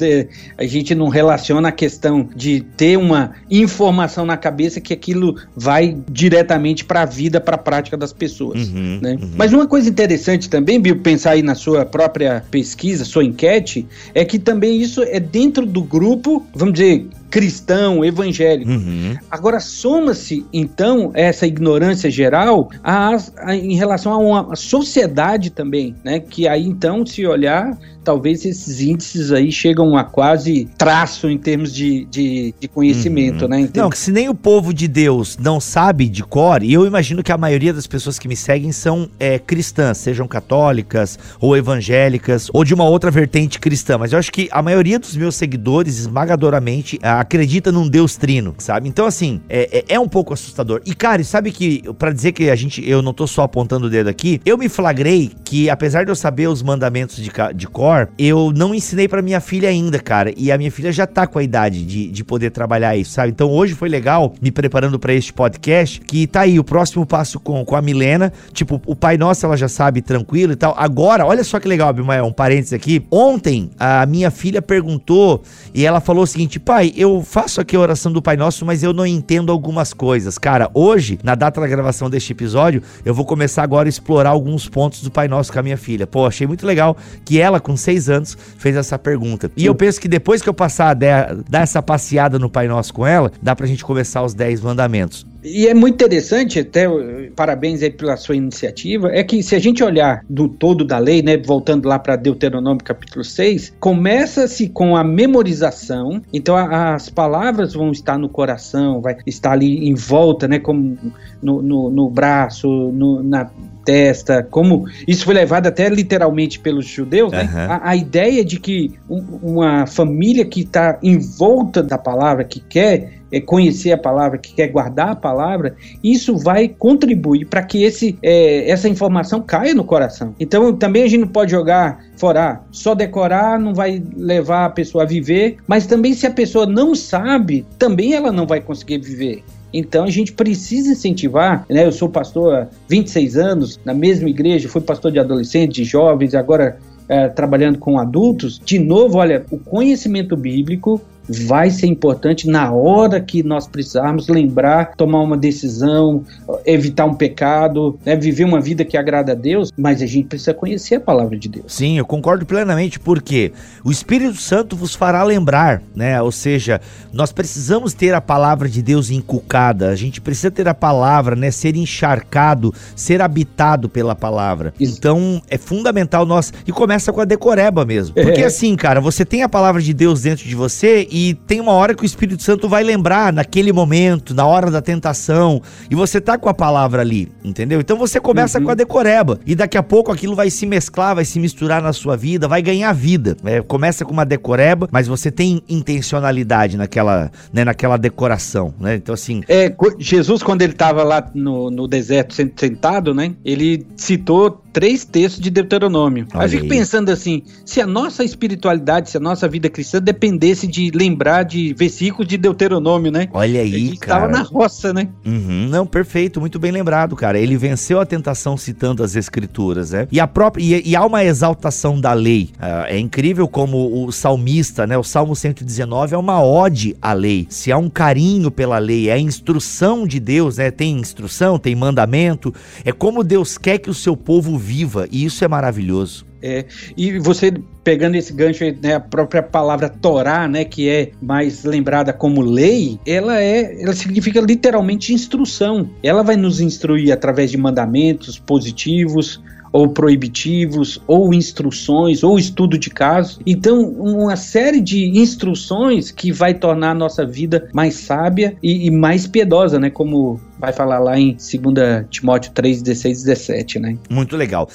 A 0.58 0.64
gente 0.64 0.94
não 0.94 1.08
relaciona 1.10 1.68
a 1.68 1.72
questão 1.72 2.26
de 2.34 2.62
ter 2.76 2.96
uma 2.96 3.32
informação 3.50 4.24
na 4.24 4.36
cabeça 4.36 4.80
que 4.80 4.94
aquilo 4.94 5.36
vai 5.54 5.98
diretamente 6.10 6.84
para 6.84 7.02
a 7.02 7.04
vida, 7.04 7.40
para 7.40 7.56
a 7.56 7.58
prática 7.58 7.96
das 7.96 8.12
pessoas. 8.12 8.68
Uhum, 8.68 8.98
né? 9.02 9.18
uhum. 9.20 9.30
Mas 9.36 9.52
uma 9.52 9.66
coisa 9.66 9.90
interessante 9.90 10.48
também, 10.48 10.80
Bill, 10.80 10.96
pensar 11.00 11.32
aí 11.32 11.42
na 11.42 11.54
sua 11.54 11.84
própria 11.84 12.42
pesquisa, 12.50 13.04
sua 13.04 13.24
enquete, 13.24 13.86
é 14.14 14.24
que 14.24 14.38
também 14.38 14.80
isso 14.80 15.02
é 15.02 15.20
dentro 15.20 15.66
do 15.66 15.82
grupo, 15.82 16.46
vamos 16.54 16.74
dizer, 16.74 17.06
cristão, 17.30 18.04
evangélico. 18.04 18.70
Uhum. 18.70 19.16
Agora, 19.30 19.60
soma-se, 19.60 20.44
então, 20.52 21.12
essa 21.14 21.46
ignorância 21.46 22.10
geral 22.10 22.68
a, 22.82 23.16
a, 23.38 23.54
em 23.54 23.76
relação 23.76 24.12
a 24.12 24.18
uma 24.18 24.56
sociedade 24.56 25.50
também, 25.50 25.94
né? 26.04 26.18
Que 26.20 26.48
aí, 26.48 26.66
então, 26.66 27.06
se 27.06 27.24
olhar, 27.26 27.78
talvez 28.02 28.44
esses 28.44 28.80
índices 28.80 29.30
aí 29.30 29.52
chegam 29.52 29.96
a 29.96 30.04
quase 30.04 30.68
traço 30.76 31.28
em 31.28 31.38
termos 31.38 31.72
de, 31.72 32.04
de, 32.06 32.54
de 32.58 32.68
conhecimento, 32.68 33.42
uhum. 33.42 33.48
né? 33.48 33.56
Termos... 33.58 33.76
Não, 33.76 33.90
que 33.90 33.98
se 33.98 34.10
nem 34.10 34.28
o 34.28 34.34
povo 34.34 34.74
de 34.74 34.88
Deus 34.88 35.38
não 35.38 35.60
sabe 35.60 36.08
de 36.08 36.22
cor, 36.24 36.62
e 36.62 36.72
eu 36.72 36.86
imagino 36.86 37.22
que 37.22 37.32
a 37.32 37.38
maioria 37.38 37.72
das 37.72 37.86
pessoas 37.86 38.18
que 38.18 38.26
me 38.26 38.36
seguem 38.36 38.72
são 38.72 39.08
é, 39.18 39.38
cristãs, 39.38 39.98
sejam 39.98 40.26
católicas 40.26 41.18
ou 41.40 41.56
evangélicas 41.56 42.48
ou 42.52 42.64
de 42.64 42.74
uma 42.74 42.84
outra 42.84 43.10
vertente 43.10 43.60
cristã, 43.60 43.98
mas 43.98 44.12
eu 44.12 44.18
acho 44.18 44.32
que 44.32 44.48
a 44.50 44.62
maioria 44.62 44.98
dos 44.98 45.16
meus 45.16 45.36
seguidores, 45.36 45.98
esmagadoramente, 45.98 46.98
acredita 47.20 47.70
num 47.70 47.86
Deus 47.86 48.16
trino, 48.16 48.54
sabe? 48.56 48.88
Então, 48.88 49.04
assim, 49.04 49.42
é, 49.46 49.84
é, 49.88 49.94
é 49.94 50.00
um 50.00 50.08
pouco 50.08 50.32
assustador. 50.32 50.80
E, 50.86 50.94
cara, 50.94 51.22
sabe 51.22 51.52
que, 51.52 51.82
para 51.98 52.12
dizer 52.12 52.32
que 52.32 52.48
a 52.48 52.56
gente, 52.56 52.88
eu 52.88 53.02
não 53.02 53.12
tô 53.12 53.26
só 53.26 53.42
apontando 53.42 53.86
o 53.86 53.90
dedo 53.90 54.08
aqui, 54.08 54.40
eu 54.44 54.56
me 54.56 54.70
flagrei 54.70 55.30
que, 55.44 55.68
apesar 55.68 56.04
de 56.04 56.10
eu 56.10 56.16
saber 56.16 56.48
os 56.48 56.62
mandamentos 56.62 57.16
de, 57.16 57.30
de 57.54 57.66
cor, 57.66 58.08
eu 58.18 58.52
não 58.56 58.74
ensinei 58.74 59.06
para 59.06 59.20
minha 59.20 59.38
filha 59.38 59.68
ainda, 59.68 59.98
cara. 59.98 60.32
E 60.34 60.50
a 60.50 60.56
minha 60.56 60.70
filha 60.70 60.90
já 60.90 61.06
tá 61.06 61.26
com 61.26 61.38
a 61.38 61.42
idade 61.42 61.84
de, 61.84 62.10
de 62.10 62.24
poder 62.24 62.50
trabalhar 62.50 62.96
isso, 62.96 63.12
sabe? 63.12 63.30
Então, 63.30 63.50
hoje 63.50 63.74
foi 63.74 63.90
legal, 63.90 64.32
me 64.40 64.50
preparando 64.50 64.98
para 64.98 65.12
este 65.12 65.32
podcast, 65.32 66.00
que 66.00 66.26
tá 66.26 66.40
aí 66.40 66.58
o 66.58 66.64
próximo 66.64 67.04
passo 67.04 67.38
com, 67.38 67.62
com 67.66 67.76
a 67.76 67.82
Milena. 67.82 68.32
Tipo, 68.54 68.80
o 68.86 68.96
Pai 68.96 69.18
Nosso 69.18 69.44
ela 69.44 69.58
já 69.58 69.68
sabe 69.68 70.00
tranquilo 70.00 70.54
e 70.54 70.56
tal. 70.56 70.74
Agora, 70.78 71.26
olha 71.26 71.44
só 71.44 71.60
que 71.60 71.68
legal, 71.68 71.90
Abimael, 71.90 72.24
um 72.24 72.32
parênteses 72.32 72.72
aqui. 72.72 73.04
Ontem, 73.10 73.70
a 73.78 74.06
minha 74.06 74.30
filha 74.30 74.62
perguntou 74.62 75.42
e 75.74 75.84
ela 75.84 76.00
falou 76.00 76.24
o 76.24 76.26
seguinte: 76.26 76.58
pai, 76.58 76.92
eu 76.96 77.09
eu 77.16 77.22
faço 77.22 77.60
aqui 77.60 77.76
a 77.76 77.80
oração 77.80 78.12
do 78.12 78.22
Pai 78.22 78.36
Nosso, 78.36 78.64
mas 78.64 78.82
eu 78.82 78.92
não 78.92 79.06
entendo 79.06 79.50
algumas 79.52 79.92
coisas. 79.92 80.38
Cara, 80.38 80.70
hoje, 80.74 81.18
na 81.22 81.34
data 81.34 81.60
da 81.60 81.66
gravação 81.66 82.08
deste 82.08 82.32
episódio, 82.32 82.82
eu 83.04 83.14
vou 83.14 83.24
começar 83.24 83.62
agora 83.62 83.88
a 83.88 83.90
explorar 83.90 84.30
alguns 84.30 84.68
pontos 84.68 85.02
do 85.02 85.10
Pai 85.10 85.28
Nosso 85.28 85.52
com 85.52 85.58
a 85.58 85.62
minha 85.62 85.76
filha. 85.76 86.06
Pô, 86.06 86.26
achei 86.26 86.46
muito 86.46 86.66
legal 86.66 86.96
que 87.24 87.40
ela, 87.40 87.60
com 87.60 87.76
seis 87.76 88.08
anos, 88.08 88.36
fez 88.58 88.76
essa 88.76 88.98
pergunta. 88.98 89.50
E 89.56 89.66
eu 89.66 89.74
penso 89.74 90.00
que 90.00 90.08
depois 90.08 90.42
que 90.42 90.48
eu 90.48 90.54
passar 90.54 90.90
a 90.90 90.94
dar 90.94 91.62
essa 91.62 91.82
passeada 91.82 92.38
no 92.38 92.48
Pai 92.48 92.68
Nosso 92.68 92.92
com 92.94 93.06
ela, 93.06 93.30
dá 93.42 93.54
pra 93.54 93.66
gente 93.66 93.84
começar 93.84 94.22
os 94.22 94.34
dez 94.34 94.60
mandamentos. 94.60 95.29
E 95.42 95.66
é 95.66 95.74
muito 95.74 95.94
interessante, 95.94 96.58
até 96.60 96.86
parabéns 97.34 97.82
aí 97.82 97.90
pela 97.90 98.16
sua 98.16 98.36
iniciativa, 98.36 99.10
é 99.12 99.24
que 99.24 99.42
se 99.42 99.54
a 99.54 99.58
gente 99.58 99.82
olhar 99.82 100.22
do 100.28 100.48
todo 100.48 100.84
da 100.84 100.98
lei, 100.98 101.22
né, 101.22 101.36
voltando 101.36 101.88
lá 101.88 101.98
para 101.98 102.16
Deuteronômio 102.16 102.84
capítulo 102.84 103.24
6, 103.24 103.74
começa-se 103.80 104.68
com 104.68 104.96
a 104.96 105.02
memorização, 105.02 106.22
então 106.32 106.56
a, 106.56 106.94
as 106.94 107.08
palavras 107.08 107.72
vão 107.72 107.90
estar 107.90 108.18
no 108.18 108.28
coração, 108.28 109.00
vai 109.00 109.16
estar 109.26 109.52
ali 109.52 109.88
em 109.88 109.94
volta, 109.94 110.46
né, 110.46 110.58
como 110.58 110.98
no, 111.42 111.62
no, 111.62 111.90
no 111.90 112.10
braço, 112.10 112.68
no, 112.68 113.22
na 113.22 113.50
testa, 113.84 114.46
como 114.50 114.84
isso 115.08 115.24
foi 115.24 115.34
levado 115.34 115.66
até 115.66 115.88
literalmente 115.88 116.58
pelos 116.58 116.86
judeus, 116.86 117.32
né? 117.32 117.42
Uhum. 117.42 117.72
A, 117.72 117.90
a, 117.90 117.96
ideia 117.96 118.44
de 118.44 118.60
que 118.60 118.92
um, 119.08 119.22
uma 119.42 119.86
família 119.86 120.44
que 120.44 120.60
está 120.60 120.98
em 121.02 121.18
volta 121.18 121.82
da 121.82 121.96
palavra, 121.96 122.44
que 122.44 122.60
quer 122.60 123.19
é, 123.30 123.40
conhecer 123.40 123.92
a 123.92 123.98
palavra, 123.98 124.38
que 124.38 124.54
quer 124.54 124.68
guardar 124.68 125.10
a 125.10 125.16
palavra, 125.16 125.74
isso 126.02 126.36
vai 126.36 126.68
contribuir 126.68 127.46
para 127.46 127.62
que 127.62 127.82
esse, 127.82 128.18
é, 128.22 128.70
essa 128.70 128.88
informação 128.88 129.40
caia 129.40 129.74
no 129.74 129.84
coração. 129.84 130.34
Então 130.38 130.72
também 130.74 131.02
a 131.02 131.08
gente 131.08 131.20
não 131.20 131.28
pode 131.28 131.50
jogar 131.50 132.04
fora, 132.16 132.60
só 132.70 132.94
decorar 132.94 133.58
não 133.58 133.74
vai 133.74 134.02
levar 134.16 134.66
a 134.66 134.70
pessoa 134.70 135.04
a 135.04 135.06
viver, 135.06 135.56
mas 135.66 135.86
também 135.86 136.14
se 136.14 136.26
a 136.26 136.30
pessoa 136.30 136.66
não 136.66 136.94
sabe, 136.94 137.66
também 137.78 138.14
ela 138.14 138.32
não 138.32 138.46
vai 138.46 138.60
conseguir 138.60 138.98
viver. 138.98 139.42
Então 139.72 140.04
a 140.04 140.10
gente 140.10 140.32
precisa 140.32 140.90
incentivar, 140.90 141.64
né? 141.68 141.86
Eu 141.86 141.92
sou 141.92 142.08
pastor 142.08 142.54
há 142.54 142.68
26 142.88 143.36
anos, 143.36 143.80
na 143.84 143.94
mesma 143.94 144.28
igreja, 144.28 144.68
fui 144.68 144.80
pastor 144.80 145.12
de 145.12 145.18
adolescentes, 145.18 145.76
de 145.76 145.84
jovens, 145.84 146.34
agora 146.34 146.78
é, 147.08 147.28
trabalhando 147.28 147.78
com 147.78 147.98
adultos. 147.98 148.60
De 148.64 148.78
novo, 148.78 149.18
olha, 149.18 149.44
o 149.50 149.58
conhecimento 149.58 150.36
bíblico 150.36 151.00
vai 151.28 151.70
ser 151.70 151.86
importante 151.86 152.48
na 152.48 152.72
hora 152.72 153.20
que 153.20 153.42
nós 153.42 153.66
precisarmos 153.66 154.28
lembrar, 154.28 154.94
tomar 154.96 155.20
uma 155.20 155.36
decisão, 155.36 156.24
evitar 156.64 157.04
um 157.04 157.14
pecado, 157.14 157.98
né, 158.04 158.16
viver 158.16 158.44
uma 158.44 158.60
vida 158.60 158.84
que 158.84 158.96
agrada 158.96 159.32
a 159.32 159.34
Deus, 159.34 159.70
mas 159.76 160.02
a 160.02 160.06
gente 160.06 160.26
precisa 160.26 160.52
conhecer 160.52 160.96
a 160.96 161.00
palavra 161.00 161.38
de 161.38 161.48
Deus. 161.48 161.66
Sim, 161.68 161.98
eu 161.98 162.04
concordo 162.04 162.44
plenamente, 162.44 162.98
porque 162.98 163.52
o 163.84 163.90
Espírito 163.90 164.36
Santo 164.36 164.76
vos 164.76 164.94
fará 164.94 165.22
lembrar, 165.22 165.82
né? 165.94 166.20
Ou 166.20 166.32
seja, 166.32 166.80
nós 167.12 167.32
precisamos 167.32 167.94
ter 167.94 168.14
a 168.14 168.20
palavra 168.20 168.68
de 168.68 168.82
Deus 168.82 169.10
inculcada, 169.10 169.90
a 169.90 169.96
gente 169.96 170.20
precisa 170.20 170.50
ter 170.50 170.66
a 170.66 170.74
palavra, 170.74 171.36
né? 171.36 171.50
Ser 171.50 171.76
encharcado, 171.76 172.74
ser 172.96 173.22
habitado 173.22 173.88
pela 173.88 174.14
palavra. 174.14 174.74
Isso. 174.80 174.96
Então, 174.98 175.40
é 175.48 175.58
fundamental 175.58 176.26
nós. 176.26 176.52
E 176.66 176.72
começa 176.72 177.12
com 177.12 177.20
a 177.20 177.24
decoreba 177.24 177.84
mesmo. 177.84 178.14
Porque 178.14 178.40
é. 178.40 178.46
assim, 178.46 178.74
cara, 178.76 179.00
você 179.00 179.24
tem 179.24 179.42
a 179.42 179.48
palavra 179.48 179.80
de 179.80 179.94
Deus 179.94 180.22
dentro 180.22 180.44
de 180.44 180.54
você 180.54 181.06
e 181.10 181.19
e 181.20 181.34
tem 181.34 181.60
uma 181.60 181.72
hora 181.72 181.94
que 181.94 182.02
o 182.02 182.06
Espírito 182.06 182.42
Santo 182.42 182.66
vai 182.66 182.82
lembrar 182.82 183.30
naquele 183.30 183.74
momento, 183.74 184.32
na 184.34 184.46
hora 184.46 184.70
da 184.70 184.80
tentação, 184.80 185.60
e 185.90 185.94
você 185.94 186.18
tá 186.18 186.38
com 186.38 186.48
a 186.48 186.54
palavra 186.54 187.02
ali, 187.02 187.30
entendeu? 187.44 187.78
Então 187.78 187.98
você 187.98 188.18
começa 188.18 188.58
uhum. 188.58 188.64
com 188.64 188.70
a 188.70 188.74
decoreba 188.74 189.38
e 189.44 189.54
daqui 189.54 189.76
a 189.76 189.82
pouco 189.82 190.10
aquilo 190.10 190.34
vai 190.34 190.48
se 190.48 190.64
mesclar, 190.64 191.14
vai 191.14 191.26
se 191.26 191.38
misturar 191.38 191.82
na 191.82 191.92
sua 191.92 192.16
vida, 192.16 192.48
vai 192.48 192.62
ganhar 192.62 192.90
vida. 192.94 193.36
É, 193.44 193.60
começa 193.60 194.02
com 194.02 194.14
uma 194.14 194.24
decoreba, 194.24 194.88
mas 194.90 195.06
você 195.06 195.30
tem 195.30 195.62
intencionalidade 195.68 196.78
naquela, 196.78 197.30
né, 197.52 197.66
naquela 197.66 197.98
decoração, 197.98 198.72
né? 198.80 198.94
Então 198.94 199.12
assim. 199.12 199.42
É, 199.46 199.70
Jesus 199.98 200.42
quando 200.42 200.62
ele 200.62 200.72
estava 200.72 201.02
lá 201.02 201.30
no, 201.34 201.70
no 201.70 201.86
deserto 201.86 202.32
sentado, 202.34 203.12
né? 203.12 203.34
Ele 203.44 203.86
citou 203.94 204.62
três 204.72 205.04
textos 205.04 205.40
de 205.40 205.50
Deuteronômio. 205.50 206.26
Olha 206.34 206.44
eu 206.44 206.48
fico 206.48 206.62
aí. 206.62 206.68
pensando 206.68 207.10
assim, 207.10 207.42
se 207.64 207.80
a 207.80 207.86
nossa 207.86 208.24
espiritualidade, 208.24 209.10
se 209.10 209.16
a 209.16 209.20
nossa 209.20 209.48
vida 209.48 209.68
cristã 209.68 210.00
dependesse 210.00 210.66
de 210.66 210.90
lembrar 211.00 211.44
de 211.44 211.72
versículos 211.72 212.28
de 212.28 212.36
Deuteronômio, 212.36 213.10
né? 213.10 213.26
Olha 213.32 213.62
aí, 213.62 213.96
cara. 213.96 214.26
Estava 214.26 214.28
na 214.28 214.42
roça, 214.42 214.92
né? 214.92 215.08
Uhum, 215.24 215.66
não, 215.70 215.86
perfeito, 215.86 216.38
muito 216.38 216.58
bem 216.58 216.70
lembrado, 216.70 217.16
cara. 217.16 217.38
Ele 217.38 217.56
venceu 217.56 217.98
a 217.98 218.04
tentação 218.04 218.54
citando 218.54 219.02
as 219.02 219.16
escrituras, 219.16 219.92
né? 219.92 220.06
E, 220.12 220.20
a 220.20 220.26
própria, 220.26 220.62
e, 220.62 220.90
e 220.90 220.94
há 220.94 221.04
uma 221.04 221.24
exaltação 221.24 221.98
da 221.98 222.12
lei. 222.12 222.50
Uh, 222.56 222.84
é 222.88 222.98
incrível 222.98 223.48
como 223.48 224.04
o 224.04 224.12
salmista, 224.12 224.86
né? 224.86 224.98
O 224.98 225.02
Salmo 225.02 225.34
119 225.34 226.14
é 226.14 226.18
uma 226.18 226.42
ode 226.44 226.94
à 227.00 227.14
lei. 227.14 227.46
Se 227.48 227.72
há 227.72 227.78
um 227.78 227.88
carinho 227.88 228.50
pela 228.50 228.78
lei, 228.78 229.08
é 229.08 229.14
a 229.14 229.18
instrução 229.18 230.06
de 230.06 230.20
Deus, 230.20 230.58
né? 230.58 230.70
Tem 230.70 230.92
instrução, 230.92 231.58
tem 231.58 231.74
mandamento. 231.74 232.52
É 232.84 232.92
como 232.92 233.24
Deus 233.24 233.56
quer 233.56 233.78
que 233.78 233.88
o 233.88 233.94
seu 233.94 234.14
povo 234.14 234.58
viva, 234.58 235.08
e 235.10 235.24
isso 235.24 235.42
é 235.42 235.48
maravilhoso. 235.48 236.29
É, 236.42 236.64
e 236.96 237.18
você 237.18 237.52
pegando 237.82 238.14
esse 238.14 238.32
gancho, 238.32 238.64
né, 238.82 238.94
a 238.94 239.00
própria 239.00 239.42
palavra 239.42 239.88
Torá, 239.88 240.46
né, 240.46 240.64
que 240.64 240.88
é 240.88 241.10
mais 241.20 241.64
lembrada 241.64 242.12
como 242.12 242.40
lei, 242.40 242.98
ela 243.06 243.40
é, 243.40 243.82
ela 243.82 243.94
significa 243.94 244.40
literalmente 244.40 245.12
instrução. 245.12 245.90
Ela 246.02 246.22
vai 246.22 246.36
nos 246.36 246.60
instruir 246.60 247.12
através 247.12 247.50
de 247.50 247.56
mandamentos 247.56 248.38
positivos, 248.38 249.40
ou 249.72 249.88
proibitivos, 249.88 251.00
ou 251.06 251.32
instruções, 251.32 252.22
ou 252.22 252.38
estudo 252.38 252.76
de 252.76 252.90
casos. 252.90 253.40
Então, 253.46 253.80
uma 253.82 254.36
série 254.36 254.80
de 254.80 255.18
instruções 255.18 256.10
que 256.10 256.32
vai 256.32 256.54
tornar 256.54 256.90
a 256.90 256.94
nossa 256.94 257.24
vida 257.24 257.68
mais 257.72 257.94
sábia 257.94 258.56
e, 258.62 258.86
e 258.86 258.90
mais 258.90 259.26
piedosa, 259.26 259.78
né? 259.78 259.90
Como 259.90 260.40
vai 260.58 260.72
falar 260.72 260.98
lá 260.98 261.18
em 261.18 261.36
2 261.36 262.06
Timóteo 262.10 262.52
3, 262.52 262.82
16 262.82 263.22
17, 263.22 263.78
né? 263.78 263.96
Muito 264.10 264.36
legal. 264.36 264.68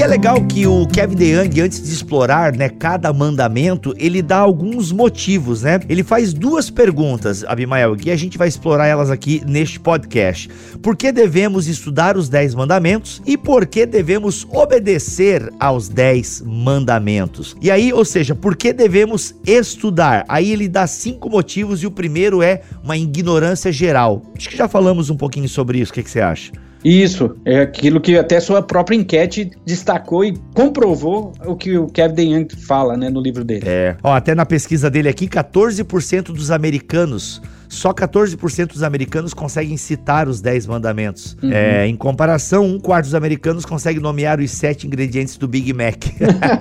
E 0.00 0.02
é 0.02 0.06
legal 0.06 0.42
que 0.46 0.66
o 0.66 0.86
Kevin 0.86 1.14
DeYoung, 1.14 1.60
antes 1.60 1.82
de 1.82 1.92
explorar, 1.92 2.56
né, 2.56 2.70
cada 2.70 3.12
mandamento, 3.12 3.94
ele 3.98 4.22
dá 4.22 4.38
alguns 4.38 4.92
motivos, 4.92 5.60
né? 5.60 5.78
Ele 5.90 6.02
faz 6.02 6.32
duas 6.32 6.70
perguntas, 6.70 7.44
Abimael, 7.44 7.94
e 8.02 8.10
a 8.10 8.16
gente 8.16 8.38
vai 8.38 8.48
explorar 8.48 8.86
elas 8.86 9.10
aqui 9.10 9.42
neste 9.46 9.78
podcast. 9.78 10.48
Por 10.82 10.96
que 10.96 11.12
devemos 11.12 11.68
estudar 11.68 12.16
os 12.16 12.30
dez 12.30 12.54
mandamentos 12.54 13.20
e 13.26 13.36
por 13.36 13.66
que 13.66 13.84
devemos 13.84 14.46
obedecer 14.50 15.52
aos 15.60 15.86
dez 15.90 16.42
mandamentos? 16.46 17.54
E 17.60 17.70
aí, 17.70 17.92
ou 17.92 18.06
seja, 18.06 18.34
por 18.34 18.56
que 18.56 18.72
devemos 18.72 19.34
estudar? 19.46 20.24
Aí 20.30 20.50
ele 20.50 20.66
dá 20.66 20.86
cinco 20.86 21.28
motivos 21.28 21.82
e 21.82 21.86
o 21.86 21.90
primeiro 21.90 22.42
é 22.42 22.62
uma 22.82 22.96
ignorância 22.96 23.70
geral. 23.70 24.22
Acho 24.34 24.48
que 24.48 24.56
já 24.56 24.66
falamos 24.66 25.10
um 25.10 25.16
pouquinho 25.18 25.46
sobre 25.46 25.78
isso. 25.78 25.92
O 25.92 25.94
que, 25.94 26.02
que 26.02 26.10
você 26.10 26.22
acha? 26.22 26.69
Isso, 26.84 27.36
é 27.44 27.60
aquilo 27.60 28.00
que 28.00 28.16
até 28.16 28.40
sua 28.40 28.62
própria 28.62 28.96
enquete 28.96 29.50
destacou 29.66 30.24
e 30.24 30.34
comprovou 30.54 31.32
o 31.44 31.54
que 31.54 31.76
o 31.76 31.86
Kevin 31.86 32.14
DeYoung 32.14 32.48
fala, 32.66 32.96
né, 32.96 33.10
no 33.10 33.20
livro 33.20 33.44
dele. 33.44 33.64
É. 33.66 33.96
Ó, 34.02 34.12
até 34.12 34.34
na 34.34 34.46
pesquisa 34.46 34.90
dele 34.90 35.08
aqui, 35.08 35.28
14% 35.28 36.32
dos 36.32 36.50
americanos 36.50 37.40
só 37.70 37.92
14% 37.92 38.66
dos 38.66 38.82
americanos 38.82 39.32
conseguem 39.32 39.76
citar 39.76 40.28
os 40.28 40.40
10 40.40 40.66
mandamentos. 40.66 41.36
Uhum. 41.40 41.52
É, 41.52 41.86
em 41.86 41.96
comparação, 41.96 42.66
um 42.66 42.80
quarto 42.80 43.06
dos 43.06 43.14
americanos 43.14 43.64
consegue 43.64 44.00
nomear 44.00 44.40
os 44.40 44.50
sete 44.50 44.86
ingredientes 44.86 45.36
do 45.36 45.46
Big 45.46 45.72
Mac. 45.72 46.04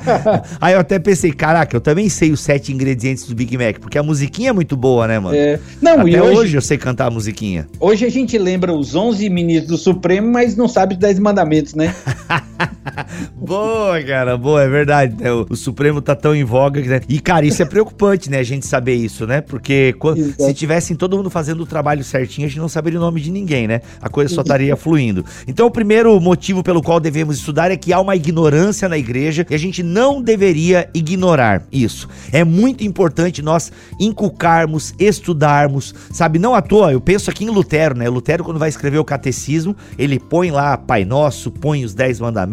Aí 0.61 0.75
eu 0.75 0.79
até 0.79 0.99
pensei, 0.99 1.31
caraca, 1.31 1.75
eu 1.75 1.81
também 1.81 2.07
sei 2.07 2.31
os 2.31 2.39
sete 2.39 2.71
ingredientes 2.71 3.25
do 3.25 3.35
Big 3.35 3.57
Mac, 3.57 3.79
porque 3.79 3.97
a 3.97 4.03
musiquinha 4.03 4.51
é 4.51 4.53
muito 4.53 4.77
boa, 4.77 5.07
né, 5.07 5.19
mano? 5.19 5.35
É. 5.35 5.59
Não, 5.81 6.01
até 6.01 6.09
e 6.09 6.21
hoje, 6.21 6.37
hoje 6.37 6.57
eu 6.57 6.61
sei 6.61 6.77
cantar 6.77 7.07
a 7.07 7.11
musiquinha. 7.11 7.67
Hoje 7.79 8.05
a 8.05 8.09
gente 8.09 8.37
lembra 8.37 8.71
os 8.71 8.95
11 8.95 9.29
ministros 9.29 9.67
do 9.67 9.77
Supremo, 9.77 10.31
mas 10.31 10.55
não 10.55 10.67
sabe 10.67 10.93
os 10.93 10.99
10 10.99 11.19
mandamentos, 11.19 11.73
né? 11.73 11.93
boa, 13.35 14.01
cara, 14.03 14.37
boa, 14.37 14.61
é 14.63 14.67
verdade. 14.67 15.15
Né? 15.21 15.31
O, 15.31 15.47
o, 15.49 15.55
Supremo 15.55 16.01
tá 16.01 16.15
tão 16.15 16.35
em 16.35 16.43
voga. 16.43 16.81
Né? 16.81 17.01
E, 17.07 17.19
cara, 17.19 17.45
isso 17.45 17.61
é 17.61 17.65
preocupante, 17.65 18.29
né? 18.29 18.39
A 18.39 18.43
gente 18.43 18.65
saber 18.65 18.95
isso, 18.95 19.25
né? 19.25 19.41
Porque 19.41 19.95
quando, 19.99 20.33
se 20.33 20.53
tivessem 20.53 20.95
todo 20.95 21.17
mundo 21.17 21.29
fazendo 21.29 21.61
o 21.61 21.65
trabalho 21.65 22.03
certinho, 22.03 22.47
a 22.47 22.49
gente 22.49 22.59
não 22.59 22.69
saberia 22.69 22.99
o 22.99 23.01
nome 23.01 23.21
de 23.21 23.31
ninguém, 23.31 23.67
né? 23.67 23.81
A 24.01 24.09
coisa 24.09 24.33
só 24.33 24.41
estaria 24.41 24.75
fluindo. 24.75 25.25
Então, 25.47 25.67
o 25.67 25.71
primeiro 25.71 26.19
motivo 26.19 26.63
pelo 26.63 26.81
qual 26.81 26.99
devemos 26.99 27.37
estudar 27.37 27.71
é 27.71 27.77
que 27.77 27.93
há 27.93 27.99
uma 27.99 28.15
ignorância 28.15 28.89
na 28.89 28.97
igreja 28.97 29.45
e 29.49 29.55
a 29.55 29.59
gente 29.59 29.81
não 29.81 30.21
deveria 30.21 30.89
ignorar 30.93 31.63
isso. 31.71 32.07
É 32.31 32.43
muito 32.43 32.83
importante 32.83 33.41
nós 33.41 33.71
inculcarmos, 33.99 34.93
estudarmos, 34.99 35.93
sabe? 36.11 36.39
Não 36.39 36.53
à 36.55 36.61
toa, 36.61 36.91
eu 36.91 37.01
penso 37.01 37.29
aqui 37.29 37.45
em 37.45 37.49
Lutero, 37.49 37.97
né? 37.97 38.09
Lutero, 38.09 38.43
quando 38.43 38.59
vai 38.59 38.69
escrever 38.69 38.97
o 38.97 39.05
catecismo, 39.05 39.75
ele 39.97 40.19
põe 40.19 40.51
lá 40.51 40.77
Pai 40.77 41.05
Nosso, 41.05 41.51
põe 41.51 41.85
os 41.85 41.93
Dez 41.93 42.19
Mandamentos, 42.19 42.48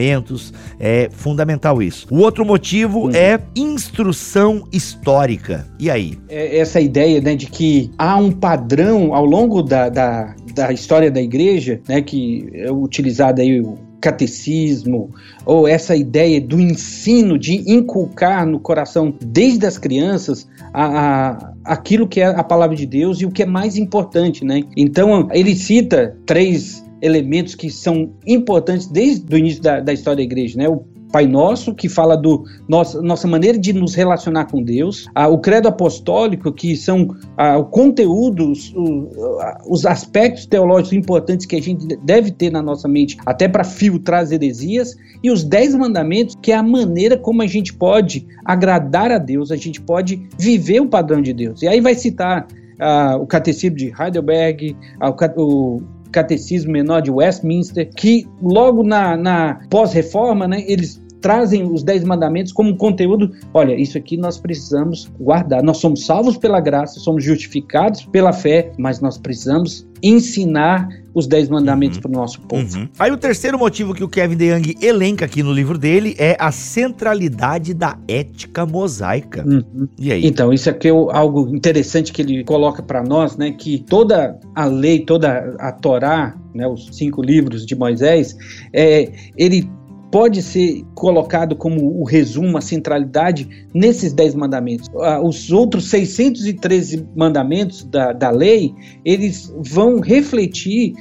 é 0.79 1.09
fundamental 1.11 1.83
isso. 1.83 2.07
O 2.11 2.19
outro 2.19 2.45
motivo 2.45 3.07
uhum. 3.07 3.11
é 3.15 3.41
instrução 3.55 4.65
histórica. 4.73 5.67
E 5.79 5.91
aí? 5.91 6.19
É 6.29 6.59
essa 6.59 6.81
ideia, 6.81 7.21
né, 7.21 7.35
de 7.35 7.47
que 7.47 7.91
há 7.99 8.17
um 8.17 8.31
padrão 8.31 9.15
ao 9.15 9.25
longo 9.25 9.63
da, 9.63 9.89
da, 9.89 10.35
da 10.55 10.73
história 10.73 11.11
da 11.11 11.21
igreja, 11.21 11.81
né, 11.89 12.03
que 12.03 12.49
é 12.55 12.71
utilizado 12.71 13.41
aí 13.41 13.61
o 13.61 13.87
catecismo, 14.01 15.11
ou 15.45 15.67
essa 15.67 15.97
ideia 15.97 16.41
do 16.41 16.61
ensino, 16.61 17.39
de 17.39 17.65
inculcar 17.71 18.47
no 18.47 18.61
coração 18.61 19.13
desde 19.21 19.67
as 19.67 19.79
crianças 19.79 20.49
a, 20.73 20.85
a, 20.85 21.53
aquilo 21.65 22.07
que 22.07 22.21
é 22.21 22.27
a 22.27 22.45
palavra 22.45 22.77
de 22.77 22.87
Deus 22.87 23.21
e 23.21 23.27
o 23.27 23.31
que 23.31 23.43
é 23.43 23.47
mais 23.47 23.77
importante, 23.77 24.45
né? 24.45 24.63
Então 24.77 25.29
ele 25.33 25.57
cita 25.57 26.17
três 26.25 26.86
elementos 27.03 27.55
que 27.55 27.71
são 27.71 28.13
importantes 28.27 28.87
desde 28.87 29.35
o 29.35 29.39
início 29.39 29.63
da, 29.63 29.81
da 29.81 29.93
história 29.93 30.17
da 30.17 30.23
igreja, 30.23 30.59
né? 30.59 30.69
O 30.69 30.85
Pai 31.13 31.27
Nosso, 31.27 31.75
que 31.75 31.89
fala 31.89 32.17
do 32.17 32.45
nossa, 32.69 33.01
nossa 33.01 33.29
maneira 33.29 33.57
de 33.57 33.73
nos 33.73 33.95
relacionar 33.95 34.47
com 34.47 34.63
Deus, 34.63 35.07
ah, 35.15 35.29
o 35.29 35.39
Credo 35.39 35.69
Apostólico, 35.69 36.53
que 36.53 36.77
são 36.77 37.09
ah, 37.37 37.57
o 37.59 37.65
conteúdo, 37.65 38.51
os, 38.51 38.75
os, 39.67 39.87
aspectos 39.87 40.47
teológicos 40.47 40.93
importantes 40.93 41.47
que 41.47 41.57
a 41.57 41.63
gente 41.63 41.87
deve 42.05 42.31
ter 42.31 42.51
na 42.51 42.61
nossa 42.61 42.89
mente, 42.89 43.17
até 43.25 43.49
para 43.49 43.65
filtrar 43.65 44.21
as 44.23 44.33
heresias, 44.33 44.95
e 45.23 45.31
os 45.31 45.45
Dez 45.45 45.75
Mandamentos, 45.75 46.37
que 46.43 46.53
é 46.53 46.57
a 46.57 46.63
maneira 46.63 47.17
como 47.17 47.43
a 47.43 47.47
gente 47.47 47.73
pode 47.73 48.27
agradar 48.45 49.11
a 49.11 49.19
Deus, 49.19 49.51
a 49.51 49.57
gente 49.57 49.81
pode 49.81 50.29
viver 50.39 50.81
o 50.81 50.87
padrão 50.89 51.23
de 51.23 51.33
Deus. 51.33 51.63
E 51.63 51.69
aí 51.69 51.81
vai 51.81 51.95
citar 51.95 52.47
ah, 52.79 53.17
o 53.19 53.27
Catecismo 53.27 53.77
de 53.77 53.93
Heidelberg, 53.99 54.77
o 55.37 55.81
Catecismo 56.11 56.73
Menor 56.73 57.03
de 57.03 57.11
Westminster, 57.11 57.88
que 57.95 58.27
logo 58.42 58.83
na, 58.83 59.16
na 59.16 59.61
pós-reforma, 59.71 60.47
né, 60.49 60.64
eles 60.66 61.01
trazem 61.27 61.65
os 61.65 61.83
Dez 61.83 62.05
Mandamentos 62.05 62.53
como 62.53 62.77
conteúdo. 62.77 63.33
Olha, 63.53 63.75
isso 63.75 63.99
aqui 63.99 64.17
nós 64.17 64.39
precisamos 64.39 65.11
guardar. 65.19 65.61
Nós 65.61 65.79
somos 65.79 66.07
salvos 66.07 66.37
pela 66.37 66.61
graça, 66.61 67.01
somos 67.01 67.25
justificados 67.25 68.05
pela 68.05 68.33
fé, 68.33 68.71
mas 68.79 69.01
nós 69.01 69.19
precisamos 69.19 69.85
ensinar 70.01 70.89
os 71.12 71.27
Dez 71.27 71.49
Mandamentos 71.49 71.97
uhum. 71.97 72.03
para 72.03 72.11
o 72.12 72.15
nosso 72.15 72.41
povo. 72.43 72.79
Uhum. 72.79 72.89
Aí 72.97 73.11
o 73.11 73.17
terceiro 73.17 73.59
motivo 73.59 73.93
que 73.93 74.05
o 74.05 74.09
Kevin 74.09 74.37
DeYoung 74.37 74.77
elenca 74.81 75.25
aqui 75.25 75.43
no 75.43 75.53
livro 75.53 75.77
dele 75.77 76.15
é 76.17 76.37
a 76.39 76.53
centralidade 76.53 77.75
da 77.75 77.99
ética 78.07 78.65
mosaica. 78.65 79.45
Uhum. 79.45 79.89
E 79.99 80.12
aí? 80.12 80.25
Então, 80.25 80.53
isso 80.53 80.71
aqui 80.71 80.87
é 80.87 80.93
algo 80.93 81.53
interessante 81.53 82.12
que 82.12 82.23
ele 82.23 82.45
coloca 82.45 82.85
para 82.85 83.03
nós, 83.03 83.37
né? 83.37 83.51
Que 83.51 83.81
toda 83.81 84.39
a 84.55 84.67
lei, 84.67 85.01
toda 85.01 85.57
a 85.59 85.73
Torá, 85.73 86.37
né, 86.55 86.69
os 86.69 86.89
cinco 86.93 87.21
livros 87.21 87.67
de 87.67 87.75
Moisés, 87.75 88.37
é, 88.73 89.11
ele 89.37 89.69
pode 90.16 90.42
ser 90.42 90.83
colocado 90.94 91.55
como 91.55 92.00
o 92.00 92.02
resumo, 92.02 92.57
a 92.57 92.62
centralidade 92.62 93.46
nesses 93.74 94.14
dez 94.14 94.35
mandamentos. 94.35 94.88
Ah, 95.02 95.20
os 95.20 95.52
outros 95.52 95.90
613 95.90 97.07
mandamentos 97.14 97.85
da, 97.85 98.14
da 98.14 98.31
lei, 98.31 98.74
eles 99.05 99.55
vão 99.59 100.00
refletir 100.00 100.94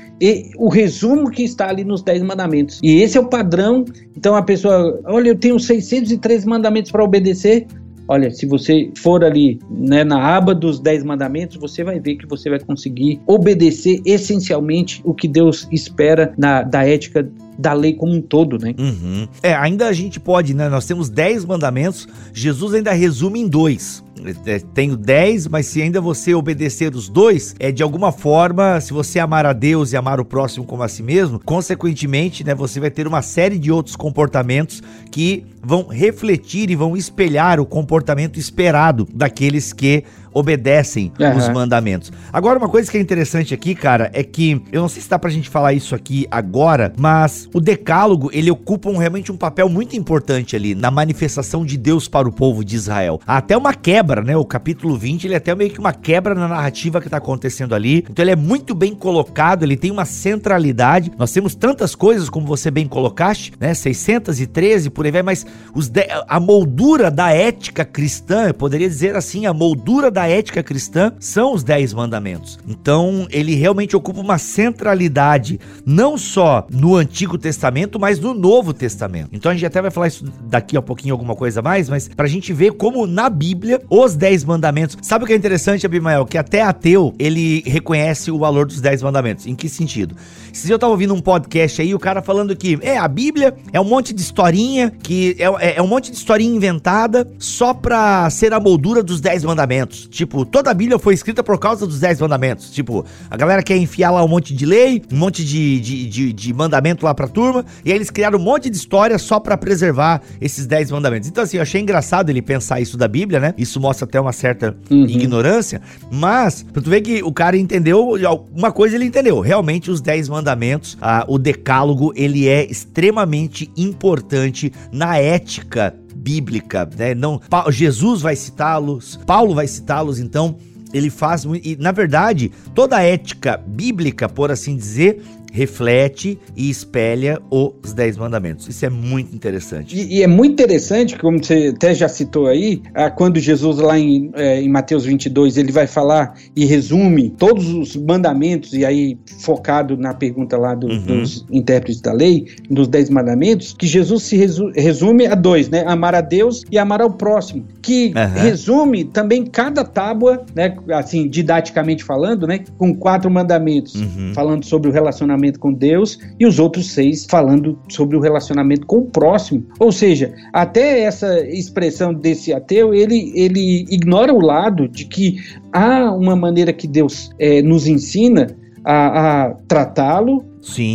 o 0.57 0.67
resumo 0.67 1.31
que 1.31 1.43
está 1.43 1.69
ali 1.69 1.85
nos 1.85 2.03
dez 2.03 2.21
mandamentos. 2.21 2.81
E 2.83 2.99
esse 3.01 3.17
é 3.17 3.21
o 3.21 3.29
padrão. 3.29 3.85
Então 4.17 4.35
a 4.35 4.41
pessoa, 4.41 4.99
olha, 5.05 5.29
eu 5.29 5.35
tenho 5.39 5.57
613 5.57 6.45
mandamentos 6.45 6.91
para 6.91 7.01
obedecer, 7.01 7.67
Olha, 8.07 8.29
se 8.29 8.45
você 8.45 8.91
for 8.97 9.23
ali 9.23 9.59
né, 9.67 10.03
na 10.03 10.35
aba 10.35 10.53
dos 10.53 10.79
Dez 10.79 11.03
Mandamentos, 11.03 11.57
você 11.57 11.83
vai 11.83 11.99
ver 11.99 12.15
que 12.17 12.27
você 12.27 12.51
vai 12.51 12.59
conseguir 12.59 13.19
obedecer 13.25 13.99
essencialmente 14.05 15.01
o 15.03 15.11
que 15.11 15.27
Deus 15.27 15.67
espera 15.71 16.31
na, 16.37 16.61
da 16.61 16.87
ética 16.87 17.27
da 17.57 17.73
lei 17.73 17.93
como 17.93 18.13
um 18.13 18.21
todo, 18.21 18.57
né? 18.57 18.73
Uhum. 18.77 19.27
É, 19.41 19.53
ainda 19.53 19.87
a 19.87 19.93
gente 19.93 20.19
pode, 20.19 20.53
né? 20.53 20.69
Nós 20.69 20.85
temos 20.85 21.09
dez 21.09 21.43
mandamentos, 21.45 22.07
Jesus 22.33 22.73
ainda 22.73 22.91
resume 22.91 23.39
em 23.39 23.47
dois. 23.47 24.03
É, 24.45 24.59
tenho 24.73 24.95
dez, 24.95 25.47
mas 25.47 25.67
se 25.67 25.81
ainda 25.81 25.99
você 25.99 26.33
obedecer 26.33 26.95
os 26.95 27.09
dois, 27.09 27.55
é 27.59 27.71
de 27.71 27.83
alguma 27.83 28.11
forma, 28.11 28.79
se 28.79 28.93
você 28.93 29.19
amar 29.19 29.45
a 29.45 29.53
Deus 29.53 29.91
e 29.91 29.97
amar 29.97 30.19
o 30.19 30.25
próximo 30.25 30.65
como 30.65 30.83
a 30.83 30.87
si 30.87 31.03
mesmo, 31.03 31.39
consequentemente, 31.39 32.43
né, 32.43 32.55
você 32.55 32.79
vai 32.79 32.89
ter 32.89 33.07
uma 33.07 33.21
série 33.21 33.59
de 33.59 33.71
outros 33.71 33.95
comportamentos 33.95 34.81
que 35.11 35.45
vão 35.61 35.87
refletir 35.87 36.69
e 36.69 36.75
vão 36.75 36.95
espelhar 36.95 37.59
o 37.59 37.65
comportamento 37.65 38.39
esperado 38.39 39.07
daqueles 39.13 39.73
que 39.73 40.03
obedecem 40.35 41.13
uhum. 41.17 41.37
os 41.37 41.47
mandamentos. 41.47 42.11
Agora, 42.31 42.59
uma 42.59 42.67
coisa 42.67 42.91
que 42.91 42.97
é 42.97 43.01
interessante 43.01 43.53
aqui, 43.53 43.73
cara, 43.73 44.11
é 44.13 44.21
que 44.21 44.61
eu 44.69 44.81
não 44.81 44.89
sei 44.89 45.01
se 45.01 45.09
dá 45.09 45.17
pra 45.17 45.29
gente 45.29 45.49
falar 45.49 45.71
isso 45.71 45.95
aqui 45.95 46.27
agora, 46.29 46.91
mas 46.97 47.47
o 47.53 47.61
decálogo, 47.61 48.29
ele 48.33 48.51
ocupa 48.51 48.89
um, 48.89 48.97
realmente 48.97 49.31
um 49.31 49.37
papel 49.37 49.69
muito 49.69 49.95
importante 49.95 50.53
ali 50.53 50.75
na 50.75 50.91
manifestação 50.91 51.65
de 51.65 51.77
Deus 51.77 52.09
para 52.09 52.27
o 52.27 52.33
povo 52.33 52.65
de 52.65 52.75
Israel. 52.75 53.21
Há 53.25 53.37
até 53.37 53.55
uma 53.55 53.73
quebra, 53.73 54.04
né? 54.23 54.35
O 54.37 54.45
capítulo 54.45 54.97
20, 54.97 55.25
ele 55.25 55.33
é 55.33 55.37
até 55.37 55.53
meio 55.55 55.71
que 55.71 55.79
uma 55.79 55.93
quebra 55.93 56.35
na 56.35 56.47
narrativa 56.47 57.01
que 57.01 57.09
tá 57.09 57.17
acontecendo 57.17 57.73
ali. 57.73 58.05
Então 58.09 58.23
ele 58.23 58.31
é 58.31 58.35
muito 58.35 58.75
bem 58.75 58.93
colocado, 58.93 59.63
ele 59.63 59.77
tem 59.77 59.91
uma 59.91 60.05
centralidade. 60.05 61.11
Nós 61.17 61.31
temos 61.31 61.55
tantas 61.55 61.95
coisas, 61.95 62.29
como 62.29 62.45
você 62.45 62.69
bem 62.69 62.87
colocaste, 62.87 63.53
né? 63.59 63.73
613 63.73 64.89
por 64.89 65.05
aí 65.05 65.11
vai, 65.11 65.23
mas 65.23 65.45
os 65.73 65.89
de... 65.89 66.05
a 66.27 66.39
moldura 66.39 67.09
da 67.09 67.31
ética 67.31 67.83
cristã, 67.83 68.47
eu 68.47 68.53
poderia 68.53 68.87
dizer 68.87 69.15
assim, 69.15 69.45
a 69.45 69.53
moldura 69.53 70.11
da 70.11 70.27
ética 70.27 70.61
cristã 70.61 71.13
são 71.19 71.53
os 71.53 71.63
Dez 71.63 71.93
Mandamentos. 71.93 72.59
Então, 72.67 73.27
ele 73.29 73.55
realmente 73.55 73.95
ocupa 73.95 74.19
uma 74.19 74.37
centralidade, 74.37 75.59
não 75.85 76.17
só 76.17 76.67
no 76.71 76.95
Antigo 76.95 77.37
Testamento, 77.37 77.99
mas 77.99 78.19
no 78.19 78.33
Novo 78.33 78.73
Testamento. 78.73 79.29
Então, 79.31 79.51
a 79.51 79.55
gente 79.55 79.65
até 79.65 79.81
vai 79.81 79.91
falar 79.91 80.07
isso 80.07 80.25
daqui 80.43 80.77
a 80.77 80.81
pouquinho, 80.81 81.13
alguma 81.13 81.35
coisa 81.35 81.61
mais, 81.61 81.89
mas 81.89 82.07
para 82.07 82.25
a 82.25 82.29
gente 82.29 82.53
ver 82.53 82.73
como 82.73 83.07
na 83.07 83.29
Bíblia 83.29 83.81
os 84.03 84.15
10 84.15 84.43
mandamentos. 84.43 84.97
Sabe 85.01 85.23
o 85.23 85.27
que 85.27 85.33
é 85.33 85.35
interessante, 85.35 85.85
Abimael? 85.85 86.25
Que 86.25 86.37
até 86.37 86.61
ateu, 86.61 87.13
ele 87.17 87.63
reconhece 87.65 88.31
o 88.31 88.37
valor 88.37 88.65
dos 88.65 88.81
10 88.81 89.03
mandamentos. 89.03 89.47
Em 89.47 89.55
que 89.55 89.69
sentido? 89.69 90.15
Se 90.51 90.71
eu 90.71 90.79
tava 90.79 90.91
ouvindo 90.91 91.13
um 91.13 91.19
podcast 91.19 91.81
aí, 91.81 91.93
o 91.93 91.99
cara 91.99 92.21
falando 92.21 92.55
que 92.55 92.77
é 92.81 92.97
a 92.97 93.07
Bíblia 93.07 93.55
é 93.71 93.79
um 93.79 93.83
monte 93.83 94.13
de 94.13 94.21
historinha, 94.21 94.91
que 95.03 95.35
é, 95.39 95.43
é, 95.43 95.75
é 95.77 95.81
um 95.81 95.87
monte 95.87 96.11
de 96.11 96.17
historinha 96.17 96.55
inventada 96.55 97.29
só 97.37 97.73
pra 97.73 98.29
ser 98.29 98.53
a 98.53 98.59
moldura 98.59 99.03
dos 99.03 99.21
10 99.21 99.43
mandamentos. 99.43 100.07
Tipo, 100.07 100.45
toda 100.45 100.71
a 100.71 100.73
Bíblia 100.73 100.97
foi 100.97 101.13
escrita 101.13 101.43
por 101.43 101.59
causa 101.59 101.85
dos 101.85 101.99
10 101.99 102.21
mandamentos. 102.21 102.71
Tipo, 102.71 103.05
a 103.29 103.37
galera 103.37 103.61
quer 103.61 103.77
enfiar 103.77 104.11
lá 104.11 104.23
um 104.23 104.27
monte 104.27 104.53
de 104.53 104.65
lei, 104.65 105.01
um 105.11 105.17
monte 105.17 105.43
de, 105.43 105.79
de, 105.79 106.05
de, 106.07 106.33
de 106.33 106.53
mandamento 106.53 107.05
lá 107.05 107.13
pra 107.13 107.27
turma, 107.27 107.65
e 107.83 107.91
aí 107.91 107.97
eles 107.97 108.09
criaram 108.09 108.39
um 108.39 108.41
monte 108.41 108.69
de 108.69 108.77
história 108.77 109.17
só 109.17 109.39
pra 109.39 109.57
preservar 109.57 110.21
esses 110.39 110.65
10 110.65 110.91
mandamentos. 110.91 111.27
Então, 111.27 111.43
assim, 111.43 111.57
eu 111.57 111.63
achei 111.63 111.81
engraçado 111.81 112.29
ele 112.29 112.41
pensar 112.41 112.79
isso 112.79 112.97
da 112.97 113.07
Bíblia, 113.07 113.39
né? 113.39 113.53
Isso 113.57 113.79
mostra 113.85 114.05
até 114.05 114.19
uma 114.19 114.33
certa 114.33 114.75
uhum. 114.89 115.05
ignorância, 115.05 115.79
mas 116.11 116.63
pra 116.63 116.81
tu 116.81 116.89
ver 116.89 117.01
que 117.01 117.21
o 117.21 117.31
cara 117.31 117.55
entendeu, 117.55 118.13
uma 118.51 118.71
coisa 118.71 118.95
ele 118.95 119.05
entendeu, 119.05 119.39
realmente 119.39 119.91
os 119.91 120.01
10 120.01 120.27
mandamentos, 120.29 120.97
ah, 120.99 121.23
o 121.27 121.37
decálogo, 121.37 122.11
ele 122.15 122.47
é 122.47 122.65
extremamente 122.65 123.71
importante 123.77 124.73
na 124.91 125.17
ética 125.17 125.93
bíblica, 126.15 126.89
né? 126.97 127.13
Não, 127.13 127.39
Jesus 127.69 128.21
vai 128.21 128.35
citá-los, 128.35 129.19
Paulo 129.27 129.53
vai 129.53 129.67
citá-los, 129.67 130.19
então 130.19 130.55
ele 130.91 131.11
faz 131.11 131.43
e 131.63 131.75
na 131.79 131.91
verdade 131.91 132.51
toda 132.73 132.97
a 132.97 133.03
ética 133.03 133.61
bíblica, 133.67 134.27
por 134.27 134.49
assim 134.49 134.75
dizer, 134.75 135.21
reflete 135.55 136.37
e 136.53 136.69
espelha 136.69 137.39
os 137.49 137.93
Dez 137.93 138.17
Mandamentos. 138.17 138.67
Isso 138.67 138.85
é 138.85 138.89
muito 138.89 139.33
interessante. 139.33 139.95
E, 139.95 140.17
e, 140.17 140.21
é 140.21 140.27
muito 140.27 140.51
interessante, 140.51 141.17
como 141.17 141.41
você 141.41 141.71
até 141.73 141.93
já 141.93 142.09
citou 142.09 142.47
aí, 142.47 142.81
quando 143.15 143.39
Jesus 143.39 143.77
lá 143.77 143.97
em, 143.97 144.31
é, 144.35 144.61
em 144.61 144.67
Mateus 144.67 145.05
22, 145.05 145.55
ele 145.55 145.71
vai 145.71 145.87
falar 145.87 146.33
e 146.53 146.65
resume 146.65 147.29
todos 147.29 147.69
os 147.69 147.95
mandamentos, 147.95 148.73
e 148.73 148.83
aí 148.83 149.17
focado 149.39 149.95
na 149.95 150.13
pergunta 150.13 150.57
lá 150.57 150.75
do, 150.75 150.87
uhum. 150.87 151.05
dos 151.05 151.45
intérpretes 151.49 152.01
da 152.01 152.11
lei, 152.11 152.47
dos 152.69 152.89
Dez 152.89 153.09
Mandamentos, 153.09 153.73
que 153.73 153.87
Jesus 153.87 154.23
se 154.23 154.35
resu 154.35 154.71
resume 154.75 155.25
a 155.25 155.35
dois, 155.35 155.69
né? 155.69 155.85
Amar 155.87 156.15
a 156.15 156.21
Deus 156.21 156.63
e 156.69 156.77
amar 156.77 157.01
ao 157.01 157.11
próximo, 157.11 157.65
que 157.81 158.07
uhum. 158.07 158.41
resume 158.41 159.05
também 159.05 159.45
cada 159.45 159.85
tábua, 159.85 160.43
né? 160.53 160.75
Assim, 160.91 161.29
didaticamente 161.29 162.03
falando, 162.03 162.45
né? 162.45 162.59
Com 162.77 162.93
quatro 162.93 163.31
mandamentos, 163.31 163.95
uhum. 163.95 164.33
falando 164.33 164.65
sobre 164.65 164.89
o 164.89 164.91
relacionamento 164.91 165.44
relacionamento 165.45 165.59
com 165.59 165.71
Deus 165.71 166.19
e 166.39 166.45
os 166.45 166.59
outros 166.59 166.91
seis 166.91 167.25
falando 167.29 167.77
sobre 167.89 168.17
o 168.17 168.19
relacionamento 168.19 168.85
com 168.85 168.97
o 168.97 169.05
próximo. 169.05 169.65
Ou 169.79 169.91
seja, 169.91 170.33
até 170.51 171.01
essa 171.01 171.39
expressão 171.47 172.13
desse 172.13 172.53
ateu, 172.53 172.93
ele, 172.93 173.31
ele 173.35 173.85
ignora 173.89 174.33
o 174.33 174.41
lado 174.41 174.87
de 174.87 175.05
que 175.05 175.37
há 175.71 176.11
uma 176.11 176.35
maneira 176.35 176.73
que 176.73 176.87
Deus 176.87 177.29
é, 177.39 177.61
nos 177.61 177.87
ensina 177.87 178.47
a, 178.83 179.45
a 179.45 179.53
tratá-lo, 179.67 180.43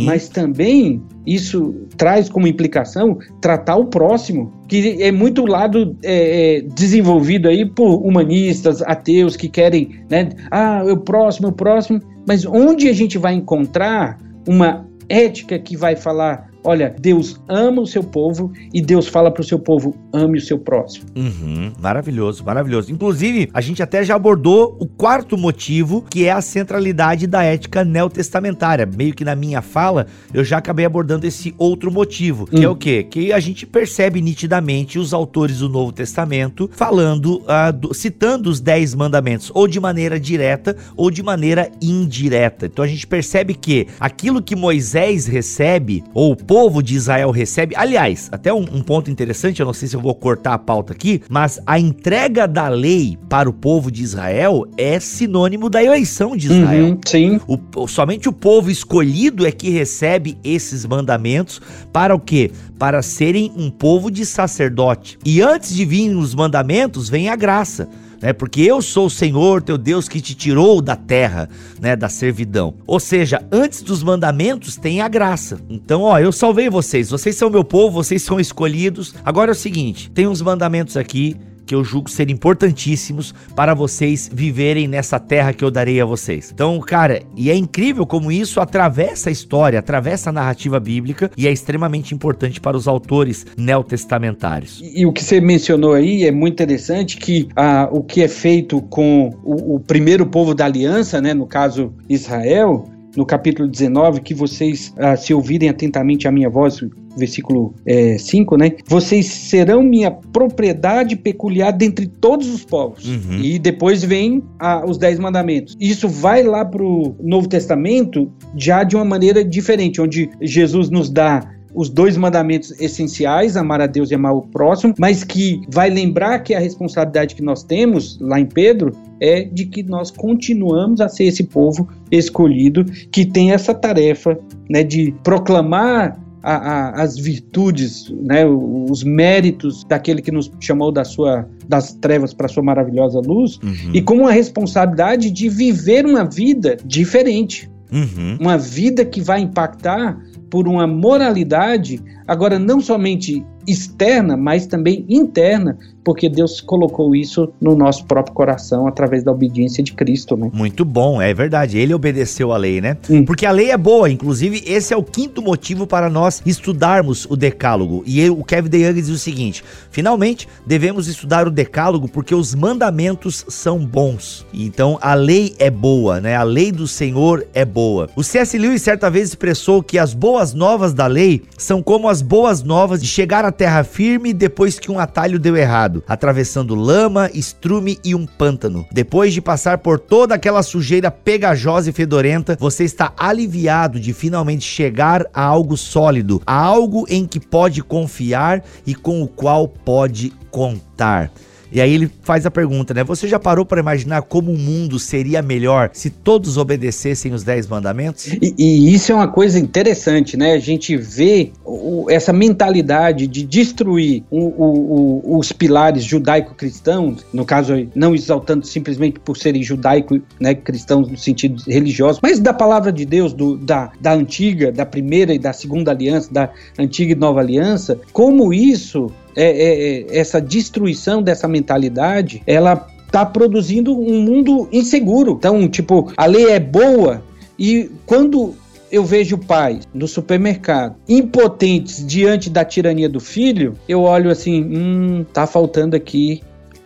mas 0.05 0.27
também 0.27 1.01
isso 1.25 1.75
traz 1.97 2.27
como 2.27 2.47
implicação 2.47 3.17
tratar 3.39 3.77
o 3.77 3.85
próximo, 3.85 4.51
que 4.67 5.01
é 5.01 5.11
muito 5.11 5.45
lado 5.45 5.95
é, 6.03 6.57
é, 6.57 6.61
desenvolvido 6.61 7.47
aí 7.47 7.65
por 7.65 8.05
humanistas, 8.05 8.81
ateus 8.81 9.35
que 9.35 9.47
querem, 9.47 10.01
né? 10.09 10.29
Ah, 10.49 10.83
o 10.85 10.97
próximo, 10.97 11.49
o 11.49 11.51
próximo. 11.51 12.01
Mas 12.27 12.45
onde 12.45 12.87
a 12.87 12.93
gente 12.93 13.17
vai 13.17 13.33
encontrar 13.33 14.17
uma 14.47 14.87
ética 15.09 15.59
que 15.59 15.75
vai 15.75 15.95
falar 15.95 16.50
Olha, 16.63 16.93
Deus 16.99 17.41
ama 17.47 17.81
o 17.81 17.87
seu 17.87 18.03
povo 18.03 18.51
e 18.73 18.81
Deus 18.81 19.07
fala 19.07 19.31
para 19.31 19.41
o 19.41 19.45
seu 19.45 19.57
povo: 19.57 19.95
ame 20.13 20.37
o 20.37 20.41
seu 20.41 20.59
próximo. 20.59 21.05
Uhum, 21.15 21.73
maravilhoso, 21.79 22.43
maravilhoso. 22.43 22.91
Inclusive, 22.91 23.49
a 23.53 23.61
gente 23.61 23.81
até 23.81 24.03
já 24.03 24.15
abordou 24.15 24.77
o 24.79 24.85
quarto 24.85 25.37
motivo, 25.37 26.03
que 26.09 26.25
é 26.25 26.31
a 26.31 26.41
centralidade 26.41 27.25
da 27.25 27.43
ética 27.43 27.83
neotestamentária. 27.83 28.85
Meio 28.85 29.13
que 29.13 29.25
na 29.25 29.35
minha 29.35 29.61
fala, 29.61 30.07
eu 30.33 30.43
já 30.43 30.57
acabei 30.57 30.85
abordando 30.85 31.25
esse 31.25 31.53
outro 31.57 31.91
motivo, 31.91 32.45
que 32.45 32.59
hum. 32.59 32.63
é 32.63 32.69
o 32.69 32.75
quê? 32.75 33.03
Que 33.03 33.33
a 33.33 33.39
gente 33.39 33.65
percebe 33.65 34.21
nitidamente 34.21 34.99
os 34.99 35.13
autores 35.13 35.59
do 35.59 35.69
Novo 35.69 35.91
Testamento 35.91 36.69
falando, 36.73 37.41
uh, 37.41 37.73
do, 37.73 37.93
citando 37.93 38.49
os 38.49 38.59
dez 38.59 38.93
mandamentos, 38.93 39.51
ou 39.53 39.67
de 39.67 39.79
maneira 39.79 40.19
direta 40.19 40.75
ou 40.95 41.09
de 41.09 41.23
maneira 41.23 41.71
indireta. 41.81 42.67
Então 42.67 42.83
a 42.83 42.87
gente 42.87 43.07
percebe 43.07 43.53
que 43.53 43.87
aquilo 43.99 44.41
que 44.41 44.55
Moisés 44.55 45.25
recebe, 45.25 46.03
ou 46.13 46.35
povo 46.51 46.83
de 46.83 46.95
Israel 46.95 47.31
recebe. 47.31 47.73
Aliás, 47.77 48.27
até 48.29 48.53
um, 48.53 48.57
um, 48.59 48.81
ponto 48.81 49.09
interessante, 49.09 49.61
eu 49.61 49.65
não 49.65 49.71
sei 49.71 49.87
se 49.87 49.95
eu 49.95 50.01
vou 50.01 50.13
cortar 50.13 50.53
a 50.53 50.57
pauta 50.57 50.91
aqui, 50.91 51.21
mas 51.29 51.61
a 51.65 51.79
entrega 51.79 52.45
da 52.45 52.67
lei 52.67 53.17
para 53.29 53.49
o 53.49 53.53
povo 53.53 53.89
de 53.89 54.03
Israel 54.03 54.65
é 54.77 54.99
sinônimo 54.99 55.69
da 55.69 55.81
eleição 55.81 56.35
de 56.35 56.47
Israel. 56.47 56.87
Uhum, 56.87 56.99
sim. 57.05 57.39
O, 57.47 57.87
somente 57.87 58.27
o 58.27 58.33
povo 58.33 58.69
escolhido 58.69 59.47
é 59.47 59.51
que 59.53 59.69
recebe 59.69 60.37
esses 60.43 60.85
mandamentos 60.85 61.61
para 61.93 62.13
o 62.13 62.19
quê? 62.19 62.51
Para 62.77 63.01
serem 63.01 63.53
um 63.55 63.71
povo 63.71 64.11
de 64.11 64.25
sacerdote. 64.25 65.17
E 65.25 65.41
antes 65.41 65.73
de 65.73 65.85
vir 65.85 66.13
os 66.13 66.35
mandamentos, 66.35 67.07
vem 67.07 67.29
a 67.29 67.35
graça 67.37 67.87
né? 68.21 68.31
Porque 68.33 68.61
eu 68.61 68.81
sou 68.81 69.07
o 69.07 69.09
Senhor, 69.09 69.61
teu 69.61 69.77
Deus, 69.77 70.07
que 70.07 70.21
te 70.21 70.35
tirou 70.35 70.81
da 70.81 70.95
terra, 70.95 71.49
né? 71.79 71.95
Da 71.95 72.07
servidão. 72.07 72.75
Ou 72.85 72.99
seja, 72.99 73.43
antes 73.51 73.81
dos 73.81 74.03
mandamentos 74.03 74.77
tem 74.77 75.01
a 75.01 75.07
graça. 75.07 75.59
Então, 75.69 76.03
ó, 76.03 76.19
eu 76.19 76.31
salvei 76.31 76.69
vocês. 76.69 77.09
Vocês 77.09 77.35
são 77.35 77.49
meu 77.49 77.63
povo, 77.63 78.03
vocês 78.03 78.21
são 78.21 78.39
escolhidos. 78.39 79.15
Agora 79.25 79.51
é 79.51 79.53
o 79.53 79.55
seguinte: 79.55 80.09
tem 80.11 80.27
uns 80.27 80.41
mandamentos 80.41 80.95
aqui 80.95 81.35
que 81.71 81.75
eu 81.75 81.85
julgo 81.85 82.09
ser 82.09 82.29
importantíssimos 82.29 83.33
para 83.55 83.73
vocês 83.73 84.29
viverem 84.31 84.89
nessa 84.89 85.17
terra 85.17 85.53
que 85.53 85.63
eu 85.63 85.71
darei 85.71 86.01
a 86.01 86.05
vocês. 86.05 86.51
Então, 86.53 86.77
cara, 86.81 87.21
e 87.33 87.49
é 87.49 87.55
incrível 87.55 88.05
como 88.05 88.29
isso 88.29 88.59
atravessa 88.59 89.29
a 89.29 89.31
história, 89.31 89.79
atravessa 89.79 90.31
a 90.31 90.33
narrativa 90.33 90.81
bíblica 90.81 91.31
e 91.37 91.47
é 91.47 91.51
extremamente 91.51 92.13
importante 92.13 92.59
para 92.59 92.75
os 92.75 92.89
autores 92.89 93.45
neotestamentários. 93.57 94.81
E, 94.83 94.99
e 94.99 95.05
o 95.05 95.13
que 95.13 95.23
você 95.23 95.39
mencionou 95.39 95.93
aí 95.93 96.25
é 96.25 96.31
muito 96.31 96.55
interessante 96.55 97.15
que 97.15 97.47
ah, 97.55 97.87
o 97.89 98.03
que 98.03 98.21
é 98.21 98.27
feito 98.27 98.81
com 98.81 99.29
o, 99.41 99.75
o 99.75 99.79
primeiro 99.79 100.25
povo 100.25 100.53
da 100.53 100.65
aliança, 100.65 101.21
né, 101.21 101.33
no 101.33 101.47
caso 101.47 101.93
Israel, 102.09 102.85
no 103.15 103.25
capítulo 103.25 103.65
19, 103.69 104.19
que 104.19 104.33
vocês, 104.33 104.93
ah, 104.97 105.15
se 105.15 105.33
ouvirem 105.33 105.69
atentamente 105.69 106.27
a 106.27 106.31
minha 106.33 106.49
voz, 106.49 106.81
versículo 107.15 107.73
5, 108.19 108.55
é, 108.55 108.57
né? 108.57 108.71
Vocês 108.87 109.25
serão 109.25 109.83
minha 109.83 110.11
propriedade 110.11 111.15
peculiar 111.15 111.71
dentre 111.71 112.07
todos 112.07 112.47
os 112.47 112.63
povos. 112.63 113.05
Uhum. 113.05 113.39
E 113.41 113.59
depois 113.59 114.03
vem 114.03 114.43
ah, 114.59 114.83
os 114.85 114.97
Dez 114.97 115.19
Mandamentos. 115.19 115.75
Isso 115.79 116.07
vai 116.07 116.43
lá 116.43 116.63
para 116.65 116.83
o 116.83 117.15
Novo 117.21 117.47
Testamento 117.47 118.31
já 118.55 118.83
de 118.83 118.95
uma 118.95 119.05
maneira 119.05 119.43
diferente, 119.43 120.01
onde 120.01 120.29
Jesus 120.41 120.89
nos 120.89 121.09
dá 121.09 121.47
os 121.73 121.89
dois 121.89 122.17
mandamentos 122.17 122.79
essenciais, 122.79 123.55
amar 123.55 123.81
a 123.81 123.87
Deus 123.87 124.11
e 124.11 124.15
amar 124.15 124.33
o 124.33 124.41
próximo, 124.41 124.93
mas 124.99 125.23
que 125.23 125.61
vai 125.69 125.89
lembrar 125.89 126.39
que 126.39 126.53
a 126.53 126.59
responsabilidade 126.59 127.35
que 127.35 127.41
nós 127.41 127.63
temos 127.63 128.19
lá 128.19 128.39
em 128.39 128.45
Pedro 128.45 128.91
é 129.19 129.43
de 129.43 129.65
que 129.65 129.83
nós 129.83 130.11
continuamos 130.11 130.99
a 130.99 131.07
ser 131.07 131.25
esse 131.25 131.43
povo 131.43 131.87
escolhido 132.11 132.83
que 133.11 133.25
tem 133.25 133.51
essa 133.51 133.73
tarefa 133.73 134.37
né, 134.69 134.83
de 134.83 135.13
proclamar 135.23 136.19
a, 136.43 136.55
a, 136.55 137.01
as 137.01 137.17
virtudes, 137.17 138.09
né, 138.21 138.45
os 138.45 139.03
méritos 139.03 139.83
daquele 139.83 140.21
que 140.21 140.31
nos 140.31 140.51
chamou 140.59 140.91
da 140.91 141.03
sua, 141.03 141.47
das 141.67 141.93
trevas 141.93 142.33
para 142.33 142.45
a 142.45 142.49
sua 142.49 142.63
maravilhosa 142.63 143.19
luz, 143.19 143.59
uhum. 143.63 143.91
e 143.93 144.01
com 144.01 144.15
uma 144.15 144.31
responsabilidade 144.31 145.29
de 145.29 145.49
viver 145.49 146.05
uma 146.05 146.23
vida 146.23 146.77
diferente. 146.85 147.69
Uhum. 147.91 148.37
Uma 148.39 148.57
vida 148.57 149.03
que 149.03 149.21
vai 149.21 149.41
impactar 149.41 150.17
por 150.49 150.67
uma 150.67 150.87
moralidade, 150.87 152.01
agora 152.27 152.57
não 152.57 152.81
somente 152.81 153.45
externa, 153.67 154.35
mas 154.35 154.65
também 154.65 155.05
interna, 155.09 155.77
porque 156.03 156.27
Deus 156.29 156.59
colocou 156.61 157.15
isso 157.15 157.51
no 157.59 157.75
nosso 157.75 158.05
próprio 158.05 158.33
coração 158.33 158.87
através 158.87 159.23
da 159.23 159.31
obediência 159.31 159.83
de 159.83 159.93
Cristo, 159.93 160.35
né? 160.35 160.49
Muito 160.53 160.83
bom, 160.83 161.21
é 161.21 161.33
verdade. 161.33 161.77
Ele 161.77 161.93
obedeceu 161.93 162.51
a 162.51 162.57
lei, 162.57 162.81
né? 162.81 162.97
Hum. 163.09 163.23
Porque 163.23 163.45
a 163.45 163.51
lei 163.51 163.71
é 163.71 163.77
boa, 163.77 164.09
inclusive 164.09 164.63
esse 164.65 164.93
é 164.93 164.97
o 164.97 165.03
quinto 165.03 165.41
motivo 165.41 165.85
para 165.85 166.09
nós 166.09 166.41
estudarmos 166.45 167.25
o 167.29 167.35
Decálogo. 167.35 168.03
E 168.05 168.29
o 168.29 168.43
Kevin 168.43 168.69
DeYoung 168.69 168.93
diz 168.93 169.09
o 169.09 169.17
seguinte: 169.17 169.63
finalmente 169.89 170.47
devemos 170.65 171.07
estudar 171.07 171.47
o 171.47 171.51
Decálogo 171.51 172.07
porque 172.07 172.33
os 172.33 172.55
mandamentos 172.55 173.45
são 173.47 173.79
bons. 173.79 174.45
Então 174.53 174.97
a 175.01 175.13
lei 175.13 175.55
é 175.59 175.69
boa, 175.69 176.19
né? 176.19 176.35
A 176.35 176.43
lei 176.43 176.71
do 176.71 176.87
Senhor 176.87 177.45
é 177.53 177.65
boa. 177.65 178.09
O 178.15 178.23
C.S. 178.23 178.57
Lewis 178.57 178.81
certa 178.81 179.09
vez 179.09 179.29
expressou 179.29 179.83
que 179.83 179.97
as 179.97 180.13
boas 180.13 180.53
novas 180.53 180.93
da 180.93 181.07
lei 181.07 181.43
são 181.57 181.81
como 181.81 182.09
as 182.09 182.21
boas 182.21 182.63
novas 182.63 183.01
de 183.01 183.07
chegar 183.07 183.45
terra 183.51 183.83
firme 183.83 184.33
depois 184.33 184.79
que 184.79 184.91
um 184.91 184.99
atalho 184.99 185.39
deu 185.39 185.55
errado, 185.55 186.03
atravessando 186.07 186.75
lama, 186.75 187.29
estrume 187.33 187.99
e 188.03 188.15
um 188.15 188.25
pântano. 188.25 188.85
Depois 188.91 189.33
de 189.33 189.41
passar 189.41 189.79
por 189.79 189.99
toda 189.99 190.35
aquela 190.35 190.63
sujeira 190.63 191.11
pegajosa 191.11 191.89
e 191.89 191.93
fedorenta, 191.93 192.57
você 192.59 192.83
está 192.83 193.13
aliviado 193.17 193.99
de 193.99 194.13
finalmente 194.13 194.63
chegar 194.63 195.25
a 195.33 195.43
algo 195.43 195.75
sólido, 195.77 196.41
a 196.45 196.55
algo 196.55 197.05
em 197.09 197.25
que 197.25 197.39
pode 197.39 197.83
confiar 197.83 198.63
e 198.85 198.95
com 198.95 199.21
o 199.21 199.27
qual 199.27 199.67
pode 199.67 200.31
contar. 200.49 201.31
E 201.71 201.79
aí 201.79 201.93
ele 201.93 202.11
faz 202.23 202.45
a 202.45 202.51
pergunta, 202.51 202.93
né? 202.93 203.03
Você 203.03 203.27
já 203.27 203.39
parou 203.39 203.65
para 203.65 203.79
imaginar 203.79 204.21
como 204.23 204.51
o 204.51 204.57
mundo 204.57 204.99
seria 204.99 205.41
melhor 205.41 205.89
se 205.93 206.09
todos 206.09 206.57
obedecessem 206.57 207.33
os 207.33 207.43
dez 207.43 207.67
mandamentos? 207.67 208.27
E, 208.27 208.53
e 208.57 208.93
isso 208.93 209.11
é 209.11 209.15
uma 209.15 209.27
coisa 209.27 209.57
interessante, 209.57 210.35
né? 210.35 210.53
A 210.53 210.59
gente 210.59 210.97
vê 210.97 211.51
o, 211.63 212.05
essa 212.09 212.33
mentalidade 212.33 213.27
de 213.27 213.43
destruir 213.43 214.23
o, 214.29 214.39
o, 214.39 215.37
os 215.37 215.51
pilares 215.51 216.03
judaico-cristãos, 216.03 217.25
no 217.33 217.45
caso, 217.45 217.87
não 217.95 218.13
exaltando 218.13 218.65
simplesmente 218.65 219.19
por 219.19 219.37
serem 219.37 219.63
judaico, 219.63 220.19
né, 220.39 220.53
cristãos 220.53 221.09
no 221.09 221.17
sentido 221.17 221.61
religioso, 221.67 222.19
mas 222.21 222.39
da 222.39 222.53
palavra 222.53 222.91
de 222.91 223.05
Deus, 223.05 223.33
do, 223.33 223.57
da, 223.57 223.91
da 223.99 224.13
antiga, 224.13 224.71
da 224.71 224.85
primeira 224.85 225.33
e 225.33 225.39
da 225.39 225.53
segunda 225.53 225.91
aliança, 225.91 226.31
da 226.31 226.49
antiga 226.77 227.13
e 227.13 227.15
nova 227.15 227.39
aliança, 227.39 227.99
como 228.11 228.53
isso 228.53 229.11
é, 229.35 229.43
é, 229.43 230.01
é, 230.01 230.17
essa 230.17 230.41
destruição 230.41 231.21
dessa 231.21 231.47
mentalidade, 231.47 232.41
ela 232.45 232.87
está 233.05 233.25
produzindo 233.25 233.97
um 233.97 234.21
mundo 234.21 234.69
inseguro. 234.71 235.33
Então, 235.37 235.67
tipo, 235.67 236.11
a 236.15 236.25
lei 236.25 236.51
é 236.51 236.59
boa 236.59 237.23
e 237.59 237.89
quando 238.05 238.55
eu 238.91 239.05
vejo 239.05 239.37
pais 239.37 239.87
no 239.93 240.07
supermercado 240.07 240.95
impotentes 241.07 242.05
diante 242.05 242.49
da 242.49 242.65
tirania 242.65 243.07
do 243.07 243.19
filho, 243.19 243.75
eu 243.87 244.01
olho 244.01 244.29
assim, 244.29 244.63
hum, 244.63 245.25
tá 245.33 245.47
faltando 245.47 245.95
aqui 245.95 246.41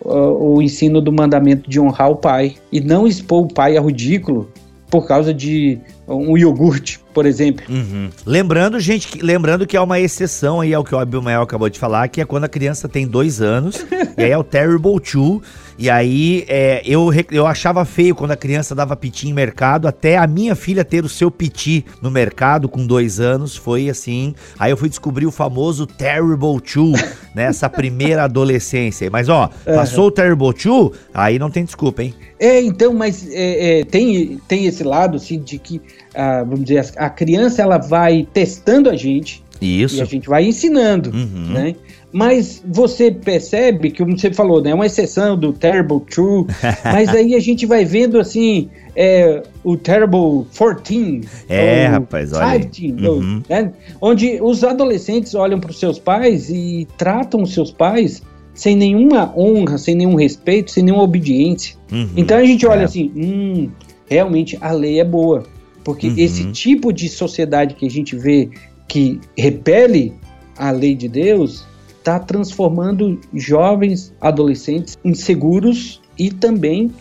o 0.07 0.61
ensino 0.61 1.01
do 1.01 1.11
mandamento 1.11 1.67
de 1.67 1.79
honrar 1.79 2.11
o 2.11 2.15
pai 2.15 2.55
e 2.71 2.79
não 2.79 3.07
expor 3.07 3.43
o 3.43 3.47
pai 3.47 3.75
ao 3.75 3.87
ridículo 3.87 4.51
por 4.89 5.07
causa 5.07 5.33
de 5.33 5.79
um 6.07 6.37
iogurte, 6.37 6.99
por 7.13 7.25
exemplo. 7.25 7.65
Uhum. 7.67 8.09
Lembrando, 8.25 8.79
gente, 8.79 9.07
que, 9.07 9.21
lembrando 9.21 9.65
que 9.65 9.75
há 9.75 9.83
uma 9.83 9.99
exceção 9.99 10.61
aí 10.61 10.73
ao 10.73 10.83
que 10.83 10.93
o 10.93 10.99
Abimael 10.99 11.41
acabou 11.41 11.69
de 11.69 11.79
falar, 11.79 12.07
que 12.07 12.21
é 12.21 12.25
quando 12.25 12.43
a 12.43 12.49
criança 12.49 12.87
tem 12.87 13.07
dois 13.07 13.41
anos, 13.41 13.85
e 14.17 14.23
aí 14.23 14.31
é 14.31 14.37
o 14.37 14.43
Terrible 14.43 14.99
Two, 14.99 15.41
e 15.77 15.89
aí 15.89 16.45
é, 16.47 16.81
eu, 16.85 17.09
eu 17.31 17.45
achava 17.45 17.83
feio 17.83 18.15
quando 18.15 18.31
a 18.31 18.35
criança 18.35 18.73
dava 18.73 18.95
piti 18.95 19.27
em 19.27 19.33
mercado, 19.33 19.87
até 19.87 20.17
a 20.17 20.25
minha 20.25 20.55
filha 20.55 20.85
ter 20.85 21.03
o 21.03 21.09
seu 21.09 21.29
piti 21.29 21.85
no 22.01 22.09
mercado 22.09 22.69
com 22.69 22.85
dois 22.85 23.19
anos, 23.19 23.55
foi 23.55 23.89
assim. 23.89 24.33
Aí 24.57 24.71
eu 24.71 24.77
fui 24.77 24.89
descobrir 24.89 25.25
o 25.25 25.31
famoso 25.31 25.85
Terrible 25.85 26.61
Two, 26.61 26.93
nessa 27.33 27.67
né, 27.67 27.73
primeira 27.75 28.23
adolescência. 28.25 29.09
Mas 29.11 29.27
ó, 29.27 29.49
passou 29.65 30.07
o 30.07 30.11
Terrible 30.11 30.53
Two, 30.53 30.93
aí 31.13 31.37
não 31.37 31.49
tem 31.51 31.65
desculpa, 31.65 32.03
hein? 32.03 32.13
É, 32.39 32.61
então, 32.61 32.93
mas 32.93 33.27
é, 33.31 33.79
é, 33.79 33.85
tem, 33.85 34.39
tem 34.47 34.65
esse 34.65 34.83
lado, 34.83 35.17
assim, 35.17 35.39
de 35.39 35.57
que, 35.57 35.81
ah, 36.13 36.43
vamos 36.43 36.65
dizer, 36.65 36.85
a 36.97 37.09
criança 37.09 37.61
ela 37.61 37.77
vai 37.77 38.27
testando 38.33 38.89
a 38.89 38.95
gente. 38.95 39.43
Isso. 39.61 39.97
E 39.97 40.01
a 40.01 40.05
gente 40.05 40.27
vai 40.27 40.45
ensinando, 40.45 41.11
uhum. 41.11 41.53
né? 41.53 41.75
Mas 42.15 42.63
você 42.65 43.11
percebe 43.11 43.91
que, 43.91 44.01
como 44.01 44.17
você 44.17 44.31
falou, 44.31 44.61
né, 44.61 44.69
é 44.69 44.73
uma 44.73 44.85
exceção 44.85 45.37
do 45.37 45.51
Terrible 45.51 45.99
True, 45.99 46.45
mas 46.85 47.09
aí 47.09 47.35
a 47.35 47.41
gente 47.41 47.65
vai 47.65 47.83
vendo 47.83 48.17
assim, 48.17 48.69
é, 48.95 49.43
o 49.65 49.75
Terrible 49.75 50.45
14. 50.57 51.19
É, 51.49 51.87
rapaz, 51.87 52.31
olha. 52.31 52.61
15, 52.61 53.05
uhum. 53.05 53.43
né, 53.49 53.73
onde 53.99 54.39
os 54.41 54.63
adolescentes 54.63 55.35
olham 55.35 55.59
para 55.59 55.71
os 55.71 55.77
seus 55.77 55.99
pais 55.99 56.49
e 56.49 56.87
tratam 56.97 57.43
os 57.43 57.53
seus 57.53 57.69
pais 57.69 58.23
sem 58.53 58.77
nenhuma 58.77 59.37
honra, 59.37 59.77
sem 59.77 59.93
nenhum 59.93 60.15
respeito, 60.15 60.71
sem 60.71 60.85
nenhuma 60.85 61.03
obediência. 61.03 61.75
Uhum. 61.91 62.07
Então 62.15 62.37
a 62.37 62.45
gente 62.45 62.65
olha 62.65 62.83
é. 62.83 62.85
assim, 62.85 63.11
hum, 63.13 63.69
realmente 64.09 64.57
a 64.61 64.71
lei 64.71 65.01
é 65.01 65.03
boa. 65.03 65.43
Porque 65.83 66.07
uhum. 66.07 66.15
esse 66.17 66.49
tipo 66.53 66.93
de 66.93 67.09
sociedade 67.09 67.75
que 67.75 67.85
a 67.85 67.91
gente 67.91 68.15
vê 68.15 68.49
que 68.87 69.19
repele 69.37 70.13
a 70.57 70.71
lei 70.71 70.95
de 70.95 71.09
Deus, 71.09 71.65
está 72.05 72.19
transformando 72.19 73.19
jovens 73.33 74.13
adolescentes 74.21 74.95
inseguros 75.03 75.99
e 76.19 76.29
também 76.29 76.93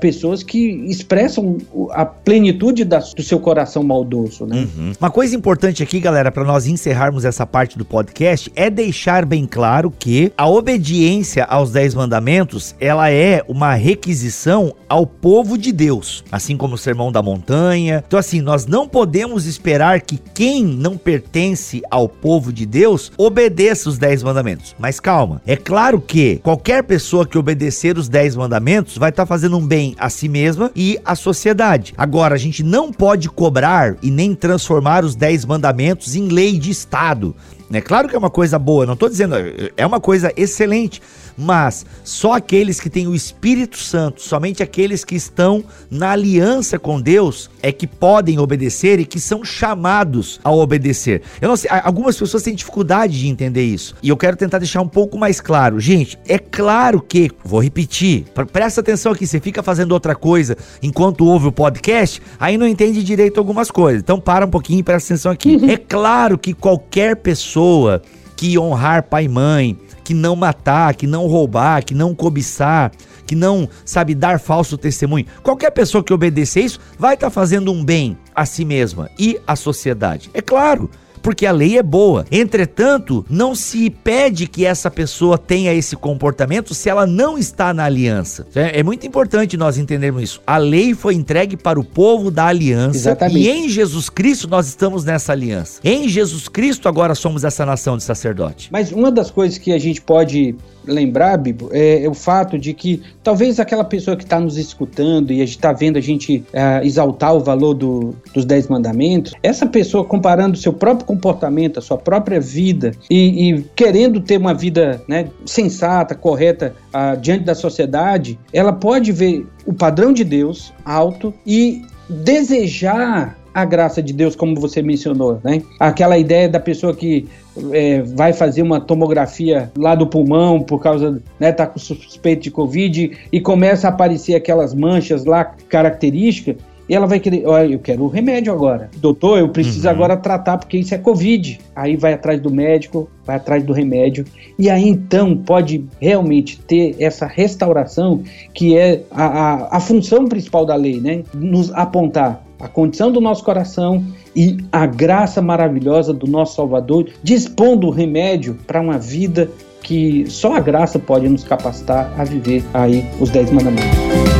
pessoas 0.00 0.42
que 0.42 0.58
expressam 0.86 1.58
a 1.90 2.04
plenitude 2.04 2.84
da, 2.84 2.98
do 2.98 3.22
seu 3.22 3.38
coração 3.38 3.82
maldoso, 3.82 4.46
né? 4.46 4.56
Uhum. 4.76 4.92
Uma 4.98 5.10
coisa 5.10 5.34
importante 5.34 5.82
aqui, 5.82 6.00
galera, 6.00 6.30
para 6.30 6.44
nós 6.44 6.66
encerrarmos 6.66 7.24
essa 7.24 7.46
parte 7.46 7.78
do 7.78 7.84
podcast, 7.84 8.50
é 8.54 8.70
deixar 8.70 9.24
bem 9.24 9.46
claro 9.46 9.92
que 9.96 10.32
a 10.36 10.48
obediência 10.48 11.44
aos 11.44 11.70
dez 11.70 11.94
mandamentos, 11.94 12.74
ela 12.80 13.10
é 13.10 13.42
uma 13.48 13.74
requisição 13.74 14.74
ao 14.88 15.06
povo 15.06 15.56
de 15.56 15.72
Deus, 15.72 16.24
assim 16.30 16.56
como 16.56 16.74
o 16.74 16.78
Sermão 16.78 17.12
da 17.12 17.22
Montanha. 17.22 18.02
Então, 18.06 18.18
assim, 18.18 18.40
nós 18.40 18.66
não 18.66 18.88
podemos 18.88 19.46
esperar 19.46 20.00
que 20.00 20.18
quem 20.34 20.64
não 20.64 20.96
pertence 20.96 21.82
ao 21.90 22.08
povo 22.08 22.52
de 22.52 22.66
Deus 22.66 23.12
obedeça 23.16 23.88
os 23.88 23.98
dez 23.98 24.22
mandamentos. 24.22 24.74
Mas 24.78 25.00
calma, 25.00 25.40
é 25.46 25.56
claro 25.56 26.00
que 26.00 26.36
qualquer 26.42 26.82
pessoa 26.84 27.26
que 27.26 27.38
obedecer 27.38 27.96
os 27.96 28.08
dez 28.08 28.36
mandamentos 28.36 28.96
vai 28.96 29.10
estar 29.10 29.22
tá 29.22 29.26
fazendo 29.26 29.51
fazendo 29.52 29.58
um 29.58 29.66
bem 29.66 29.94
a 29.98 30.08
si 30.08 30.28
mesma 30.28 30.70
e 30.74 30.98
à 31.04 31.14
sociedade. 31.14 31.92
Agora, 31.96 32.34
a 32.34 32.38
gente 32.38 32.62
não 32.62 32.90
pode 32.90 33.28
cobrar 33.28 33.96
e 34.02 34.10
nem 34.10 34.34
transformar 34.34 35.04
os 35.04 35.14
10 35.14 35.44
mandamentos 35.44 36.16
em 36.16 36.28
lei 36.28 36.58
de 36.58 36.70
Estado. 36.70 37.34
É 37.70 37.80
claro 37.80 38.08
que 38.08 38.14
é 38.14 38.18
uma 38.18 38.30
coisa 38.30 38.58
boa, 38.58 38.84
não 38.84 38.94
estou 38.94 39.08
dizendo, 39.08 39.34
é 39.76 39.86
uma 39.86 39.98
coisa 40.00 40.32
excelente 40.36 41.00
mas 41.36 41.84
só 42.04 42.34
aqueles 42.34 42.80
que 42.80 42.90
têm 42.90 43.06
o 43.06 43.14
Espírito 43.14 43.76
Santo, 43.78 44.22
somente 44.22 44.62
aqueles 44.62 45.04
que 45.04 45.14
estão 45.14 45.64
na 45.90 46.10
aliança 46.10 46.78
com 46.78 47.00
Deus 47.00 47.50
é 47.62 47.72
que 47.72 47.86
podem 47.86 48.38
obedecer 48.38 48.98
e 49.00 49.04
que 49.04 49.20
são 49.20 49.44
chamados 49.44 50.40
a 50.42 50.50
obedecer. 50.50 51.22
Eu 51.40 51.48
não 51.48 51.56
sei, 51.56 51.70
algumas 51.82 52.16
pessoas 52.16 52.42
têm 52.42 52.54
dificuldade 52.54 53.18
de 53.18 53.28
entender 53.28 53.64
isso. 53.64 53.94
E 54.02 54.08
eu 54.08 54.16
quero 54.16 54.36
tentar 54.36 54.58
deixar 54.58 54.80
um 54.80 54.88
pouco 54.88 55.18
mais 55.18 55.40
claro. 55.40 55.78
Gente, 55.80 56.18
é 56.26 56.38
claro 56.38 57.00
que, 57.00 57.30
vou 57.44 57.62
repetir, 57.62 58.24
presta 58.52 58.80
atenção 58.80 59.12
aqui, 59.12 59.26
você 59.26 59.40
fica 59.40 59.62
fazendo 59.62 59.92
outra 59.92 60.14
coisa 60.14 60.56
enquanto 60.82 61.24
ouve 61.24 61.48
o 61.48 61.52
podcast, 61.52 62.20
aí 62.38 62.58
não 62.58 62.66
entende 62.66 63.02
direito 63.02 63.38
algumas 63.38 63.70
coisas. 63.70 64.02
Então 64.02 64.20
para 64.20 64.46
um 64.46 64.50
pouquinho 64.50 64.80
e 64.80 64.82
presta 64.82 65.14
atenção 65.14 65.32
aqui. 65.32 65.60
É 65.72 65.76
claro 65.78 66.36
que 66.36 66.52
qualquer 66.52 67.16
pessoa 67.16 68.02
que 68.42 68.58
honrar 68.58 69.04
pai 69.04 69.26
e 69.26 69.28
mãe, 69.28 69.78
que 70.02 70.12
não 70.12 70.34
matar, 70.34 70.96
que 70.96 71.06
não 71.06 71.28
roubar, 71.28 71.84
que 71.84 71.94
não 71.94 72.12
cobiçar, 72.12 72.90
que 73.24 73.36
não, 73.36 73.68
sabe, 73.84 74.16
dar 74.16 74.40
falso 74.40 74.76
testemunho. 74.76 75.26
Qualquer 75.44 75.70
pessoa 75.70 76.02
que 76.02 76.12
obedecer 76.12 76.64
isso 76.64 76.80
vai 76.98 77.14
estar 77.14 77.28
tá 77.28 77.30
fazendo 77.30 77.70
um 77.70 77.84
bem 77.84 78.18
a 78.34 78.44
si 78.44 78.64
mesma 78.64 79.08
e 79.16 79.38
à 79.46 79.54
sociedade. 79.54 80.28
É 80.34 80.42
claro 80.42 80.90
porque 81.22 81.46
a 81.46 81.52
lei 81.52 81.78
é 81.78 81.82
boa. 81.82 82.24
Entretanto, 82.30 83.24
não 83.30 83.54
se 83.54 83.88
pede 83.88 84.46
que 84.46 84.66
essa 84.66 84.90
pessoa 84.90 85.38
tenha 85.38 85.72
esse 85.72 85.96
comportamento 85.96 86.74
se 86.74 86.88
ela 86.88 87.06
não 87.06 87.38
está 87.38 87.72
na 87.72 87.84
aliança. 87.84 88.46
É, 88.54 88.80
é 88.80 88.82
muito 88.82 89.06
importante 89.06 89.56
nós 89.56 89.78
entendermos 89.78 90.22
isso. 90.22 90.42
A 90.46 90.58
lei 90.58 90.94
foi 90.94 91.14
entregue 91.14 91.56
para 91.56 91.78
o 91.78 91.84
povo 91.84 92.30
da 92.30 92.46
aliança 92.46 92.96
Exatamente. 92.96 93.38
e 93.38 93.48
em 93.48 93.68
Jesus 93.68 94.10
Cristo 94.10 94.48
nós 94.48 94.66
estamos 94.66 95.04
nessa 95.04 95.32
aliança. 95.32 95.80
Em 95.84 96.08
Jesus 96.08 96.48
Cristo 96.48 96.88
agora 96.88 97.14
somos 97.14 97.44
essa 97.44 97.64
nação 97.64 97.96
de 97.96 98.02
sacerdote. 98.02 98.68
Mas 98.72 98.92
uma 98.92 99.10
das 99.10 99.30
coisas 99.30 99.58
que 99.58 99.72
a 99.72 99.78
gente 99.78 100.00
pode 100.00 100.56
lembrar, 100.86 101.36
Bibo, 101.36 101.68
é, 101.72 102.04
é, 102.04 102.08
o 102.08 102.14
fato 102.14 102.58
de 102.58 102.74
que 102.74 103.02
talvez 103.22 103.60
aquela 103.60 103.84
pessoa 103.84 104.16
que 104.16 104.24
está 104.24 104.40
nos 104.40 104.56
escutando 104.56 105.32
e 105.32 105.40
a 105.40 105.46
gente 105.46 105.56
está 105.56 105.72
vendo 105.72 105.96
a 105.96 106.00
gente 106.00 106.44
é, 106.52 106.84
exaltar 106.84 107.34
o 107.34 107.40
valor 107.40 107.74
do, 107.74 108.14
dos 108.34 108.44
Dez 108.44 108.68
Mandamentos, 108.68 109.32
essa 109.42 109.66
pessoa 109.66 110.04
comparando 110.04 110.56
o 110.56 110.60
seu 110.60 110.72
próprio 110.72 111.06
comportamento, 111.12 111.78
a 111.78 111.82
sua 111.82 111.98
própria 111.98 112.40
vida 112.40 112.92
e, 113.10 113.50
e 113.50 113.62
querendo 113.76 114.20
ter 114.20 114.38
uma 114.38 114.54
vida 114.54 115.02
né, 115.06 115.28
sensata, 115.44 116.14
correta 116.14 116.74
uh, 116.88 117.20
diante 117.20 117.44
da 117.44 117.54
sociedade, 117.54 118.38
ela 118.52 118.72
pode 118.72 119.12
ver 119.12 119.46
o 119.66 119.74
padrão 119.74 120.12
de 120.12 120.24
Deus 120.24 120.72
alto 120.84 121.34
e 121.46 121.82
desejar 122.08 123.36
a 123.54 123.66
graça 123.66 124.02
de 124.02 124.14
Deus, 124.14 124.34
como 124.34 124.58
você 124.58 124.80
mencionou, 124.80 125.38
né? 125.44 125.60
Aquela 125.78 126.16
ideia 126.16 126.48
da 126.48 126.58
pessoa 126.58 126.94
que 126.96 127.28
é, 127.70 128.00
vai 128.00 128.32
fazer 128.32 128.62
uma 128.62 128.80
tomografia 128.80 129.70
lá 129.76 129.94
do 129.94 130.06
pulmão 130.06 130.62
por 130.62 130.80
causa, 130.80 131.20
né, 131.38 131.52
tá 131.52 131.66
com 131.66 131.78
suspeito 131.78 132.44
de 132.44 132.50
Covid 132.50 133.12
e 133.30 133.40
começa 133.42 133.88
a 133.88 133.90
aparecer 133.90 134.34
aquelas 134.34 134.72
manchas 134.72 135.26
lá 135.26 135.44
características 135.68 136.56
e 136.88 136.94
ela 136.94 137.06
vai 137.06 137.20
querer, 137.20 137.46
olha, 137.46 137.72
eu 137.72 137.78
quero 137.78 138.04
o 138.04 138.08
remédio 138.08 138.52
agora. 138.52 138.90
Doutor, 138.96 139.38
eu 139.38 139.48
preciso 139.48 139.86
uhum. 139.86 139.94
agora 139.94 140.16
tratar 140.16 140.58
porque 140.58 140.78
isso 140.78 140.94
é 140.94 140.98
Covid. 140.98 141.60
Aí 141.74 141.96
vai 141.96 142.12
atrás 142.12 142.40
do 142.40 142.50
médico, 142.50 143.08
vai 143.24 143.36
atrás 143.36 143.62
do 143.62 143.72
remédio. 143.72 144.24
E 144.58 144.68
aí 144.68 144.88
então 144.88 145.36
pode 145.36 145.84
realmente 146.00 146.58
ter 146.60 146.96
essa 146.98 147.26
restauração 147.26 148.22
que 148.52 148.76
é 148.76 149.02
a, 149.10 149.24
a, 149.24 149.76
a 149.76 149.80
função 149.80 150.26
principal 150.26 150.66
da 150.66 150.74
lei, 150.74 151.00
né? 151.00 151.22
Nos 151.32 151.72
apontar 151.72 152.44
a 152.60 152.68
condição 152.68 153.10
do 153.10 153.20
nosso 153.20 153.42
coração 153.42 154.04
e 154.34 154.56
a 154.70 154.86
graça 154.86 155.42
maravilhosa 155.42 156.12
do 156.12 156.26
nosso 156.26 156.54
Salvador, 156.54 157.08
dispondo 157.22 157.88
o 157.88 157.90
remédio 157.90 158.56
para 158.66 158.80
uma 158.80 158.98
vida 158.98 159.50
que 159.82 160.24
só 160.28 160.54
a 160.54 160.60
graça 160.60 160.98
pode 160.98 161.28
nos 161.28 161.42
capacitar 161.42 162.12
a 162.16 162.24
viver 162.24 162.64
aí 162.72 163.04
os 163.20 163.30
dez 163.30 163.50
mandamentos. 163.50 164.31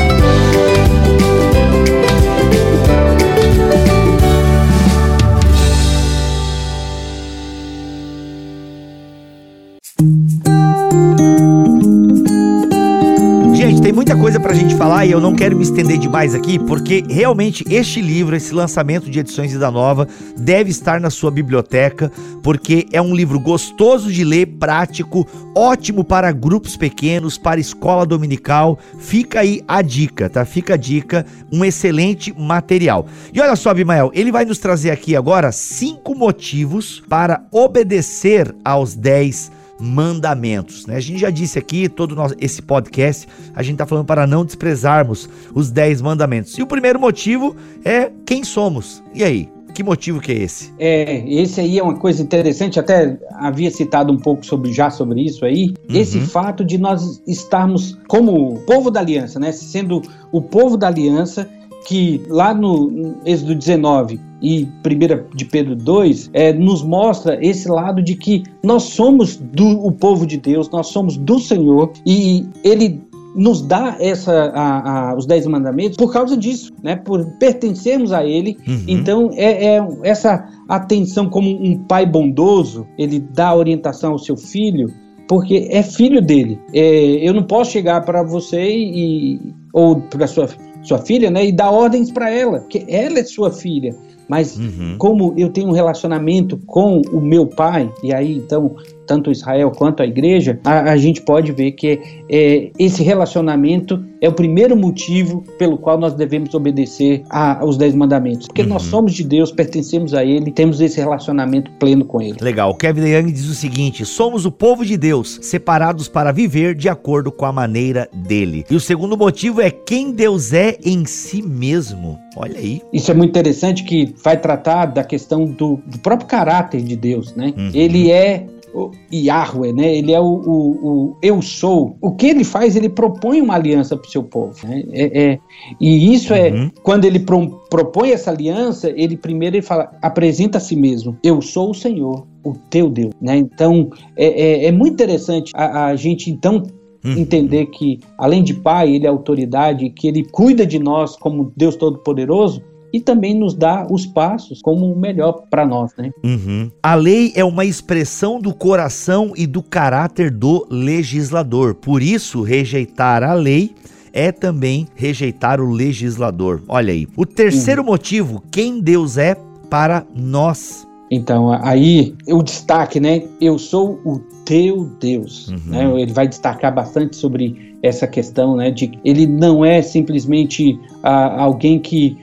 Coisa 14.22 14.38
pra 14.38 14.54
gente 14.54 14.76
falar 14.76 15.04
e 15.04 15.10
eu 15.10 15.20
não 15.20 15.34
quero 15.34 15.56
me 15.56 15.64
estender 15.64 15.98
demais 15.98 16.32
aqui, 16.32 16.56
porque 16.56 17.04
realmente 17.10 17.64
este 17.68 18.00
livro, 18.00 18.36
esse 18.36 18.54
lançamento 18.54 19.10
de 19.10 19.18
edições 19.18 19.52
da 19.58 19.68
Nova, 19.68 20.06
deve 20.36 20.70
estar 20.70 21.00
na 21.00 21.10
sua 21.10 21.28
biblioteca, 21.28 22.08
porque 22.40 22.86
é 22.92 23.02
um 23.02 23.16
livro 23.16 23.40
gostoso 23.40 24.12
de 24.12 24.22
ler, 24.22 24.46
prático, 24.46 25.26
ótimo 25.56 26.04
para 26.04 26.30
grupos 26.30 26.76
pequenos, 26.76 27.36
para 27.36 27.58
escola 27.58 28.06
dominical. 28.06 28.78
Fica 29.00 29.40
aí 29.40 29.60
a 29.66 29.82
dica, 29.82 30.30
tá? 30.30 30.44
Fica 30.44 30.74
a 30.74 30.76
dica, 30.76 31.26
um 31.52 31.64
excelente 31.64 32.32
material. 32.38 33.06
E 33.34 33.40
olha 33.40 33.56
só, 33.56 33.70
Abimael, 33.70 34.12
ele 34.14 34.30
vai 34.30 34.44
nos 34.44 34.58
trazer 34.58 34.92
aqui 34.92 35.16
agora 35.16 35.50
cinco 35.50 36.14
motivos 36.14 37.02
para 37.08 37.44
obedecer 37.50 38.54
aos 38.64 38.94
10 38.94 39.61
mandamentos. 39.82 40.86
Né? 40.86 40.94
A 40.94 41.00
gente 41.00 41.18
já 41.18 41.28
disse 41.28 41.58
aqui, 41.58 41.88
todo 41.88 42.14
nosso, 42.14 42.36
esse 42.40 42.62
podcast, 42.62 43.26
a 43.52 43.62
gente 43.64 43.74
está 43.74 43.84
falando 43.84 44.06
para 44.06 44.26
não 44.28 44.44
desprezarmos 44.44 45.28
os 45.52 45.72
10 45.72 46.00
mandamentos. 46.00 46.56
E 46.56 46.62
o 46.62 46.66
primeiro 46.66 47.00
motivo 47.00 47.56
é 47.84 48.12
quem 48.24 48.44
somos. 48.44 49.02
E 49.12 49.24
aí? 49.24 49.48
Que 49.74 49.82
motivo 49.82 50.20
que 50.20 50.30
é 50.30 50.34
esse? 50.36 50.72
É, 50.78 51.24
esse 51.26 51.58
aí 51.60 51.78
é 51.78 51.82
uma 51.82 51.96
coisa 51.96 52.22
interessante, 52.22 52.78
até 52.78 53.18
havia 53.32 53.70
citado 53.70 54.12
um 54.12 54.18
pouco 54.18 54.44
sobre 54.44 54.70
já 54.70 54.90
sobre 54.90 55.22
isso 55.22 55.44
aí. 55.44 55.74
Uhum. 55.88 55.96
Esse 55.96 56.20
fato 56.20 56.62
de 56.62 56.76
nós 56.76 57.22
estarmos 57.26 57.98
como 58.06 58.60
povo 58.66 58.90
da 58.90 59.00
aliança, 59.00 59.40
né? 59.40 59.50
Sendo 59.50 60.02
o 60.30 60.42
povo 60.42 60.76
da 60.76 60.88
aliança 60.88 61.48
que 61.86 62.22
lá 62.28 62.54
no 62.54 63.16
Êxodo 63.24 63.54
19 63.54 64.20
e 64.40 64.64
1 64.64 65.36
de 65.36 65.44
Pedro 65.44 65.76
2 65.76 66.30
é, 66.32 66.52
nos 66.52 66.82
mostra 66.82 67.38
esse 67.44 67.68
lado 67.68 68.02
de 68.02 68.16
que 68.16 68.42
nós 68.62 68.84
somos 68.84 69.36
do 69.36 69.66
o 69.86 69.92
povo 69.92 70.26
de 70.26 70.36
Deus, 70.36 70.68
nós 70.70 70.88
somos 70.88 71.16
do 71.16 71.38
Senhor 71.38 71.92
e 72.04 72.46
ele 72.64 73.00
nos 73.34 73.62
dá 73.62 73.96
essa, 73.98 74.52
a, 74.54 75.10
a, 75.10 75.16
os 75.16 75.26
dez 75.26 75.46
mandamentos 75.46 75.96
por 75.96 76.12
causa 76.12 76.36
disso, 76.36 76.72
né? 76.82 76.96
Por 76.96 77.24
pertencermos 77.38 78.12
a 78.12 78.24
Ele. 78.24 78.58
Uhum. 78.66 78.84
Então 78.86 79.30
é, 79.34 79.76
é, 79.76 79.88
essa 80.02 80.46
atenção 80.68 81.28
como 81.28 81.48
um 81.48 81.78
pai 81.84 82.04
bondoso, 82.04 82.86
ele 82.98 83.18
dá 83.18 83.54
orientação 83.54 84.12
ao 84.12 84.18
seu 84.18 84.36
filho, 84.36 84.92
porque 85.26 85.68
é 85.70 85.82
filho 85.82 86.20
dele. 86.20 86.58
É, 86.74 87.26
eu 87.26 87.32
não 87.32 87.42
posso 87.42 87.70
chegar 87.70 88.04
para 88.04 88.22
você 88.22 88.62
e 88.70 89.40
ou 89.72 90.00
para 90.02 90.26
sua 90.26 90.48
sua 90.82 90.98
filha, 90.98 91.30
né, 91.30 91.46
e 91.46 91.52
dar 91.52 91.70
ordens 91.70 92.10
para 92.10 92.30
ela, 92.30 92.60
que 92.60 92.84
ela 92.88 93.18
é 93.18 93.24
sua 93.24 93.50
filha. 93.50 93.94
Mas 94.28 94.56
uhum. 94.56 94.96
como 94.98 95.34
eu 95.36 95.48
tenho 95.48 95.68
um 95.68 95.72
relacionamento 95.72 96.56
com 96.66 97.02
o 97.12 97.20
meu 97.20 97.46
pai, 97.46 97.90
e 98.02 98.14
aí 98.14 98.36
então 98.36 98.76
tanto 99.06 99.30
Israel 99.30 99.70
quanto 99.70 100.02
a 100.02 100.06
igreja, 100.06 100.58
a, 100.64 100.92
a 100.92 100.96
gente 100.96 101.20
pode 101.22 101.52
ver 101.52 101.72
que 101.72 102.00
é, 102.28 102.70
esse 102.78 103.02
relacionamento 103.02 104.02
é 104.20 104.28
o 104.28 104.32
primeiro 104.32 104.76
motivo 104.76 105.44
pelo 105.58 105.76
qual 105.76 105.98
nós 105.98 106.14
devemos 106.14 106.54
obedecer 106.54 107.22
aos 107.28 107.76
Dez 107.76 107.94
Mandamentos. 107.94 108.46
Porque 108.46 108.62
uhum. 108.62 108.68
nós 108.68 108.82
somos 108.82 109.12
de 109.12 109.24
Deus, 109.24 109.50
pertencemos 109.50 110.14
a 110.14 110.24
Ele, 110.24 110.50
temos 110.50 110.80
esse 110.80 110.98
relacionamento 110.98 111.70
pleno 111.72 112.04
com 112.04 112.22
Ele. 112.22 112.36
Legal. 112.40 112.74
Kevin 112.74 113.06
Young 113.06 113.32
diz 113.32 113.48
o 113.48 113.54
seguinte: 113.54 114.04
somos 114.04 114.46
o 114.46 114.52
povo 114.52 114.84
de 114.84 114.96
Deus, 114.96 115.38
separados 115.42 116.08
para 116.08 116.32
viver 116.32 116.74
de 116.74 116.88
acordo 116.88 117.32
com 117.32 117.44
a 117.44 117.52
maneira 117.52 118.08
dele. 118.14 118.64
E 118.70 118.74
o 118.74 118.80
segundo 118.80 119.16
motivo 119.16 119.60
é 119.60 119.70
quem 119.70 120.12
Deus 120.12 120.52
é 120.52 120.78
em 120.84 121.04
si 121.04 121.42
mesmo. 121.42 122.18
Olha 122.36 122.58
aí. 122.58 122.80
Isso 122.92 123.10
é 123.10 123.14
muito 123.14 123.30
interessante 123.30 123.84
que 123.84 124.11
vai 124.22 124.36
tratar 124.36 124.86
da 124.86 125.04
questão 125.04 125.44
do, 125.44 125.80
do 125.86 125.98
próprio 125.98 126.28
caráter 126.28 126.82
de 126.82 126.96
Deus, 126.96 127.34
né? 127.34 127.52
Uhum. 127.56 127.70
Ele 127.72 128.10
é 128.10 128.46
o 128.74 128.90
Yahweh, 129.12 129.72
né? 129.72 129.94
Ele 129.94 130.12
é 130.12 130.20
o, 130.20 130.24
o, 130.24 130.88
o, 130.88 131.16
eu 131.22 131.42
sou. 131.42 131.96
O 132.00 132.12
que 132.12 132.26
ele 132.26 132.44
faz? 132.44 132.74
Ele 132.74 132.88
propõe 132.88 133.40
uma 133.40 133.54
aliança 133.54 133.96
para 133.96 134.08
o 134.08 134.10
seu 134.10 134.22
povo. 134.22 134.66
Né? 134.66 134.82
É, 134.92 135.22
é, 135.22 135.38
e 135.80 136.14
isso 136.14 136.32
é, 136.32 136.50
uhum. 136.50 136.66
é 136.66 136.70
quando 136.82 137.04
ele 137.04 137.20
pro, 137.20 137.48
propõe 137.68 138.10
essa 138.10 138.30
aliança, 138.30 138.90
ele 138.90 139.16
primeiro 139.16 139.56
ele 139.56 139.62
fala, 139.62 139.92
apresenta 140.00 140.58
a 140.58 140.60
si 140.60 140.74
mesmo. 140.74 141.16
Eu 141.22 141.40
sou 141.42 141.70
o 141.70 141.74
Senhor, 141.74 142.26
o 142.42 142.54
teu 142.70 142.88
Deus. 142.88 143.12
Né? 143.20 143.36
Então 143.36 143.90
é, 144.16 144.26
é, 144.26 144.66
é 144.66 144.72
muito 144.72 144.94
interessante 144.94 145.52
a, 145.54 145.86
a 145.86 145.96
gente 145.96 146.30
então 146.30 146.62
Uhum. 147.04 147.18
entender 147.18 147.66
que, 147.66 147.98
além 148.16 148.44
de 148.44 148.54
pai, 148.54 148.94
ele 148.94 149.06
é 149.06 149.08
autoridade, 149.08 149.90
que 149.90 150.06
ele 150.06 150.22
cuida 150.22 150.64
de 150.64 150.78
nós 150.78 151.16
como 151.16 151.52
Deus 151.56 151.74
Todo-Poderoso, 151.74 152.62
e 152.92 153.00
também 153.00 153.38
nos 153.38 153.54
dá 153.54 153.86
os 153.90 154.04
passos 154.04 154.60
como 154.60 154.92
o 154.92 154.98
melhor 154.98 155.44
para 155.50 155.64
nós, 155.64 155.92
né? 155.96 156.10
Uhum. 156.22 156.70
A 156.82 156.94
lei 156.94 157.32
é 157.34 157.44
uma 157.44 157.64
expressão 157.64 158.40
do 158.40 158.54
coração 158.54 159.32
e 159.36 159.46
do 159.46 159.62
caráter 159.62 160.30
do 160.30 160.66
legislador. 160.70 161.74
Por 161.74 162.02
isso, 162.02 162.42
rejeitar 162.42 163.22
a 163.22 163.32
lei 163.32 163.74
é 164.12 164.30
também 164.30 164.86
rejeitar 164.94 165.60
o 165.60 165.70
legislador. 165.70 166.62
Olha 166.68 166.92
aí. 166.92 167.08
O 167.16 167.24
terceiro 167.24 167.80
uhum. 167.80 167.88
motivo, 167.88 168.42
quem 168.50 168.80
Deus 168.80 169.16
é 169.16 169.34
para 169.70 170.04
nós. 170.14 170.86
Então, 171.10 171.52
aí 171.62 172.14
o 172.28 172.42
destaque, 172.42 172.98
né? 173.00 173.22
Eu 173.40 173.58
sou 173.58 174.00
o 174.04 174.18
teu 174.44 174.84
Deus. 175.00 175.48
Uhum. 175.48 175.60
Né? 175.66 176.00
Ele 176.02 176.12
vai 176.12 176.26
destacar 176.28 176.74
bastante 176.74 177.16
sobre 177.16 177.71
essa 177.82 178.06
questão, 178.06 178.56
né? 178.56 178.70
De 178.70 178.98
ele 179.04 179.26
não 179.26 179.64
é 179.64 179.82
simplesmente 179.82 180.78
ah, 181.02 181.42
alguém 181.42 181.78
que 181.78 182.16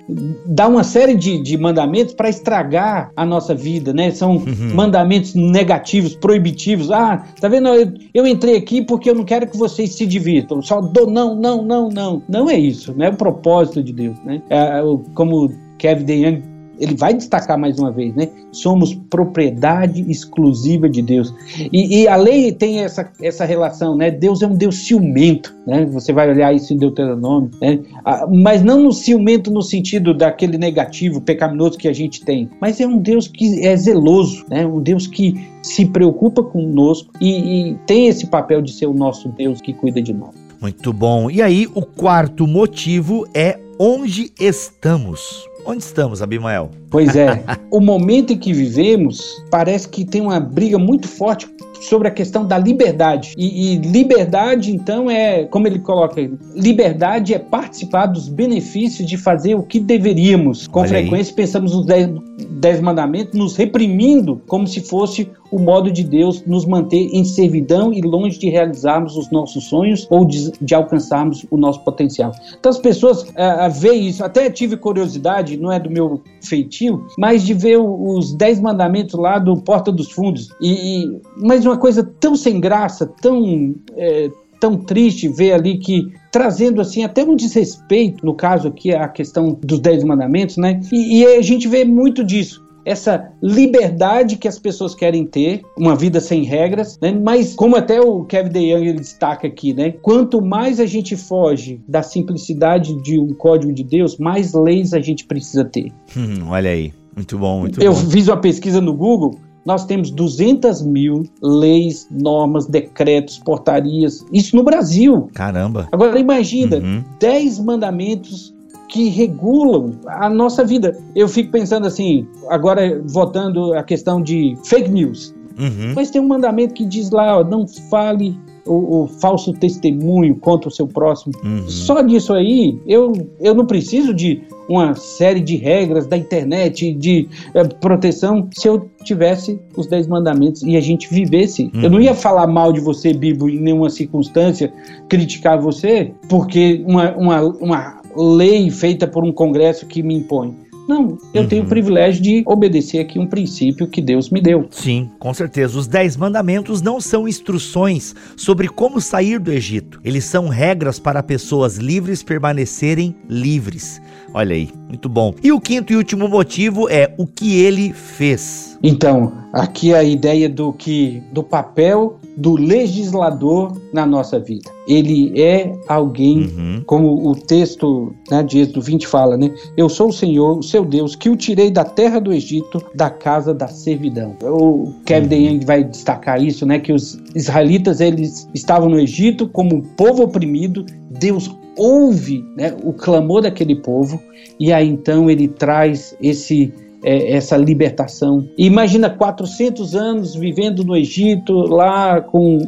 dá 0.45 0.67
uma 0.67 0.83
série 0.83 1.15
de, 1.15 1.41
de 1.43 1.57
mandamentos 1.57 2.13
para 2.13 2.29
estragar 2.29 3.11
a 3.15 3.25
nossa 3.25 3.53
vida, 3.53 3.93
né? 3.93 4.09
São 4.11 4.37
uhum. 4.37 4.73
mandamentos 4.73 5.35
negativos, 5.35 6.15
proibitivos. 6.15 6.89
Ah, 6.91 7.23
tá 7.39 7.49
vendo? 7.49 7.67
Eu, 7.67 7.91
eu, 8.13 8.27
entrei 8.27 8.55
aqui 8.55 8.81
porque 8.81 9.09
eu 9.09 9.15
não 9.15 9.25
quero 9.25 9.47
que 9.47 9.57
vocês 9.57 9.95
se 9.95 10.05
divirtam. 10.05 10.61
Só 10.61 10.79
dou 10.79 11.09
não, 11.09 11.35
não, 11.35 11.61
não, 11.61 11.89
não. 11.89 12.23
Não 12.27 12.49
é 12.49 12.57
isso, 12.57 12.93
não 12.95 13.05
é 13.05 13.09
o 13.09 13.15
propósito 13.15 13.83
de 13.83 13.91
Deus, 13.91 14.17
né? 14.23 14.41
É, 14.49 14.81
como 15.13 15.51
Kevin 15.77 16.05
DeYoung 16.05 16.48
ele 16.79 16.95
vai 16.95 17.13
destacar 17.13 17.57
mais 17.57 17.77
uma 17.77 17.91
vez, 17.91 18.15
né? 18.15 18.29
Somos 18.51 18.93
propriedade 18.93 20.09
exclusiva 20.09 20.89
de 20.89 21.01
Deus. 21.01 21.33
E, 21.71 22.01
e, 22.01 22.07
a 22.07 22.15
lei 22.15 22.51
tem 22.51 22.79
essa, 22.79 23.11
essa 23.21 23.45
relação, 23.45 23.95
né? 23.95 24.09
Deus 24.09 24.41
é 24.41 24.47
um 24.47 24.55
Deus 24.55 24.87
ciumento, 24.87 25.53
né? 25.67 25.85
Você 25.87 26.13
vai 26.13 26.29
olhar 26.29 26.53
isso 26.53 26.73
em 26.73 26.77
Deuteronômio, 26.77 27.51
né? 27.61 27.79
Ah, 28.05 28.25
mas 28.27 28.63
não 28.63 28.81
no 28.81 28.93
ciumento 28.93 29.51
no 29.51 29.61
sentido 29.61 30.13
daquele 30.13 30.57
negativo, 30.57 31.21
pecaminoso 31.21 31.77
que 31.77 31.87
a 31.87 31.93
gente 31.93 32.23
tem, 32.23 32.49
mas 32.61 32.79
é 32.79 32.87
um 32.87 32.97
Deus 32.97 33.27
que 33.27 33.65
é 33.65 33.75
zeloso, 33.75 34.45
né? 34.49 34.65
Um 34.65 34.81
Deus 34.81 35.05
que 35.05 35.49
se 35.61 35.85
preocupa 35.85 36.41
conosco 36.41 37.11
e, 37.19 37.71
e 37.71 37.75
tem 37.85 38.07
esse 38.07 38.27
papel 38.27 38.61
de 38.61 38.71
ser 38.71 38.85
o 38.85 38.93
nosso 38.93 39.27
Deus 39.29 39.59
que 39.59 39.73
cuida 39.73 40.01
de 40.01 40.13
nós. 40.13 40.33
Muito 40.61 40.91
bom. 40.91 41.29
E 41.29 41.41
aí, 41.41 41.67
o 41.73 41.81
quarto 41.81 42.45
motivo 42.45 43.25
é 43.33 43.59
onde 43.79 44.31
estamos. 44.39 45.48
Onde 45.65 45.83
estamos, 45.83 46.21
Abimael? 46.21 46.69
Pois 46.89 47.15
é. 47.15 47.43
o 47.71 47.79
momento 47.79 48.33
em 48.33 48.37
que 48.37 48.53
vivemos 48.53 49.21
parece 49.51 49.87
que 49.87 50.05
tem 50.05 50.21
uma 50.21 50.39
briga 50.39 50.77
muito 50.77 51.07
forte 51.07 51.47
sobre 51.81 52.07
a 52.07 52.11
questão 52.11 52.45
da 52.45 52.57
liberdade. 52.57 53.33
E, 53.37 53.73
e, 53.73 53.77
liberdade, 53.77 54.71
então, 54.71 55.09
é, 55.09 55.45
como 55.45 55.67
ele 55.67 55.79
coloca, 55.79 56.19
liberdade 56.55 57.33
é 57.33 57.39
participar 57.39 58.07
dos 58.07 58.27
benefícios 58.27 59.07
de 59.07 59.17
fazer 59.17 59.55
o 59.55 59.63
que 59.63 59.79
deveríamos. 59.79 60.67
Com 60.67 60.81
Olha 60.81 60.89
frequência, 60.89 61.31
aí. 61.31 61.35
pensamos 61.35 61.73
nos 61.73 61.85
dez, 61.85 62.09
dez 62.49 62.81
mandamentos, 62.81 63.37
nos 63.37 63.55
reprimindo 63.55 64.41
como 64.47 64.67
se 64.67 64.81
fosse 64.81 65.29
o 65.51 65.57
modo 65.57 65.91
de 65.91 66.03
Deus 66.03 66.43
nos 66.45 66.65
manter 66.65 67.09
em 67.11 67.23
servidão 67.23 67.91
e 67.93 68.01
longe 68.01 68.37
de 68.37 68.49
realizarmos 68.49 69.17
os 69.17 69.31
nossos 69.31 69.65
sonhos 69.65 70.07
ou 70.09 70.25
de, 70.25 70.51
de 70.61 70.75
alcançarmos 70.75 71.45
o 71.49 71.57
nosso 71.57 71.83
potencial. 71.83 72.31
Então 72.59 72.69
as 72.69 72.77
pessoas 72.77 73.25
é, 73.35 73.69
veem 73.69 74.07
isso, 74.07 74.23
até 74.23 74.49
tive 74.49 74.77
curiosidade, 74.77 75.57
não 75.57 75.71
é 75.71 75.79
do 75.79 75.89
meu 75.89 76.21
feitio, 76.41 77.05
mas 77.17 77.43
de 77.43 77.53
ver 77.53 77.77
os 77.77 78.33
dez 78.33 78.59
mandamentos 78.59 79.19
lá 79.19 79.39
do 79.39 79.57
Porta 79.57 79.91
dos 79.91 80.11
Fundos. 80.11 80.49
E, 80.61 81.03
e 81.03 81.21
mas 81.37 81.65
uma 81.69 81.77
coisa 81.77 82.03
tão 82.03 82.35
sem 82.35 82.59
graça, 82.59 83.05
tão 83.05 83.75
é, 83.95 84.29
tão 84.59 84.77
triste 84.77 85.27
ver 85.29 85.53
ali 85.53 85.77
que 85.77 86.11
trazendo 86.31 86.81
assim 86.81 87.03
até 87.03 87.23
um 87.23 87.35
desrespeito, 87.35 88.25
no 88.25 88.33
caso 88.33 88.67
aqui 88.67 88.93
a 88.93 89.07
questão 89.07 89.57
dos 89.61 89.79
dez 89.79 90.03
mandamentos, 90.03 90.57
né? 90.57 90.81
E, 90.91 91.21
e 91.21 91.25
a 91.25 91.41
gente 91.41 91.67
vê 91.67 91.85
muito 91.85 92.23
disso 92.23 92.67
essa 92.85 93.31
liberdade 93.41 94.37
que 94.37 94.47
as 94.47 94.57
pessoas 94.57 94.95
querem 94.95 95.25
ter, 95.25 95.61
uma 95.77 95.95
vida 95.95 96.19
sem 96.19 96.43
regras, 96.43 96.97
né? 96.99 97.11
mas 97.11 97.53
como 97.53 97.75
até 97.75 98.01
o 98.01 98.23
Kevin 98.23 98.49
DeYoung 98.49 98.87
ele 98.87 98.99
destaca 98.99 99.47
aqui, 99.47 99.73
né? 99.73 99.91
quanto 100.01 100.41
mais 100.41 100.79
a 100.79 100.85
gente 100.85 101.15
foge 101.15 101.79
da 101.87 102.01
simplicidade 102.01 102.99
de 103.01 103.19
um 103.19 103.33
código 103.33 103.71
de 103.73 103.83
Deus, 103.83 104.17
mais 104.17 104.53
leis 104.53 104.93
a 104.93 104.99
gente 104.99 105.25
precisa 105.25 105.63
ter. 105.65 105.91
Hum, 106.17 106.47
olha 106.47 106.71
aí, 106.71 106.91
muito 107.15 107.37
bom, 107.37 107.59
muito 107.59 107.81
Eu 107.81 107.93
bom. 107.93 107.99
fiz 108.09 108.27
uma 108.27 108.37
pesquisa 108.37 108.81
no 108.81 108.93
Google, 108.93 109.35
nós 109.65 109.85
temos 109.85 110.09
200 110.11 110.81
mil 110.81 111.23
leis, 111.41 112.07
normas, 112.09 112.65
decretos, 112.65 113.39
portarias, 113.39 114.25
isso 114.31 114.55
no 114.55 114.63
Brasil. 114.63 115.29
Caramba! 115.33 115.87
Agora 115.91 116.19
imagina, 116.19 116.77
uhum. 116.77 117.03
10 117.19 117.59
mandamentos 117.59 118.53
que 118.89 119.09
regulam 119.09 119.95
a 120.07 120.29
nossa 120.29 120.65
vida. 120.65 120.97
Eu 121.15 121.27
fico 121.27 121.51
pensando 121.51 121.85
assim, 121.85 122.27
agora 122.49 123.01
votando 123.05 123.73
a 123.73 123.83
questão 123.83 124.21
de 124.21 124.57
fake 124.63 124.89
news. 124.89 125.33
Uhum. 125.59 125.93
Mas 125.95 126.09
tem 126.09 126.21
um 126.21 126.27
mandamento 126.27 126.73
que 126.73 126.85
diz 126.85 127.11
lá, 127.11 127.39
ó, 127.39 127.43
não 127.43 127.67
fale 127.67 128.37
o, 128.65 129.03
o 129.03 129.07
falso 129.07 129.53
testemunho 129.53 130.35
contra 130.35 130.69
o 130.69 130.71
seu 130.71 130.87
próximo. 130.87 131.33
Uhum. 131.43 131.67
Só 131.67 132.01
disso 132.01 132.33
aí, 132.33 132.79
eu, 132.87 133.11
eu 133.39 133.53
não 133.53 133.65
preciso 133.65 134.13
de 134.13 134.41
uma 134.67 134.93
série 134.93 135.39
de 135.39 135.55
regras 135.55 136.05
da 136.05 136.15
internet, 136.15 136.93
de 136.93 137.27
é, 137.55 137.63
proteção, 137.63 138.47
se 138.51 138.67
eu 138.67 138.87
tivesse 139.03 139.59
os 139.75 139.87
dez 139.87 140.05
mandamentos 140.05 140.61
e 140.61 140.77
a 140.77 140.81
gente 140.81 141.11
vivesse. 141.11 141.71
Uhum. 141.73 141.81
Eu 141.81 141.89
não 141.89 141.99
ia 141.99 142.13
falar 142.13 142.45
mal 142.45 142.71
de 142.71 142.79
você, 142.79 143.11
Bibo, 143.11 143.49
em 143.49 143.59
nenhuma 143.59 143.89
circunstância, 143.89 144.71
criticar 145.07 145.59
você, 145.59 146.11
porque 146.29 146.83
uma, 146.85 147.15
uma, 147.15 147.41
uma 147.41 148.01
lei 148.15 148.69
feita 148.69 149.07
por 149.07 149.23
um 149.23 149.31
congresso 149.31 149.87
que 149.87 150.03
me 150.03 150.15
impõe. 150.15 150.55
Não, 150.89 151.19
eu 151.35 151.43
uhum. 151.43 151.47
tenho 151.47 151.63
o 151.65 151.67
privilégio 151.67 152.19
de 152.19 152.41
obedecer 152.47 152.97
aqui 152.97 153.19
um 153.19 153.27
princípio 153.27 153.87
que 153.87 154.01
Deus 154.01 154.31
me 154.31 154.41
deu. 154.41 154.65
Sim, 154.71 155.07
com 155.19 155.31
certeza. 155.35 155.77
Os 155.77 155.85
Dez 155.85 156.17
Mandamentos 156.17 156.81
não 156.81 156.99
são 156.99 157.27
instruções 157.27 158.15
sobre 158.35 158.67
como 158.67 158.99
sair 158.99 159.37
do 159.37 159.51
Egito. 159.51 160.01
Eles 160.03 160.25
são 160.25 160.47
regras 160.47 160.97
para 160.97 161.21
pessoas 161.21 161.77
livres 161.77 162.23
permanecerem 162.23 163.15
livres. 163.29 164.01
Olha 164.33 164.55
aí, 164.55 164.69
muito 164.87 165.09
bom. 165.09 165.33
E 165.43 165.51
o 165.51 165.59
quinto 165.59 165.91
e 165.93 165.95
último 165.95 166.27
motivo 166.27 166.89
é 166.89 167.13
o 167.17 167.25
que 167.25 167.59
ele 167.61 167.93
fez. 167.93 168.77
Então, 168.81 169.33
aqui 169.51 169.93
a 169.93 170.03
ideia 170.03 170.47
do 170.47 170.71
que 170.71 171.21
do 171.33 171.43
papel 171.43 172.19
do 172.37 172.55
legislador 172.55 173.77
na 173.91 174.05
nossa 174.05 174.39
vida. 174.39 174.71
Ele 174.87 175.39
é 175.39 175.73
alguém, 175.87 176.43
uhum. 176.43 176.83
como 176.85 177.29
o 177.29 177.35
texto 177.35 178.13
né, 178.31 178.41
de 178.41 178.59
Êxodo 178.59 178.81
20 178.81 179.07
fala, 179.07 179.35
né? 179.35 179.53
Eu 179.75 179.89
sou 179.89 180.07
o 180.07 180.13
Senhor, 180.13 180.57
o 180.57 180.63
seu 180.63 180.85
Deus, 180.85 181.15
que 181.15 181.29
o 181.29 181.35
tirei 181.35 181.69
da 181.69 181.83
terra 181.83 182.19
do 182.19 182.31
Egito, 182.31 182.81
da 182.95 183.09
casa 183.09 183.53
da 183.53 183.67
servidão. 183.67 184.35
O 184.41 184.93
Kevin 185.05 185.23
uhum. 185.23 185.29
DeYoung 185.29 185.65
vai 185.65 185.83
destacar 185.83 186.41
isso, 186.41 186.65
né? 186.65 186.79
Que 186.79 186.93
os 186.93 187.19
israelitas 187.35 187.99
eles 187.99 188.47
estavam 188.53 188.87
no 188.87 188.99
Egito 188.99 189.47
como 189.49 189.81
povo 189.97 190.23
oprimido. 190.23 190.85
Deus 191.11 191.53
ouve 191.77 192.45
né, 192.55 192.75
o 192.83 192.93
clamor 192.93 193.41
daquele 193.41 193.75
povo 193.75 194.21
e 194.59 194.71
aí 194.73 194.87
então 194.87 195.29
ele 195.29 195.47
traz 195.47 196.15
esse 196.21 196.73
é, 197.03 197.31
essa 197.31 197.55
libertação. 197.55 198.47
Imagina 198.57 199.09
400 199.09 199.95
anos 199.95 200.35
vivendo 200.35 200.83
no 200.83 200.97
Egito, 200.97 201.53
lá 201.53 202.19
com 202.19 202.59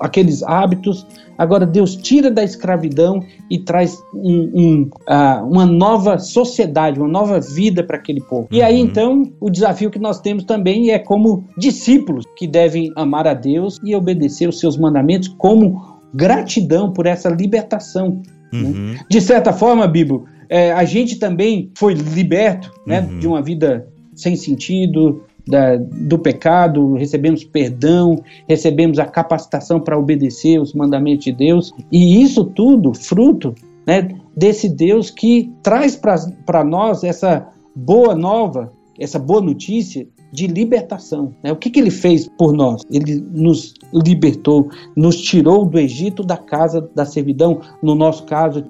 aqueles 0.00 0.42
hábitos. 0.42 1.06
Agora 1.36 1.64
Deus 1.64 1.94
tira 1.94 2.30
da 2.30 2.42
escravidão 2.42 3.22
e 3.50 3.58
traz 3.60 3.96
um, 4.12 4.50
um, 4.54 4.90
uh, 5.08 5.46
uma 5.46 5.64
nova 5.64 6.18
sociedade, 6.18 6.98
uma 6.98 7.08
nova 7.08 7.40
vida 7.40 7.84
para 7.84 7.96
aquele 7.96 8.20
povo. 8.20 8.48
E 8.50 8.60
aí 8.60 8.80
uhum. 8.80 8.86
então 8.86 9.32
o 9.40 9.48
desafio 9.48 9.90
que 9.90 9.98
nós 9.98 10.20
temos 10.20 10.44
também 10.44 10.90
é 10.90 10.98
como 10.98 11.44
discípulos 11.56 12.24
que 12.36 12.46
devem 12.46 12.90
amar 12.96 13.26
a 13.26 13.34
Deus 13.34 13.78
e 13.84 13.94
obedecer 13.94 14.48
os 14.48 14.58
seus 14.58 14.76
mandamentos 14.76 15.28
como 15.28 15.97
gratidão 16.14 16.92
por 16.92 17.06
essa 17.06 17.28
libertação. 17.28 18.22
Né? 18.52 18.60
Uhum. 18.60 18.92
Né? 18.92 19.00
De 19.08 19.20
certa 19.20 19.52
forma, 19.52 19.86
Bibo, 19.86 20.24
é, 20.48 20.72
a 20.72 20.84
gente 20.84 21.16
também 21.16 21.70
foi 21.76 21.94
liberto 21.94 22.72
né, 22.86 23.00
uhum. 23.00 23.18
de 23.18 23.26
uma 23.26 23.42
vida 23.42 23.86
sem 24.14 24.34
sentido, 24.34 25.22
da, 25.48 25.76
do 25.76 26.18
pecado, 26.18 26.94
recebemos 26.94 27.42
perdão, 27.42 28.22
recebemos 28.46 28.98
a 28.98 29.06
capacitação 29.06 29.80
para 29.80 29.98
obedecer 29.98 30.60
os 30.60 30.74
mandamentos 30.74 31.24
de 31.24 31.32
Deus, 31.32 31.72
e 31.90 32.22
isso 32.22 32.44
tudo 32.44 32.92
fruto 32.92 33.54
né, 33.86 34.08
desse 34.36 34.68
Deus 34.68 35.10
que 35.10 35.50
traz 35.62 35.96
para 35.96 36.62
nós 36.62 37.02
essa 37.02 37.48
boa 37.74 38.14
nova, 38.14 38.70
essa 38.98 39.18
boa 39.18 39.40
notícia 39.40 40.06
de 40.32 40.46
libertação. 40.46 41.34
Né? 41.42 41.52
O 41.52 41.56
que, 41.56 41.70
que 41.70 41.80
ele 41.80 41.90
fez 41.90 42.28
por 42.38 42.52
nós? 42.52 42.82
Ele 42.90 43.24
nos 43.32 43.74
libertou, 43.92 44.68
nos 44.96 45.20
tirou 45.20 45.64
do 45.64 45.78
Egito 45.78 46.22
da 46.22 46.36
casa 46.36 46.88
da 46.94 47.04
servidão, 47.04 47.60
no 47.82 47.94
nosso 47.94 48.24
caso, 48.24 48.64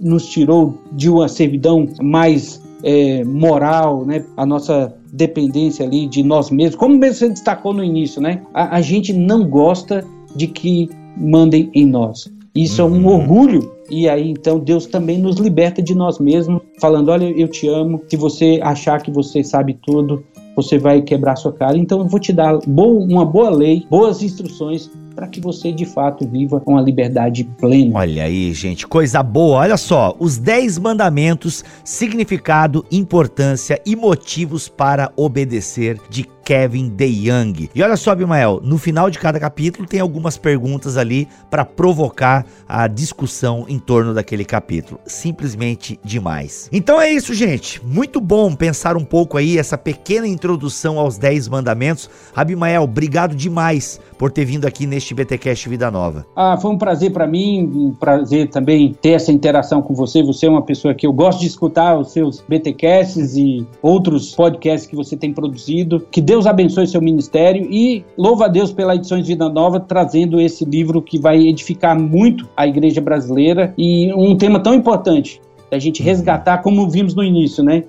nos 0.00 0.26
tirou 0.28 0.78
de 0.92 1.08
uma 1.08 1.28
servidão 1.28 1.86
mais 2.00 2.62
é, 2.82 3.24
moral, 3.24 4.04
né? 4.04 4.24
a 4.36 4.46
nossa 4.46 4.94
dependência 5.12 5.84
ali 5.84 6.06
de 6.06 6.22
nós 6.22 6.50
mesmos. 6.50 6.76
Como 6.76 6.96
mesmo 6.96 7.16
você 7.16 7.28
destacou 7.28 7.72
no 7.72 7.84
início, 7.84 8.20
né? 8.20 8.42
a, 8.54 8.76
a 8.76 8.80
gente 8.80 9.12
não 9.12 9.48
gosta 9.48 10.04
de 10.34 10.46
que 10.46 10.88
mandem 11.16 11.70
em 11.74 11.86
nós. 11.86 12.32
Isso 12.54 12.82
uhum. 12.82 12.88
é 12.88 12.98
um 12.98 13.06
uhum. 13.06 13.14
orgulho 13.14 13.72
e 13.90 14.08
aí 14.08 14.30
então 14.30 14.58
Deus 14.58 14.86
também 14.86 15.18
nos 15.18 15.36
liberta 15.36 15.82
de 15.82 15.94
nós 15.94 16.18
mesmos, 16.18 16.62
falando: 16.80 17.10
olha, 17.10 17.26
eu 17.26 17.46
te 17.46 17.68
amo. 17.68 18.02
Se 18.08 18.16
você 18.16 18.58
achar 18.62 19.02
que 19.02 19.10
você 19.10 19.44
sabe 19.44 19.78
tudo, 19.82 20.24
você 20.54 20.78
vai 20.78 21.02
quebrar 21.02 21.36
sua 21.36 21.52
cara. 21.52 21.76
Então 21.76 22.00
eu 22.00 22.08
vou 22.08 22.20
te 22.20 22.32
dar 22.32 22.58
uma 22.66 23.24
boa 23.24 23.50
lei, 23.50 23.86
boas 23.88 24.22
instruções 24.22 24.90
para 25.14 25.26
que 25.26 25.40
você 25.40 25.72
de 25.72 25.84
fato 25.84 26.26
viva 26.26 26.60
com 26.60 26.76
a 26.76 26.80
liberdade 26.80 27.44
plena. 27.44 27.98
Olha 27.98 28.24
aí, 28.24 28.52
gente, 28.52 28.86
coisa 28.86 29.22
boa. 29.22 29.58
Olha 29.58 29.76
só, 29.76 30.16
os 30.18 30.38
10 30.38 30.78
mandamentos, 30.78 31.64
significado, 31.84 32.84
importância 32.90 33.80
e 33.84 33.94
motivos 33.94 34.68
para 34.68 35.12
obedecer 35.16 35.98
de 36.08 36.24
Kevin 36.44 36.88
DeYoung. 36.88 37.70
E 37.74 37.82
olha 37.82 37.96
só, 37.96 38.10
Abimael, 38.10 38.60
no 38.62 38.78
final 38.78 39.10
de 39.10 39.18
cada 39.18 39.38
capítulo 39.38 39.86
tem 39.86 40.00
algumas 40.00 40.36
perguntas 40.36 40.96
ali 40.96 41.28
para 41.50 41.64
provocar 41.64 42.44
a 42.68 42.86
discussão 42.86 43.64
em 43.68 43.78
torno 43.78 44.14
daquele 44.14 44.44
capítulo. 44.44 45.00
Simplesmente 45.06 45.98
demais. 46.04 46.68
Então 46.72 47.00
é 47.00 47.10
isso, 47.10 47.34
gente. 47.34 47.84
Muito 47.84 48.20
bom 48.20 48.54
pensar 48.54 48.96
um 48.96 49.04
pouco 49.04 49.36
aí 49.36 49.58
essa 49.58 49.78
pequena 49.78 50.26
introdução 50.26 50.98
aos 50.98 51.18
10 51.18 51.48
mandamentos. 51.48 52.08
Abimael, 52.34 52.82
obrigado 52.82 53.34
demais 53.34 54.00
por 54.18 54.30
ter 54.30 54.44
vindo 54.44 54.66
aqui 54.66 54.86
neste 54.86 55.14
BTcast 55.14 55.68
Vida 55.68 55.90
Nova. 55.90 56.26
Ah, 56.36 56.56
foi 56.56 56.70
um 56.70 56.78
prazer 56.78 57.12
para 57.12 57.26
mim, 57.26 57.70
um 57.74 57.92
prazer 57.92 58.48
também 58.50 58.94
ter 59.00 59.10
essa 59.10 59.32
interação 59.32 59.82
com 59.82 59.94
você. 59.94 60.22
Você 60.22 60.46
é 60.46 60.50
uma 60.50 60.62
pessoa 60.62 60.94
que 60.94 61.06
eu 61.06 61.12
gosto 61.12 61.40
de 61.40 61.46
escutar 61.46 61.98
os 61.98 62.12
seus 62.12 62.40
BTcasts 62.40 63.36
e 63.36 63.66
outros 63.80 64.34
podcasts 64.34 64.88
que 64.88 64.96
você 64.96 65.16
tem 65.16 65.32
produzido. 65.32 66.00
Que 66.10 66.20
abençoe 66.46 66.86
seu 66.86 67.00
ministério 67.00 67.68
e 67.70 68.02
louva 68.16 68.46
a 68.46 68.48
Deus 68.48 68.72
pela 68.72 68.94
Edições 68.94 69.26
Vida 69.26 69.48
Nova 69.48 69.78
trazendo 69.78 70.40
esse 70.40 70.64
livro 70.64 71.02
que 71.02 71.18
vai 71.18 71.46
edificar 71.46 71.98
muito 71.98 72.48
a 72.56 72.66
igreja 72.66 73.00
brasileira 73.00 73.74
e 73.76 74.12
um 74.14 74.34
tema 74.36 74.58
tão 74.58 74.74
importante 74.74 75.40
da 75.72 75.78
gente 75.78 76.02
resgatar, 76.02 76.58
como 76.58 76.86
vimos 76.90 77.14
no 77.14 77.24
início, 77.24 77.64
né? 77.64 77.84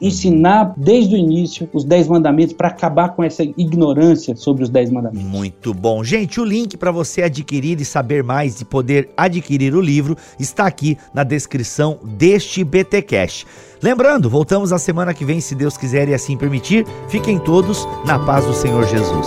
Ensinar 0.00 0.72
desde 0.74 1.14
o 1.14 1.18
início 1.18 1.68
os 1.70 1.84
dez 1.84 2.08
mandamentos 2.08 2.54
para 2.54 2.68
acabar 2.68 3.10
com 3.10 3.22
essa 3.22 3.42
ignorância 3.42 4.34
sobre 4.34 4.62
os 4.62 4.70
dez 4.70 4.90
mandamentos. 4.90 5.28
Muito 5.28 5.74
bom. 5.74 6.02
Gente, 6.02 6.40
o 6.40 6.44
link 6.46 6.78
para 6.78 6.90
você 6.90 7.24
adquirir 7.24 7.78
e 7.78 7.84
saber 7.84 8.24
mais 8.24 8.62
e 8.62 8.64
poder 8.64 9.10
adquirir 9.14 9.74
o 9.74 9.82
livro 9.82 10.16
está 10.40 10.66
aqui 10.66 10.96
na 11.12 11.24
descrição 11.24 11.98
deste 12.02 12.64
BT 12.64 13.02
Cash. 13.02 13.44
Lembrando, 13.82 14.30
voltamos 14.30 14.72
a 14.72 14.78
semana 14.78 15.12
que 15.12 15.22
vem, 15.22 15.38
se 15.38 15.54
Deus 15.54 15.76
quiser 15.76 16.08
e 16.08 16.14
assim 16.14 16.38
permitir. 16.38 16.86
Fiquem 17.06 17.38
todos 17.38 17.86
na 18.06 18.18
paz 18.18 18.46
do 18.46 18.54
Senhor 18.54 18.86
Jesus. 18.86 19.26